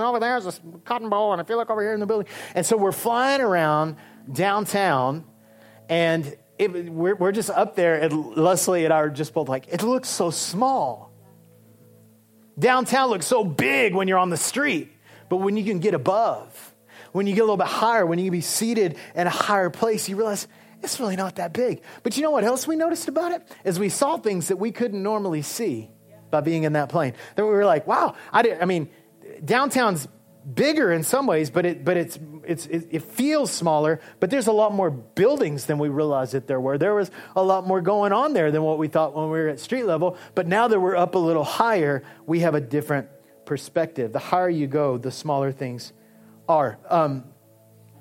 over 0.00 0.20
there's 0.20 0.46
a 0.46 0.54
cotton 0.84 1.08
ball, 1.08 1.32
and 1.32 1.40
I 1.40 1.44
feel 1.44 1.56
like 1.56 1.70
over 1.70 1.80
here 1.80 1.94
in 1.94 2.00
the 2.00 2.06
building. 2.06 2.28
And 2.54 2.66
so 2.66 2.76
we're 2.76 2.92
flying 2.92 3.40
around 3.40 3.96
downtown, 4.30 5.24
and 5.88 6.36
it, 6.58 6.92
we're, 6.92 7.14
we're 7.14 7.32
just 7.32 7.48
up 7.48 7.74
there, 7.74 8.00
and 8.02 8.36
Leslie 8.36 8.84
and 8.84 8.92
I 8.92 8.98
are 8.98 9.08
just 9.08 9.32
both 9.32 9.48
like, 9.48 9.66
it 9.68 9.82
looks 9.82 10.10
so 10.10 10.30
small. 10.30 11.10
Downtown 12.58 13.08
looks 13.08 13.26
so 13.26 13.44
big 13.44 13.94
when 13.94 14.08
you're 14.08 14.18
on 14.18 14.28
the 14.28 14.36
street, 14.36 14.92
but 15.30 15.38
when 15.38 15.56
you 15.56 15.64
can 15.64 15.80
get 15.80 15.94
above, 15.94 16.74
when 17.12 17.26
you 17.26 17.34
get 17.34 17.40
a 17.40 17.44
little 17.44 17.56
bit 17.56 17.66
higher, 17.66 18.04
when 18.04 18.18
you 18.18 18.26
can 18.26 18.32
be 18.32 18.40
seated 18.42 18.96
in 19.14 19.26
a 19.26 19.30
higher 19.30 19.70
place, 19.70 20.08
you 20.08 20.16
realize 20.16 20.46
it's 20.84 21.00
really 21.00 21.16
not 21.16 21.36
that 21.36 21.52
big. 21.52 21.82
But 22.02 22.16
you 22.16 22.22
know 22.22 22.30
what 22.30 22.44
else 22.44 22.66
we 22.66 22.76
noticed 22.76 23.08
about 23.08 23.32
it? 23.32 23.42
Is 23.64 23.78
we 23.78 23.88
saw 23.88 24.16
things 24.18 24.48
that 24.48 24.56
we 24.56 24.70
couldn't 24.70 25.02
normally 25.02 25.42
see 25.42 25.90
by 26.30 26.40
being 26.40 26.64
in 26.64 26.74
that 26.74 26.88
plane. 26.88 27.14
Then 27.36 27.46
we 27.46 27.52
were 27.52 27.64
like, 27.64 27.86
wow, 27.86 28.14
I, 28.32 28.42
did, 28.42 28.60
I 28.60 28.64
mean, 28.64 28.88
downtown's 29.44 30.08
bigger 30.52 30.92
in 30.92 31.02
some 31.02 31.26
ways, 31.26 31.50
but 31.50 31.64
it 31.64 31.84
but 31.84 31.96
it's 31.96 32.18
it's 32.44 32.66
it, 32.66 32.88
it, 32.90 33.02
feels 33.02 33.50
smaller. 33.50 34.00
But 34.20 34.30
there's 34.30 34.46
a 34.46 34.52
lot 34.52 34.74
more 34.74 34.90
buildings 34.90 35.66
than 35.66 35.78
we 35.78 35.88
realized 35.88 36.32
that 36.32 36.46
there 36.46 36.60
were. 36.60 36.76
There 36.76 36.94
was 36.94 37.10
a 37.34 37.42
lot 37.42 37.66
more 37.66 37.80
going 37.80 38.12
on 38.12 38.34
there 38.34 38.50
than 38.50 38.62
what 38.62 38.78
we 38.78 38.88
thought 38.88 39.14
when 39.14 39.26
we 39.26 39.38
were 39.38 39.48
at 39.48 39.60
street 39.60 39.84
level. 39.84 40.18
But 40.34 40.46
now 40.46 40.68
that 40.68 40.78
we're 40.78 40.96
up 40.96 41.14
a 41.14 41.18
little 41.18 41.44
higher, 41.44 42.02
we 42.26 42.40
have 42.40 42.54
a 42.54 42.60
different 42.60 43.08
perspective. 43.46 44.12
The 44.12 44.18
higher 44.18 44.50
you 44.50 44.66
go, 44.66 44.98
the 44.98 45.10
smaller 45.10 45.52
things 45.52 45.92
are. 46.48 46.78
Um, 46.90 47.24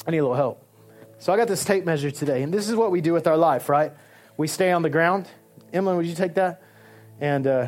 I 0.06 0.12
need 0.12 0.18
a 0.18 0.24
little 0.24 0.36
help. 0.36 0.63
So 1.24 1.32
I 1.32 1.38
got 1.38 1.48
this 1.48 1.64
tape 1.64 1.86
measure 1.86 2.12
today, 2.12 2.44
and 2.44 2.54
this 2.54 2.68
is 2.68 2.76
what 2.76 2.92
we 2.92 3.00
do 3.00 3.14
with 3.14 3.28
our 3.28 3.38
life, 3.38 3.70
right? 3.70 3.94
We 4.36 4.50
stay 4.50 4.74
on 4.74 4.82
the 4.82 4.90
ground. 4.90 5.26
Emily, 5.72 5.96
would 5.96 6.06
you 6.06 6.16
take 6.16 6.34
that? 6.34 6.62
And 7.22 7.48
uh, 7.48 7.68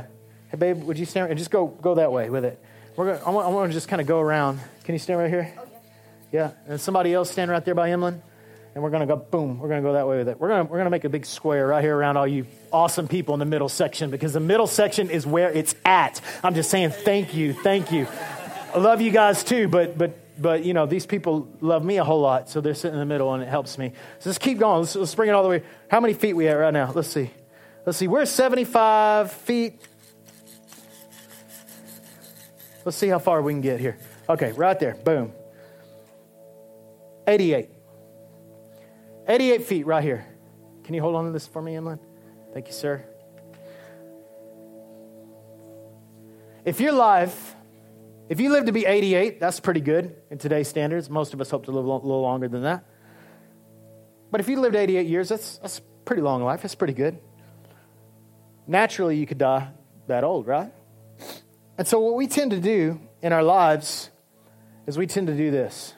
hey, 0.50 0.58
babe, 0.58 0.84
would 0.84 1.00
you 1.00 1.06
stand 1.06 1.30
and 1.30 1.38
just 1.40 1.52
go 1.52 1.68
go 1.68 1.96
that 1.96 2.12
way 2.12 2.30
with 2.30 2.44
it? 2.44 2.62
We're 2.98 3.14
gonna, 3.14 3.26
I 3.26 3.30
want, 3.30 3.48
I 3.48 3.50
want 3.52 3.72
to 3.72 3.74
just 3.74 3.88
kind 3.88 4.02
of 4.02 4.08
go 4.08 4.20
around. 4.20 4.60
Can 4.84 4.94
you 4.94 5.00
stand 5.00 5.20
right 5.20 5.30
here? 5.30 5.54
Oh, 5.58 5.64
yeah. 6.34 6.52
yeah. 6.68 6.74
And 6.74 6.82
somebody 6.82 7.14
else 7.14 7.32
stand 7.32 7.50
right 7.50 7.64
there 7.64 7.76
by 7.76 7.92
Emlyn. 7.92 8.22
And 8.74 8.84
we're 8.84 8.90
gonna 8.90 9.06
go 9.06 9.16
boom. 9.16 9.60
We're 9.60 9.70
gonna 9.70 9.84
go 9.84 9.94
that 9.94 10.06
way 10.06 10.18
with 10.18 10.28
it. 10.28 10.38
We're 10.38 10.50
gonna 10.50 10.66
we're 10.66 10.80
gonna 10.80 10.90
make 10.90 11.06
a 11.06 11.10
big 11.10 11.26
square 11.26 11.66
right 11.66 11.82
here 11.82 11.96
around 11.96 12.18
all 12.18 12.28
you 12.28 12.48
awesome 12.74 13.08
people 13.08 13.36
in 13.36 13.40
the 13.40 13.46
middle 13.46 13.70
section 13.70 14.12
because 14.12 14.34
the 14.34 14.42
middle 14.42 14.68
section 14.68 15.10
is 15.10 15.26
where 15.26 15.50
it's 15.50 15.76
at. 15.86 16.20
I'm 16.44 16.56
just 16.56 16.70
saying 16.70 16.90
thank 16.90 17.34
you, 17.34 17.54
thank 17.54 17.94
you. 17.94 18.06
I 18.74 18.80
love 18.80 19.00
you 19.00 19.12
guys 19.12 19.46
too, 19.46 19.70
but 19.70 19.98
but 19.98 20.25
but 20.38 20.66
you 20.66 20.74
know 20.74 20.86
these 20.86 21.06
people 21.06 21.48
love 21.62 21.84
me 21.84 21.98
a 21.98 22.04
whole 22.04 22.22
lot 22.22 22.50
so 22.50 22.62
they're 22.62 22.76
sitting 22.76 22.96
in 22.96 23.00
the 23.00 23.06
middle 23.06 23.34
and 23.34 23.44
it 23.44 23.50
helps 23.50 23.78
me. 23.78 23.94
So 24.20 24.30
let's 24.30 24.40
keep 24.40 24.58
going. 24.60 24.82
Let's, 24.82 24.96
let's 24.96 25.16
bring 25.16 25.30
it 25.30 25.34
all 25.34 25.44
the 25.44 25.50
way. 25.50 25.64
How 25.90 26.00
many 26.00 26.14
feet 26.14 26.34
we 26.34 26.48
at 26.48 26.54
right 26.54 26.74
now? 26.74 26.92
Let's 26.94 27.08
see. 27.08 27.32
Let's 27.86 27.98
see. 27.98 28.08
We're 28.08 28.26
75 28.26 29.32
feet. 29.32 29.82
Let's 32.84 32.98
see 32.98 33.08
how 33.08 33.20
far 33.20 33.42
we 33.42 33.54
can 33.54 33.62
get 33.62 33.80
here. 33.80 33.98
Okay 34.30 34.52
right 34.52 34.80
there. 34.80 34.96
Boom. 34.96 35.32
88 37.28 37.70
88 39.28 39.64
feet 39.64 39.86
right 39.86 40.04
here. 40.04 40.26
Can 40.84 40.94
you 40.94 41.02
hold 41.02 41.16
on 41.16 41.26
to 41.26 41.32
this 41.32 41.48
for 41.48 41.62
me 41.62 41.74
emlyn 41.74 42.00
thank 42.54 42.68
you 42.68 42.74
sir. 42.74 43.04
If 46.64 46.80
your 46.80 46.94
life 46.94 47.56
if 48.28 48.40
you 48.40 48.52
live 48.52 48.66
to 48.66 48.72
be 48.72 48.86
88, 48.86 49.40
that's 49.40 49.60
pretty 49.60 49.82
good 49.82 50.16
in 50.32 50.38
today's 50.38 50.68
standards. 50.68 51.10
Most 51.10 51.34
of 51.34 51.42
us 51.42 51.50
hope 51.50 51.66
to 51.66 51.72
live 51.72 51.86
a 51.86 51.88
little 51.88 52.22
longer 52.22 52.48
than 52.48 52.64
that. 52.64 52.84
But 54.32 54.42
if 54.42 54.50
you 54.50 54.60
lived 54.60 54.76
88 54.76 55.06
years, 55.08 55.30
that's, 55.30 55.58
that's 55.60 55.82
pretty 56.06 56.22
long 56.22 56.44
life. 56.44 56.64
That's 56.64 56.76
pretty 56.76 56.94
good. 56.94 57.20
Naturally, 58.68 59.18
you 59.18 59.28
could 59.28 59.38
die 59.38 59.70
that 60.08 60.24
old, 60.24 60.48
right? 60.48 60.72
And 61.78 61.88
so, 61.88 62.00
what 62.00 62.16
we 62.16 62.26
tend 62.26 62.52
to 62.52 62.60
do 62.60 63.00
in 63.22 63.32
our 63.32 63.44
lives 63.44 64.10
is 64.88 64.98
we 64.98 65.06
tend 65.06 65.28
to 65.28 65.36
do 65.36 65.52
this. 65.52 65.94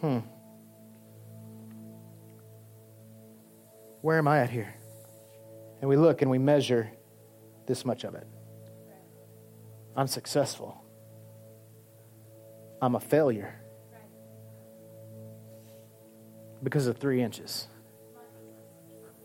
Hmm. 0.00 0.20
where 4.00 4.16
am 4.16 4.28
I 4.28 4.38
at 4.38 4.48
here? 4.48 4.74
And 5.80 5.88
we 5.88 5.96
look 5.96 6.22
and 6.22 6.30
we 6.30 6.38
measure 6.38 6.90
this 7.66 7.84
much 7.84 8.04
of 8.04 8.14
it. 8.14 8.26
I'm 9.96 10.06
successful. 10.06 10.76
I'm 12.80 12.94
a 12.94 13.00
failure 13.00 13.54
because 16.62 16.86
of 16.86 16.98
three 16.98 17.22
inches, 17.22 17.68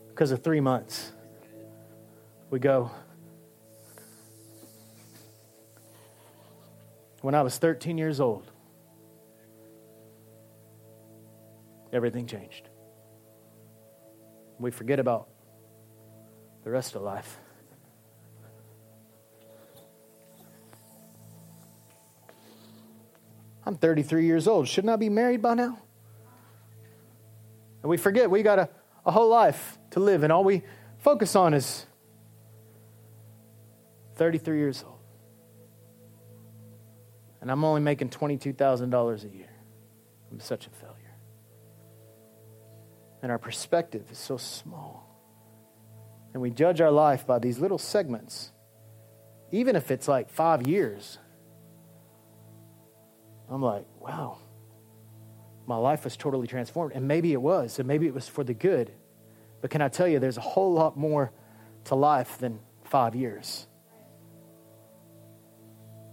because 0.08 0.30
of 0.30 0.42
three 0.42 0.60
months. 0.60 1.12
We 2.50 2.58
go. 2.58 2.90
When 7.20 7.34
I 7.34 7.42
was 7.42 7.56
13 7.56 7.96
years 7.96 8.20
old, 8.20 8.50
everything 11.92 12.26
changed. 12.26 12.68
We 14.58 14.70
forget 14.70 15.00
about 15.00 15.28
the 16.64 16.70
rest 16.70 16.94
of 16.94 17.02
life. 17.02 17.38
I'm 23.66 23.76
33 23.76 24.26
years 24.26 24.48
old. 24.48 24.66
Shouldn't 24.66 24.92
I 24.92 24.96
be 24.96 25.08
married 25.08 25.40
by 25.40 25.54
now? 25.54 25.78
And 27.82 27.90
we 27.90 27.96
forget 27.96 28.30
we 28.30 28.42
got 28.42 28.58
a, 28.58 28.68
a 29.04 29.10
whole 29.10 29.28
life 29.28 29.78
to 29.90 30.00
live, 30.00 30.22
and 30.22 30.32
all 30.32 30.44
we 30.44 30.62
focus 30.98 31.36
on 31.36 31.54
is 31.54 31.86
33 34.16 34.58
years 34.58 34.82
old. 34.86 34.94
And 37.40 37.50
I'm 37.50 37.62
only 37.62 37.82
making 37.82 38.08
$22,000 38.08 39.24
a 39.24 39.36
year. 39.36 39.50
I'm 40.30 40.40
such 40.40 40.66
a 40.66 40.70
failure. 40.70 40.94
And 43.22 43.30
our 43.30 43.38
perspective 43.38 44.06
is 44.10 44.18
so 44.18 44.38
small. 44.38 45.13
And 46.34 46.42
we 46.42 46.50
judge 46.50 46.80
our 46.80 46.90
life 46.90 47.26
by 47.26 47.38
these 47.38 47.60
little 47.60 47.78
segments, 47.78 48.50
even 49.52 49.76
if 49.76 49.92
it's 49.92 50.08
like 50.08 50.28
five 50.28 50.66
years. 50.66 51.18
I'm 53.48 53.62
like, 53.62 53.86
wow, 54.00 54.38
my 55.66 55.76
life 55.76 56.02
was 56.02 56.16
totally 56.16 56.48
transformed. 56.48 56.92
And 56.92 57.06
maybe 57.06 57.32
it 57.32 57.40
was, 57.40 57.78
and 57.78 57.86
maybe 57.86 58.08
it 58.08 58.14
was 58.14 58.26
for 58.26 58.42
the 58.42 58.52
good. 58.52 58.90
But 59.60 59.70
can 59.70 59.80
I 59.80 59.88
tell 59.88 60.08
you, 60.08 60.18
there's 60.18 60.36
a 60.36 60.42
whole 60.42 60.72
lot 60.72 60.96
more 60.96 61.30
to 61.84 61.94
life 61.94 62.38
than 62.38 62.58
five 62.82 63.14
years. 63.14 63.68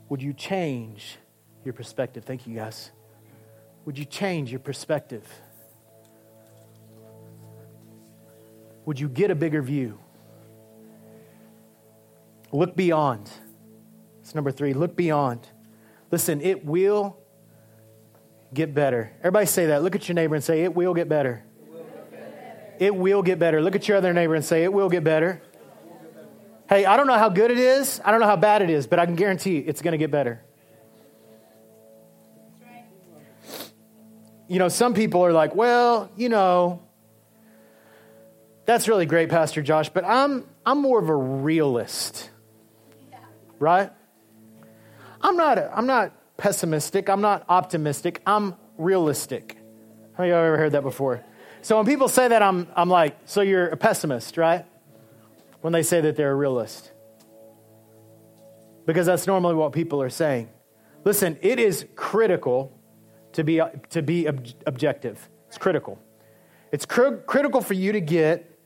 Would 0.09 0.21
you 0.21 0.33
change 0.33 1.17
your 1.65 1.73
perspective? 1.73 2.25
Thank 2.25 2.45
you, 2.45 2.55
guys. 2.55 2.91
Would 3.85 3.97
you 3.97 4.05
change 4.05 4.51
your 4.51 4.59
perspective? 4.59 5.27
Would 8.85 8.99
you 8.99 9.09
get 9.09 9.31
a 9.31 9.35
bigger 9.35 9.63
view? 9.63 9.97
Look 12.51 12.75
beyond. 12.75 13.29
It's 14.21 14.35
number 14.35 14.51
three. 14.51 14.73
Look 14.73 14.95
beyond. 14.95 15.47
Listen, 16.11 16.41
it 16.41 16.65
will 16.65 17.17
get 18.53 18.73
better. 18.73 19.13
Everybody 19.19 19.45
say 19.45 19.67
that. 19.67 19.83
Look 19.83 19.95
at 19.95 20.07
your 20.07 20.15
neighbor 20.15 20.35
and 20.35 20.43
say, 20.43 20.63
It 20.63 20.75
will 20.75 20.93
get 20.93 21.07
better. 21.07 21.43
It 22.79 22.95
will 22.95 23.21
get 23.21 23.39
better. 23.39 23.61
Look 23.61 23.75
at 23.75 23.87
your 23.87 23.97
other 23.97 24.13
neighbor 24.13 24.35
and 24.35 24.43
say, 24.43 24.63
It 24.63 24.73
will 24.73 24.89
get 24.89 25.03
better. 25.03 25.41
Hey, 26.67 26.85
I 26.85 26.95
don't 26.95 27.07
know 27.07 27.17
how 27.17 27.29
good 27.29 27.51
it 27.51 27.57
is. 27.57 27.99
I 28.03 28.11
don't 28.11 28.21
know 28.21 28.27
how 28.27 28.37
bad 28.37 28.61
it 28.61 28.69
is, 28.69 28.87
but 28.87 28.97
I 28.97 29.05
can 29.05 29.15
guarantee 29.15 29.57
you 29.57 29.63
it's 29.67 29.81
going 29.81 29.91
to 29.91 29.97
get 29.97 30.09
better. 30.09 30.41
You 34.47 34.59
know, 34.59 34.69
some 34.69 34.93
people 34.93 35.25
are 35.25 35.31
like, 35.33 35.55
well, 35.55 36.09
you 36.15 36.29
know, 36.29 36.81
that's 38.65 38.87
really 38.87 39.05
great, 39.05 39.29
Pastor 39.29 39.61
Josh, 39.61 39.89
but 39.89 40.05
I'm, 40.05 40.45
I'm 40.65 40.81
more 40.81 41.01
of 41.01 41.09
a 41.09 41.15
realist, 41.15 42.29
right? 43.61 43.91
I'm 45.21 45.37
not, 45.37 45.57
I'm 45.59 45.85
not 45.85 46.13
pessimistic. 46.35 47.09
I'm 47.09 47.21
not 47.21 47.45
optimistic. 47.47 48.21
I'm 48.25 48.55
realistic. 48.77 49.55
How 50.13 50.23
many 50.23 50.31
of 50.31 50.41
you 50.41 50.45
ever 50.47 50.57
heard 50.57 50.71
that 50.71 50.83
before? 50.83 51.23
So 51.61 51.77
when 51.77 51.85
people 51.85 52.07
say 52.07 52.27
that, 52.27 52.41
I'm, 52.41 52.67
I'm 52.75 52.89
like, 52.89 53.17
so 53.25 53.41
you're 53.41 53.67
a 53.67 53.77
pessimist, 53.77 54.35
right? 54.35 54.65
When 55.61 55.73
they 55.73 55.83
say 55.83 56.01
that 56.01 56.15
they're 56.15 56.31
a 56.31 56.35
realist. 56.35 56.91
Because 58.87 59.05
that's 59.05 59.27
normally 59.27 59.53
what 59.53 59.73
people 59.73 60.01
are 60.01 60.09
saying. 60.09 60.49
Listen, 61.03 61.37
it 61.41 61.59
is 61.59 61.85
critical 61.95 62.75
to 63.33 63.43
be, 63.43 63.61
to 63.89 64.01
be 64.01 64.27
ob- 64.27 64.47
objective. 64.65 65.29
It's 65.47 65.59
critical. 65.59 65.99
It's 66.71 66.87
cr- 66.87 67.17
critical 67.27 67.61
for 67.61 67.75
you 67.75 67.91
to 67.91 68.01
get 68.01 68.59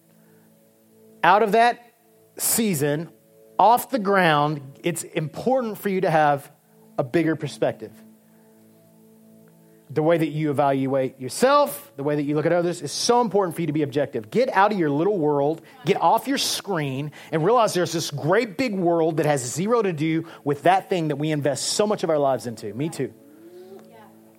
out 1.22 1.44
of 1.44 1.52
that 1.52 1.94
season 2.38 3.10
off 3.58 3.90
the 3.90 4.00
ground. 4.00 4.62
It's 4.84 5.04
important 5.04 5.78
for 5.78 5.90
you 5.90 6.02
to 6.02 6.10
have 6.10 6.52
a 6.98 7.04
bigger 7.04 7.36
perspective. 7.36 7.92
The 9.90 10.02
way 10.02 10.18
that 10.18 10.30
you 10.30 10.50
evaluate 10.50 11.20
yourself, 11.20 11.92
the 11.96 12.04
way 12.04 12.16
that 12.16 12.24
you 12.24 12.36
look 12.36 12.48
at 12.48 12.52
others 12.52 12.82
is 12.82 12.92
so 12.92 13.22
important 13.22 13.56
for 13.56 13.62
you 13.62 13.68
to 13.68 13.74
be 13.74 13.84
objective. 13.84 14.32
Get 14.32 14.50
out 14.50 14.72
of 14.72 14.80
your 14.80 14.90
little 14.90 15.18
world, 15.18 15.62
get 15.86 16.02
off 16.02 16.28
your 16.28 16.40
screen, 16.40 17.12
and 17.32 17.46
realize 17.46 17.76
there's 17.76 17.94
this 17.94 18.10
great 18.10 18.58
big 18.58 18.74
world 18.74 19.18
that 19.18 19.28
has 19.28 19.42
zero 19.42 19.84
to 19.84 19.94
do 19.94 20.26
with 20.44 20.64
that 20.64 20.90
thing 20.90 21.10
that 21.10 21.18
we 21.18 21.32
invest 21.32 21.66
so 21.66 21.86
much 21.86 22.04
of 22.04 22.10
our 22.10 22.18
lives 22.18 22.48
into. 22.48 22.74
Me 22.74 22.90
too. 22.90 23.14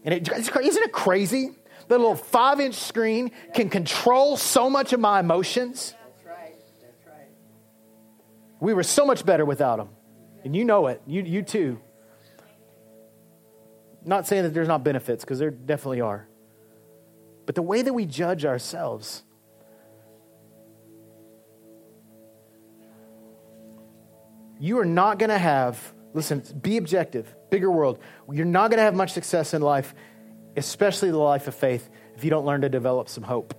And 0.05 0.14
it, 0.14 0.29
isn't 0.29 0.83
it 0.83 0.93
crazy? 0.93 1.51
The 1.89 1.97
little 1.97 2.17
five 2.17 2.59
inch 2.59 2.75
screen 2.75 3.31
can 3.55 3.71
control 3.71 4.37
so 4.37 4.69
much 4.69 4.93
of 4.93 5.01
my 5.01 5.21
emotions. 5.21 5.95
We 8.61 8.75
were 8.75 8.83
so 8.83 9.05
much 9.05 9.25
better 9.25 9.45
without 9.45 9.77
them. 9.77 9.91
And 10.45 10.55
you 10.55 10.65
know 10.65 10.87
it. 10.87 11.03
You, 11.07 11.23
you 11.23 11.43
too. 11.43 11.81
Not 14.05 14.27
saying 14.27 14.45
that 14.45 14.55
there's 14.55 14.69
not 14.69 14.85
benefits, 14.85 15.25
because 15.25 15.39
there 15.39 15.51
definitely 15.51 16.01
are. 16.01 16.29
But 17.45 17.55
the 17.55 17.63
way 17.63 17.83
that 17.83 17.93
we 17.93 18.07
judge 18.07 18.45
ourselves, 18.45 19.25
you 24.59 24.79
are 24.79 24.85
not 24.85 25.19
going 25.19 25.31
to 25.31 25.39
have, 25.39 25.93
listen, 26.15 26.43
be 26.61 26.77
objective, 26.77 27.35
bigger 27.51 27.71
world. 27.71 27.99
You're 28.31 28.45
not 28.45 28.71
going 28.71 28.79
to 28.79 28.85
have 28.85 28.95
much 28.95 29.13
success 29.13 29.55
in 29.55 29.63
life, 29.63 29.95
especially 30.57 31.11
the 31.11 31.19
life 31.19 31.49
of 31.49 31.55
faith, 31.55 31.89
if 32.17 32.25
you 32.25 32.31
don't 32.31 32.47
learn 32.47 32.63
to 32.63 32.69
develop 32.69 33.09
some 33.09 33.25
hope. 33.25 33.55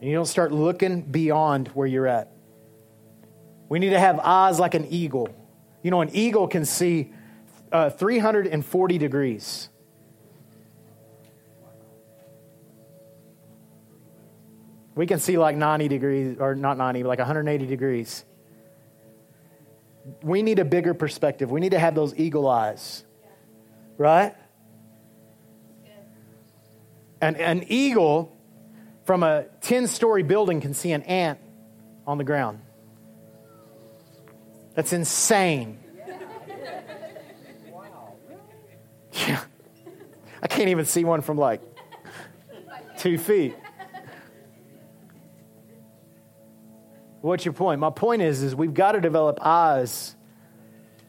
And 0.00 0.10
you 0.10 0.14
don't 0.14 0.26
start 0.26 0.52
looking 0.52 1.02
beyond 1.02 1.68
where 1.68 1.86
you're 1.86 2.06
at. 2.06 2.32
We 3.68 3.78
need 3.78 3.90
to 3.90 4.00
have 4.00 4.18
eyes 4.20 4.58
like 4.58 4.74
an 4.74 4.86
eagle. 4.90 5.28
You 5.82 5.90
know, 5.90 6.00
an 6.00 6.10
eagle 6.12 6.48
can 6.48 6.64
see 6.64 7.12
uh, 7.70 7.90
340 7.90 8.98
degrees. 8.98 9.68
We 14.94 15.06
can 15.06 15.20
see 15.20 15.38
like 15.38 15.56
90 15.56 15.86
degrees, 15.86 16.36
or 16.40 16.54
not 16.54 16.76
90, 16.76 17.04
like 17.04 17.18
180 17.18 17.66
degrees. 17.66 18.24
We 20.22 20.42
need 20.42 20.58
a 20.58 20.64
bigger 20.64 20.94
perspective. 20.94 21.50
We 21.50 21.60
need 21.60 21.70
to 21.70 21.78
have 21.78 21.94
those 21.94 22.14
eagle 22.16 22.48
eyes, 22.48 23.04
right? 23.96 24.34
And 27.20 27.36
an 27.36 27.64
eagle 27.68 28.36
from 29.04 29.22
a 29.22 29.44
10 29.60 29.86
story 29.86 30.22
building 30.22 30.60
can 30.60 30.74
see 30.74 30.92
an 30.92 31.02
ant 31.02 31.38
on 32.06 32.18
the 32.18 32.24
ground. 32.24 32.60
That's 34.78 34.92
insane. 34.92 35.76
Yeah. 39.12 39.40
I 40.40 40.46
can't 40.46 40.68
even 40.68 40.84
see 40.84 41.02
one 41.02 41.20
from 41.20 41.36
like 41.36 41.60
two 42.96 43.18
feet. 43.18 43.56
What's 47.22 47.44
your 47.44 47.54
point? 47.54 47.80
My 47.80 47.90
point 47.90 48.22
is, 48.22 48.44
is 48.44 48.54
we've 48.54 48.72
got 48.72 48.92
to 48.92 49.00
develop 49.00 49.40
eyes 49.42 50.14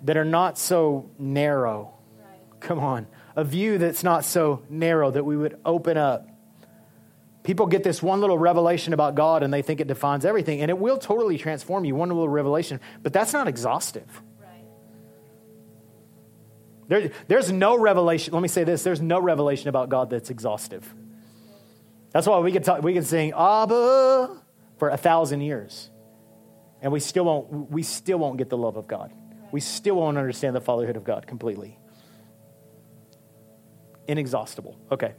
that 0.04 0.18
are 0.18 0.26
not 0.26 0.58
so 0.58 1.12
narrow. 1.20 1.94
Right. 2.18 2.60
Come 2.62 2.80
on. 2.80 3.06
A 3.36 3.44
view 3.44 3.78
that's 3.78 4.04
not 4.04 4.26
so 4.26 4.64
narrow 4.68 5.12
that 5.12 5.24
we 5.24 5.38
would 5.38 5.60
open 5.64 5.96
up. 5.96 6.28
People 7.44 7.68
get 7.68 7.84
this 7.84 8.04
one 8.04 8.22
little 8.22 8.38
revelation 8.38 8.94
about 8.94 9.16
God 9.16 9.44
and 9.44 9.54
they 9.54 9.62
think 9.62 9.80
it 9.80 9.88
defines 9.88 10.26
everything, 10.26 10.62
and 10.62 10.70
it 10.70 10.78
will 10.78 10.98
totally 10.98 11.38
transform 11.38 11.86
you, 11.86 11.96
one 11.96 12.10
little 12.10 12.28
revelation, 12.28 12.80
but 13.02 13.14
that's 13.14 13.34
not 13.34 13.48
exhaustive. 13.48 14.22
There, 16.90 17.12
there's 17.28 17.52
no 17.52 17.78
revelation. 17.78 18.34
Let 18.34 18.42
me 18.42 18.48
say 18.48 18.64
this 18.64 18.84
there's 18.84 19.00
no 19.00 19.20
revelation 19.20 19.70
about 19.70 19.90
God 19.90 20.10
that's 20.10 20.32
exhaustive. 20.32 20.94
That's 22.12 22.26
why 22.26 22.40
we 22.40 22.52
can, 22.52 22.64
talk, 22.64 22.82
we 22.82 22.94
can 22.94 23.04
sing 23.04 23.32
Abba 23.34 24.42
for 24.78 24.90
a 24.90 24.98
thousand 24.98 25.42
years. 25.42 25.92
And 26.82 26.92
we 26.92 27.00
still, 27.00 27.26
won't, 27.26 27.70
we 27.70 27.84
still 27.84 28.18
won't 28.18 28.38
get 28.38 28.50
the 28.50 28.58
love 28.58 28.78
of 28.78 28.88
God. 28.88 29.14
We 29.52 29.60
still 29.60 29.96
won't 29.96 30.18
understand 30.18 30.56
the 30.56 30.62
fatherhood 30.62 30.96
of 30.96 31.04
God 31.04 31.28
completely. 31.28 31.78
Inexhaustible. 34.08 34.76
Okay. 34.92 35.14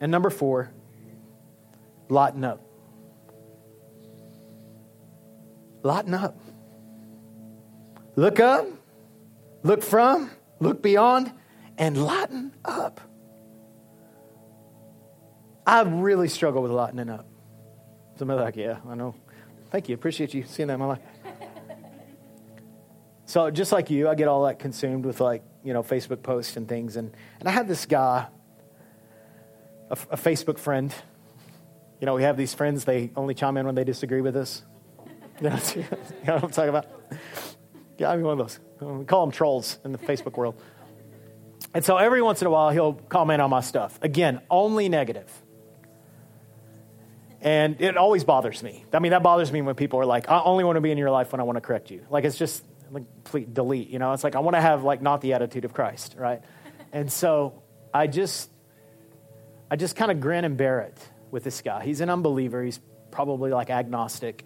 And 0.00 0.10
number 0.10 0.30
four, 0.30 0.72
lighten 2.08 2.44
up. 2.44 2.62
Lighten 5.82 6.14
up. 6.14 6.38
Look 8.16 8.40
up, 8.40 8.66
look 9.62 9.82
from, 9.82 10.30
look 10.58 10.82
beyond, 10.82 11.32
and 11.78 12.02
lighten 12.04 12.52
up. 12.64 13.00
I 15.66 15.82
really 15.82 16.28
struggle 16.28 16.62
with 16.62 16.72
lightening 16.72 17.08
up. 17.08 17.26
Somebody 18.18 18.40
like, 18.40 18.56
yeah, 18.56 18.78
I 18.88 18.94
know. 18.94 19.14
Thank 19.70 19.88
you. 19.88 19.94
Appreciate 19.94 20.34
you 20.34 20.44
seeing 20.44 20.66
that 20.66 20.74
in 20.74 20.80
my 20.80 20.86
life. 20.86 20.98
so 23.24 23.50
just 23.50 23.70
like 23.72 23.88
you, 23.88 24.08
I 24.08 24.14
get 24.14 24.28
all 24.28 24.44
that 24.44 24.58
consumed 24.58 25.06
with 25.06 25.20
like, 25.20 25.42
you 25.62 25.72
know, 25.72 25.82
Facebook 25.82 26.22
posts 26.22 26.56
and 26.56 26.68
things. 26.68 26.96
And, 26.96 27.14
and 27.38 27.48
I 27.48 27.52
have 27.52 27.68
this 27.68 27.86
guy, 27.86 28.26
a, 29.90 29.98
a 30.10 30.16
Facebook 30.16 30.58
friend. 30.58 30.94
You 32.00 32.06
know, 32.06 32.14
we 32.14 32.22
have 32.22 32.36
these 32.36 32.54
friends, 32.54 32.84
they 32.84 33.10
only 33.16 33.34
chime 33.34 33.56
in 33.56 33.66
when 33.66 33.74
they 33.74 33.84
disagree 33.84 34.20
with 34.20 34.36
us. 34.36 34.62
You 35.42 35.48
know, 35.48 35.58
you 35.74 35.82
know 36.26 36.34
what 36.34 36.44
I'm 36.44 36.50
talking 36.50 36.68
about? 36.68 36.86
Yeah, 37.96 38.10
I'm 38.10 38.20
one 38.20 38.38
of 38.38 38.46
those. 38.46 38.58
We 38.78 39.06
call 39.06 39.24
them 39.24 39.32
trolls 39.32 39.78
in 39.86 39.92
the 39.92 39.96
Facebook 39.96 40.36
world. 40.36 40.60
And 41.72 41.82
so 41.82 41.96
every 41.96 42.20
once 42.20 42.42
in 42.42 42.46
a 42.46 42.50
while, 42.50 42.68
he'll 42.68 42.92
comment 42.92 43.40
on 43.40 43.48
my 43.48 43.62
stuff. 43.62 43.98
Again, 44.02 44.42
only 44.50 44.90
negative. 44.90 45.30
And 47.40 47.80
it 47.80 47.96
always 47.96 48.24
bothers 48.24 48.62
me. 48.62 48.84
I 48.92 48.98
mean, 48.98 49.12
that 49.12 49.22
bothers 49.22 49.50
me 49.50 49.62
when 49.62 49.74
people 49.76 49.98
are 50.00 50.04
like, 50.04 50.28
I 50.28 50.42
only 50.42 50.62
want 50.64 50.76
to 50.76 50.82
be 50.82 50.90
in 50.90 50.98
your 50.98 51.10
life 51.10 51.32
when 51.32 51.40
I 51.40 51.44
want 51.44 51.56
to 51.56 51.62
correct 51.62 51.90
you. 51.90 52.04
Like, 52.10 52.24
it's 52.24 52.36
just 52.36 52.62
complete 52.92 53.54
delete, 53.54 53.88
you 53.88 53.98
know? 53.98 54.12
It's 54.12 54.24
like, 54.24 54.36
I 54.36 54.40
want 54.40 54.56
to 54.56 54.60
have, 54.60 54.82
like, 54.82 55.00
not 55.00 55.22
the 55.22 55.32
attitude 55.32 55.64
of 55.64 55.72
Christ, 55.72 56.16
right? 56.18 56.42
and 56.92 57.10
so 57.10 57.62
I 57.94 58.08
just, 58.08 58.50
I 59.70 59.76
just 59.76 59.94
kind 59.96 60.10
of 60.10 60.20
grin 60.20 60.44
and 60.44 60.56
bear 60.56 60.80
it 60.80 60.98
with 61.30 61.44
this 61.44 61.62
guy. 61.62 61.84
He's 61.84 62.00
an 62.00 62.10
unbeliever. 62.10 62.62
He's 62.62 62.80
probably 63.10 63.50
like 63.52 63.70
agnostic. 63.70 64.44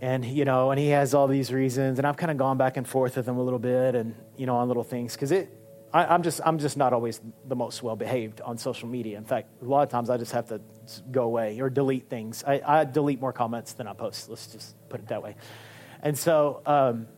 And, 0.00 0.24
you 0.24 0.44
know, 0.44 0.70
and 0.70 0.78
he 0.78 0.88
has 0.88 1.12
all 1.12 1.26
these 1.26 1.52
reasons. 1.52 1.98
And 1.98 2.06
I've 2.06 2.16
kind 2.16 2.30
of 2.30 2.36
gone 2.36 2.56
back 2.56 2.76
and 2.76 2.86
forth 2.86 3.16
with 3.16 3.28
him 3.28 3.36
a 3.36 3.42
little 3.42 3.58
bit 3.58 3.94
and, 3.94 4.14
you 4.36 4.46
know, 4.46 4.56
on 4.56 4.68
little 4.68 4.84
things. 4.84 5.14
Because 5.14 5.32
it, 5.32 5.52
I, 5.92 6.14
am 6.14 6.22
just, 6.22 6.40
I'm 6.44 6.58
just 6.58 6.76
not 6.76 6.92
always 6.92 7.20
the 7.48 7.56
most 7.56 7.82
well 7.82 7.96
behaved 7.96 8.40
on 8.40 8.58
social 8.58 8.88
media. 8.88 9.18
In 9.18 9.24
fact, 9.24 9.48
a 9.60 9.64
lot 9.64 9.82
of 9.82 9.88
times 9.88 10.08
I 10.08 10.16
just 10.16 10.32
have 10.32 10.48
to 10.48 10.60
go 11.10 11.24
away 11.24 11.60
or 11.60 11.68
delete 11.68 12.08
things. 12.08 12.44
I, 12.46 12.62
I 12.64 12.84
delete 12.84 13.20
more 13.20 13.32
comments 13.32 13.72
than 13.72 13.88
I 13.88 13.92
post. 13.92 14.28
Let's 14.28 14.46
just 14.46 14.76
put 14.88 15.00
it 15.00 15.08
that 15.08 15.22
way. 15.22 15.34
And 16.02 16.16
so 16.16 16.62
um, 16.64 17.08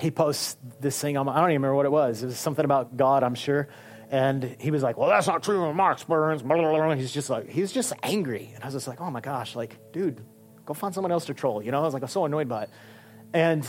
he 0.00 0.10
posts 0.10 0.56
this 0.80 0.98
thing 0.98 1.18
I 1.18 1.24
don't 1.24 1.36
even 1.36 1.44
remember 1.44 1.74
what 1.74 1.86
it 1.86 1.92
was. 1.92 2.22
It 2.22 2.26
was 2.26 2.38
something 2.38 2.64
about 2.64 2.96
God, 2.96 3.22
I'm 3.22 3.34
sure. 3.34 3.68
And 4.12 4.56
he 4.60 4.70
was 4.70 4.82
like, 4.82 4.98
"Well, 4.98 5.08
that's 5.08 5.26
not 5.26 5.42
true 5.42 5.64
in 5.64 5.74
my 5.74 5.90
experience." 5.90 6.42
Blah, 6.42 6.58
blah, 6.58 6.70
blah. 6.70 6.94
He's 6.94 7.10
just 7.10 7.30
like, 7.30 7.48
he's 7.48 7.72
just 7.72 7.94
angry, 8.02 8.52
and 8.54 8.62
I 8.62 8.66
was 8.66 8.74
just 8.74 8.86
like, 8.86 9.00
"Oh 9.00 9.10
my 9.10 9.22
gosh, 9.22 9.56
like, 9.56 9.78
dude, 9.90 10.20
go 10.66 10.74
find 10.74 10.94
someone 10.94 11.10
else 11.10 11.24
to 11.24 11.34
troll." 11.34 11.62
You 11.62 11.72
know, 11.72 11.80
I 11.80 11.84
was 11.84 11.94
like, 11.94 12.02
I'm 12.02 12.10
so 12.10 12.26
annoyed 12.26 12.46
by 12.46 12.64
it. 12.64 12.70
And 13.32 13.66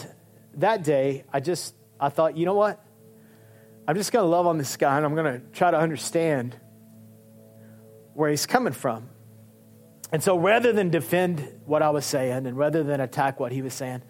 that 0.55 0.83
day, 0.83 1.23
I 1.31 1.39
just, 1.39 1.73
I 1.97 2.09
thought, 2.09 2.35
you 2.35 2.45
know 2.45 2.55
what? 2.55 2.85
I'm 3.87 3.95
just 3.95 4.11
to 4.11 4.21
love 4.21 4.45
on 4.45 4.57
this 4.57 4.75
guy, 4.75 4.97
and 4.97 5.05
I'm 5.05 5.15
to 5.15 5.41
try 5.53 5.71
to 5.71 5.77
understand 5.77 6.57
where 8.13 8.29
he's 8.29 8.45
coming 8.45 8.73
from. 8.73 9.07
And 10.11 10.21
so, 10.21 10.37
rather 10.37 10.73
than 10.73 10.89
defend 10.89 11.61
what 11.65 11.81
I 11.81 11.89
was 11.91 12.05
saying, 12.05 12.47
and 12.47 12.57
rather 12.57 12.83
than 12.83 12.99
attack 12.99 13.39
what 13.39 13.53
he 13.53 13.61
was 13.61 13.73
saying, 13.73 14.01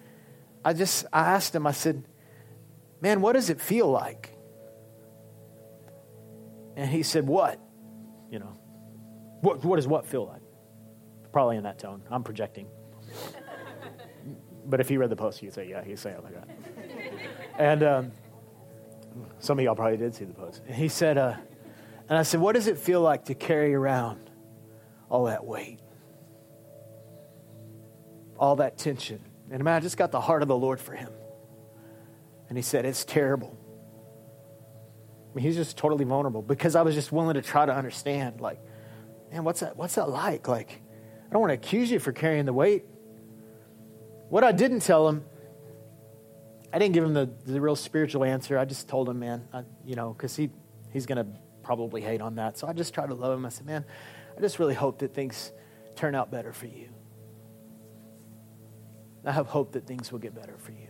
I 0.65 0.73
just 0.73 1.05
I 1.13 1.33
asked 1.33 1.53
him. 1.53 1.67
I 1.67 1.73
said, 1.73 2.03
"Man, 3.01 3.21
what 3.21 3.33
does 3.33 3.51
it 3.51 3.61
feel 3.61 3.87
like?" 3.87 4.32
And 6.75 6.89
he 6.89 7.03
said, 7.03 7.27
What? 7.27 7.59
You 8.31 8.39
know, 8.39 8.57
what, 9.41 9.63
what 9.63 9.75
does 9.75 9.87
what 9.87 10.05
feel 10.05 10.25
like? 10.25 10.41
Probably 11.31 11.57
in 11.57 11.63
that 11.63 11.79
tone. 11.79 12.01
I'm 12.09 12.23
projecting. 12.23 12.67
but 14.65 14.79
if 14.79 14.89
he 14.89 14.97
read 14.97 15.09
the 15.09 15.15
post, 15.15 15.39
he'd 15.39 15.53
say, 15.53 15.69
Yeah, 15.69 15.83
he'd 15.83 15.99
say 15.99 16.11
it 16.11 16.23
like 16.23 16.33
that. 16.33 16.47
and 17.57 17.83
um, 17.83 18.11
some 19.39 19.59
of 19.59 19.65
y'all 19.65 19.75
probably 19.75 19.97
did 19.97 20.15
see 20.15 20.25
the 20.25 20.33
post. 20.33 20.61
And 20.67 20.75
he 20.75 20.87
said, 20.87 21.17
uh, 21.17 21.35
And 22.09 22.17
I 22.17 22.23
said, 22.23 22.39
What 22.39 22.55
does 22.55 22.67
it 22.67 22.77
feel 22.77 23.01
like 23.01 23.25
to 23.25 23.35
carry 23.35 23.73
around 23.73 24.29
all 25.09 25.25
that 25.25 25.45
weight? 25.45 25.79
All 28.37 28.55
that 28.57 28.77
tension. 28.77 29.19
And 29.51 29.63
man, 29.63 29.75
I 29.75 29.79
just 29.79 29.97
got 29.97 30.11
the 30.11 30.21
heart 30.21 30.41
of 30.41 30.47
the 30.47 30.57
Lord 30.57 30.79
for 30.79 30.93
him. 30.93 31.11
And 32.49 32.57
he 32.57 32.61
said, 32.61 32.85
It's 32.85 33.05
terrible. 33.05 33.57
Mean, 35.35 35.43
he's 35.43 35.55
just 35.55 35.77
totally 35.77 36.05
vulnerable 36.05 36.41
because 36.41 36.75
I 36.75 36.83
was 36.83 36.93
just 36.93 37.11
willing 37.11 37.33
to 37.35 37.41
try 37.41 37.65
to 37.65 37.73
understand, 37.73 38.39
like, 38.39 38.59
man, 39.31 39.43
what's 39.43 39.61
that, 39.61 39.75
what's 39.75 39.95
that 39.95 40.09
like? 40.09 40.47
Like, 40.47 40.81
I 41.27 41.33
don't 41.33 41.41
want 41.41 41.49
to 41.49 41.55
accuse 41.55 41.89
you 41.89 41.99
for 41.99 42.11
carrying 42.11 42.45
the 42.45 42.53
weight. 42.53 42.85
What 44.29 44.43
I 44.43 44.51
didn't 44.51 44.81
tell 44.81 45.07
him, 45.09 45.25
I 46.71 46.79
didn't 46.79 46.93
give 46.93 47.03
him 47.03 47.13
the, 47.13 47.29
the 47.45 47.59
real 47.59 47.75
spiritual 47.75 48.23
answer. 48.23 48.57
I 48.57 48.65
just 48.65 48.87
told 48.87 49.09
him, 49.09 49.19
man, 49.19 49.47
I, 49.51 49.63
you 49.85 49.95
know, 49.95 50.13
because 50.13 50.35
he, 50.35 50.51
he's 50.91 51.05
going 51.05 51.17
to 51.17 51.27
probably 51.63 52.01
hate 52.01 52.21
on 52.21 52.35
that. 52.35 52.57
So 52.57 52.67
I 52.67 52.73
just 52.73 52.93
tried 52.93 53.07
to 53.07 53.15
love 53.15 53.37
him. 53.37 53.45
I 53.45 53.49
said, 53.49 53.65
man, 53.65 53.85
I 54.37 54.41
just 54.41 54.59
really 54.59 54.73
hope 54.75 54.99
that 54.99 55.13
things 55.13 55.51
turn 55.95 56.13
out 56.15 56.31
better 56.31 56.53
for 56.53 56.67
you. 56.67 56.89
I 59.25 59.31
have 59.31 59.47
hope 59.47 59.71
that 59.73 59.87
things 59.87 60.11
will 60.11 60.19
get 60.19 60.35
better 60.35 60.57
for 60.57 60.71
you. 60.71 60.89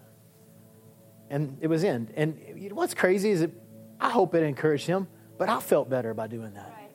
And 1.29 1.57
it 1.61 1.67
was 1.67 1.83
in. 1.83 2.09
And 2.15 2.39
what's 2.71 2.93
crazy 2.93 3.29
is 3.29 3.41
it 3.41 3.51
I 4.03 4.09
hope 4.09 4.35
it 4.35 4.43
encouraged 4.43 4.85
him, 4.85 5.07
but 5.37 5.47
I 5.47 5.61
felt 5.61 5.89
better 5.89 6.13
by 6.13 6.27
doing 6.27 6.53
that. 6.55 6.73
Right. 6.77 6.91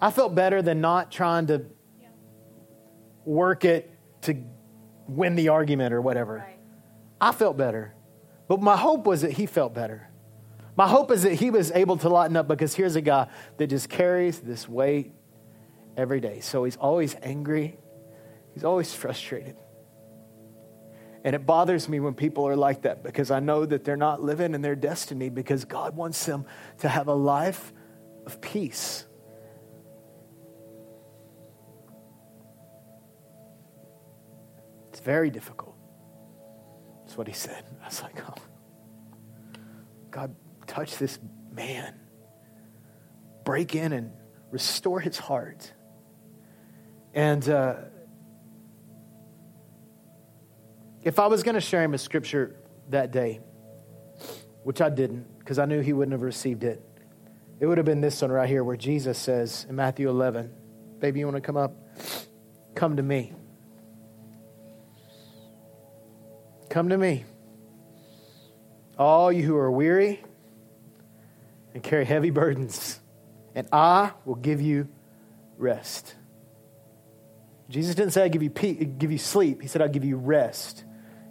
I 0.00 0.10
felt 0.10 0.34
better 0.34 0.60
than 0.60 0.80
not 0.80 1.12
trying 1.12 1.46
to 1.46 1.64
yeah. 2.02 2.08
work 3.24 3.64
it 3.64 3.88
to 4.22 4.42
win 5.06 5.36
the 5.36 5.50
argument 5.50 5.94
or 5.94 6.00
whatever. 6.00 6.38
Right. 6.38 6.58
I 7.20 7.30
felt 7.30 7.56
better. 7.56 7.94
But 8.48 8.60
my 8.60 8.76
hope 8.76 9.06
was 9.06 9.22
that 9.22 9.30
he 9.30 9.46
felt 9.46 9.74
better. 9.74 10.10
My 10.76 10.88
hope 10.88 11.12
is 11.12 11.22
that 11.22 11.34
he 11.34 11.50
was 11.50 11.70
able 11.70 11.96
to 11.98 12.08
lighten 12.08 12.36
up 12.36 12.48
because 12.48 12.74
here's 12.74 12.96
a 12.96 13.00
guy 13.00 13.28
that 13.56 13.68
just 13.68 13.88
carries 13.88 14.40
this 14.40 14.68
weight 14.68 15.12
every 15.96 16.18
day. 16.18 16.40
So 16.40 16.64
he's 16.64 16.76
always 16.76 17.14
angry, 17.22 17.78
he's 18.54 18.64
always 18.64 18.92
frustrated. 18.92 19.56
And 21.26 21.34
it 21.34 21.44
bothers 21.44 21.88
me 21.88 21.98
when 21.98 22.14
people 22.14 22.46
are 22.46 22.54
like 22.54 22.82
that 22.82 23.02
because 23.02 23.32
I 23.32 23.40
know 23.40 23.66
that 23.66 23.82
they're 23.82 23.96
not 23.96 24.22
living 24.22 24.54
in 24.54 24.62
their 24.62 24.76
destiny 24.76 25.28
because 25.28 25.64
God 25.64 25.96
wants 25.96 26.24
them 26.24 26.46
to 26.78 26.88
have 26.88 27.08
a 27.08 27.14
life 27.14 27.72
of 28.26 28.40
peace. 28.40 29.04
It's 34.90 35.00
very 35.00 35.30
difficult. 35.30 35.74
That's 37.00 37.18
what 37.18 37.26
he 37.26 37.34
said. 37.34 37.64
I 37.82 37.86
was 37.86 38.02
like, 38.04 38.22
oh, 38.30 38.40
God, 40.12 40.32
touch 40.68 40.96
this 40.96 41.18
man. 41.52 41.98
Break 43.44 43.74
in 43.74 43.92
and 43.92 44.12
restore 44.52 45.00
his 45.00 45.18
heart. 45.18 45.72
And, 47.14 47.48
uh, 47.48 47.74
If 51.06 51.20
I 51.20 51.28
was 51.28 51.44
going 51.44 51.54
to 51.54 51.60
share 51.60 51.84
him 51.84 51.94
a 51.94 51.98
scripture 51.98 52.56
that 52.90 53.12
day, 53.12 53.38
which 54.64 54.80
I 54.80 54.90
didn't 54.90 55.38
because 55.38 55.56
I 55.60 55.64
knew 55.64 55.80
he 55.80 55.92
wouldn't 55.92 56.10
have 56.10 56.22
received 56.22 56.64
it, 56.64 56.82
it 57.60 57.66
would 57.66 57.78
have 57.78 57.84
been 57.84 58.00
this 58.00 58.22
one 58.22 58.32
right 58.32 58.48
here 58.48 58.64
where 58.64 58.76
Jesus 58.76 59.16
says 59.16 59.66
in 59.68 59.76
Matthew 59.76 60.08
11, 60.08 60.52
Baby, 60.98 61.20
you 61.20 61.26
want 61.26 61.36
to 61.36 61.40
come 61.40 61.56
up? 61.56 61.76
Come 62.74 62.96
to 62.96 63.04
me. 63.04 63.32
Come 66.70 66.88
to 66.88 66.98
me. 66.98 67.24
All 68.98 69.30
you 69.30 69.44
who 69.44 69.56
are 69.56 69.70
weary 69.70 70.20
and 71.72 71.84
carry 71.84 72.04
heavy 72.04 72.30
burdens, 72.30 72.98
and 73.54 73.68
I 73.70 74.10
will 74.24 74.34
give 74.34 74.60
you 74.60 74.88
rest. 75.56 76.16
Jesus 77.68 77.94
didn't 77.94 78.12
say 78.12 78.24
I 78.24 78.28
give 78.28 78.42
you 78.42 78.48
give 78.48 79.12
you 79.12 79.18
sleep. 79.18 79.62
He 79.62 79.68
said 79.68 79.82
I'll 79.82 79.88
give 79.88 80.04
you 80.04 80.16
rest. 80.16 80.82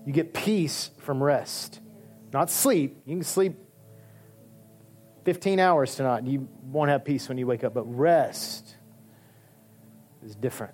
You 0.06 0.14
get 0.14 0.34
peace 0.34 0.92
from 1.00 1.24
rest, 1.24 1.80
not 2.32 2.50
sleep. 2.50 3.02
You 3.06 3.16
can 3.16 3.24
sleep 3.24 3.56
15 5.26 5.60
hours 5.60 5.96
tonight 5.96 6.24
you 6.24 6.48
won't 6.64 6.90
have 6.90 7.04
peace 7.04 7.28
when 7.28 7.38
you 7.38 7.48
wake 7.48 7.64
up, 7.64 7.74
but 7.74 7.84
rest 7.84 8.76
is 10.24 10.36
different. 10.36 10.74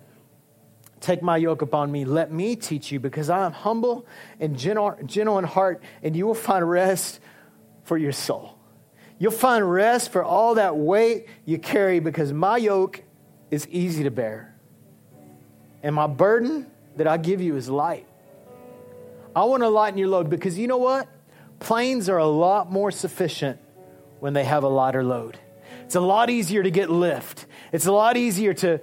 Take 0.99 1.23
my 1.23 1.37
yoke 1.37 1.61
upon 1.61 1.91
me. 1.91 2.05
Let 2.05 2.31
me 2.31 2.55
teach 2.55 2.91
you 2.91 2.99
because 2.99 3.29
I 3.29 3.45
am 3.45 3.53
humble 3.53 4.05
and 4.39 4.57
gentle, 4.57 4.95
gentle 5.05 5.39
in 5.39 5.45
heart, 5.45 5.81
and 6.03 6.15
you 6.15 6.27
will 6.27 6.35
find 6.35 6.69
rest 6.69 7.19
for 7.83 7.97
your 7.97 8.11
soul. 8.11 8.57
You'll 9.17 9.31
find 9.31 9.69
rest 9.69 10.11
for 10.11 10.23
all 10.23 10.55
that 10.55 10.75
weight 10.75 11.27
you 11.45 11.57
carry 11.57 11.99
because 11.99 12.33
my 12.33 12.57
yoke 12.57 13.03
is 13.49 13.67
easy 13.69 14.03
to 14.03 14.11
bear. 14.11 14.55
And 15.81 15.95
my 15.95 16.07
burden 16.07 16.69
that 16.97 17.07
I 17.07 17.17
give 17.17 17.41
you 17.41 17.55
is 17.55 17.69
light. 17.69 18.07
I 19.35 19.43
want 19.45 19.63
to 19.63 19.69
lighten 19.69 19.97
your 19.97 20.09
load 20.09 20.29
because 20.29 20.57
you 20.57 20.67
know 20.67 20.77
what? 20.77 21.07
Planes 21.59 22.09
are 22.09 22.17
a 22.17 22.27
lot 22.27 22.71
more 22.71 22.91
sufficient 22.91 23.59
when 24.19 24.33
they 24.33 24.43
have 24.43 24.63
a 24.63 24.67
lighter 24.67 25.03
load. 25.03 25.37
It's 25.85 25.95
a 25.95 26.01
lot 26.01 26.29
easier 26.29 26.63
to 26.63 26.71
get 26.71 26.89
lift. 26.89 27.45
It's 27.71 27.85
a 27.85 27.91
lot 27.91 28.17
easier 28.17 28.53
to 28.55 28.81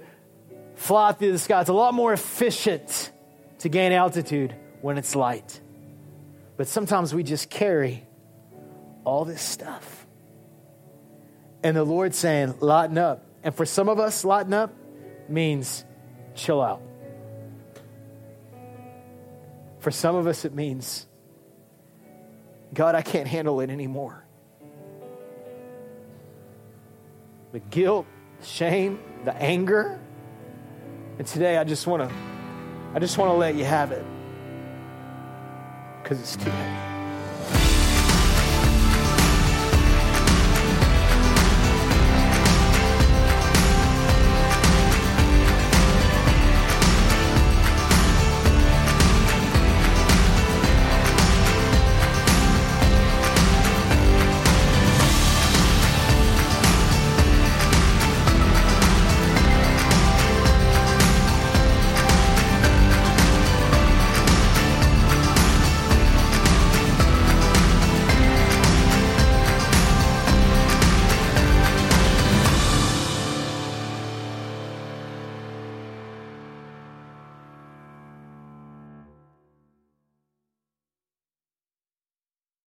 fly 0.75 1.11
through 1.11 1.33
the 1.33 1.39
sky. 1.39 1.61
It's 1.61 1.69
a 1.69 1.73
lot 1.73 1.93
more 1.93 2.13
efficient 2.13 3.11
to 3.59 3.69
gain 3.69 3.91
altitude 3.91 4.55
when 4.81 4.97
it's 4.97 5.15
light. 5.15 5.59
But 6.57 6.67
sometimes 6.67 7.13
we 7.13 7.23
just 7.23 7.49
carry 7.49 8.05
all 9.03 9.25
this 9.25 9.41
stuff. 9.41 10.07
And 11.63 11.75
the 11.75 11.83
Lord's 11.83 12.17
saying, 12.17 12.55
lighten 12.59 12.97
up. 12.97 13.25
And 13.43 13.53
for 13.53 13.65
some 13.65 13.89
of 13.89 13.99
us, 13.99 14.23
lighten 14.23 14.53
up 14.53 14.73
means 15.27 15.83
chill 16.35 16.61
out. 16.61 16.81
For 19.79 19.91
some 19.91 20.15
of 20.15 20.27
us, 20.27 20.45
it 20.45 20.53
means, 20.53 21.07
God, 22.73 22.95
I 22.95 23.01
can't 23.01 23.27
handle 23.27 23.61
it 23.61 23.69
anymore. 23.69 24.25
The 27.51 27.59
guilt, 27.59 28.05
the 28.39 28.45
shame, 28.45 28.99
the 29.25 29.35
anger. 29.35 29.99
And 31.17 31.25
today 31.25 31.57
I 31.57 31.63
just 31.63 31.87
want 31.87 32.07
to 32.07 32.15
I 32.93 32.99
just 32.99 33.17
want 33.17 33.29
to 33.29 33.35
let 33.35 33.55
you 33.55 33.65
have 33.65 33.91
it 33.91 34.03
because 36.01 36.19
it's 36.19 36.35
too 36.35 36.49
heavy. 36.49 36.88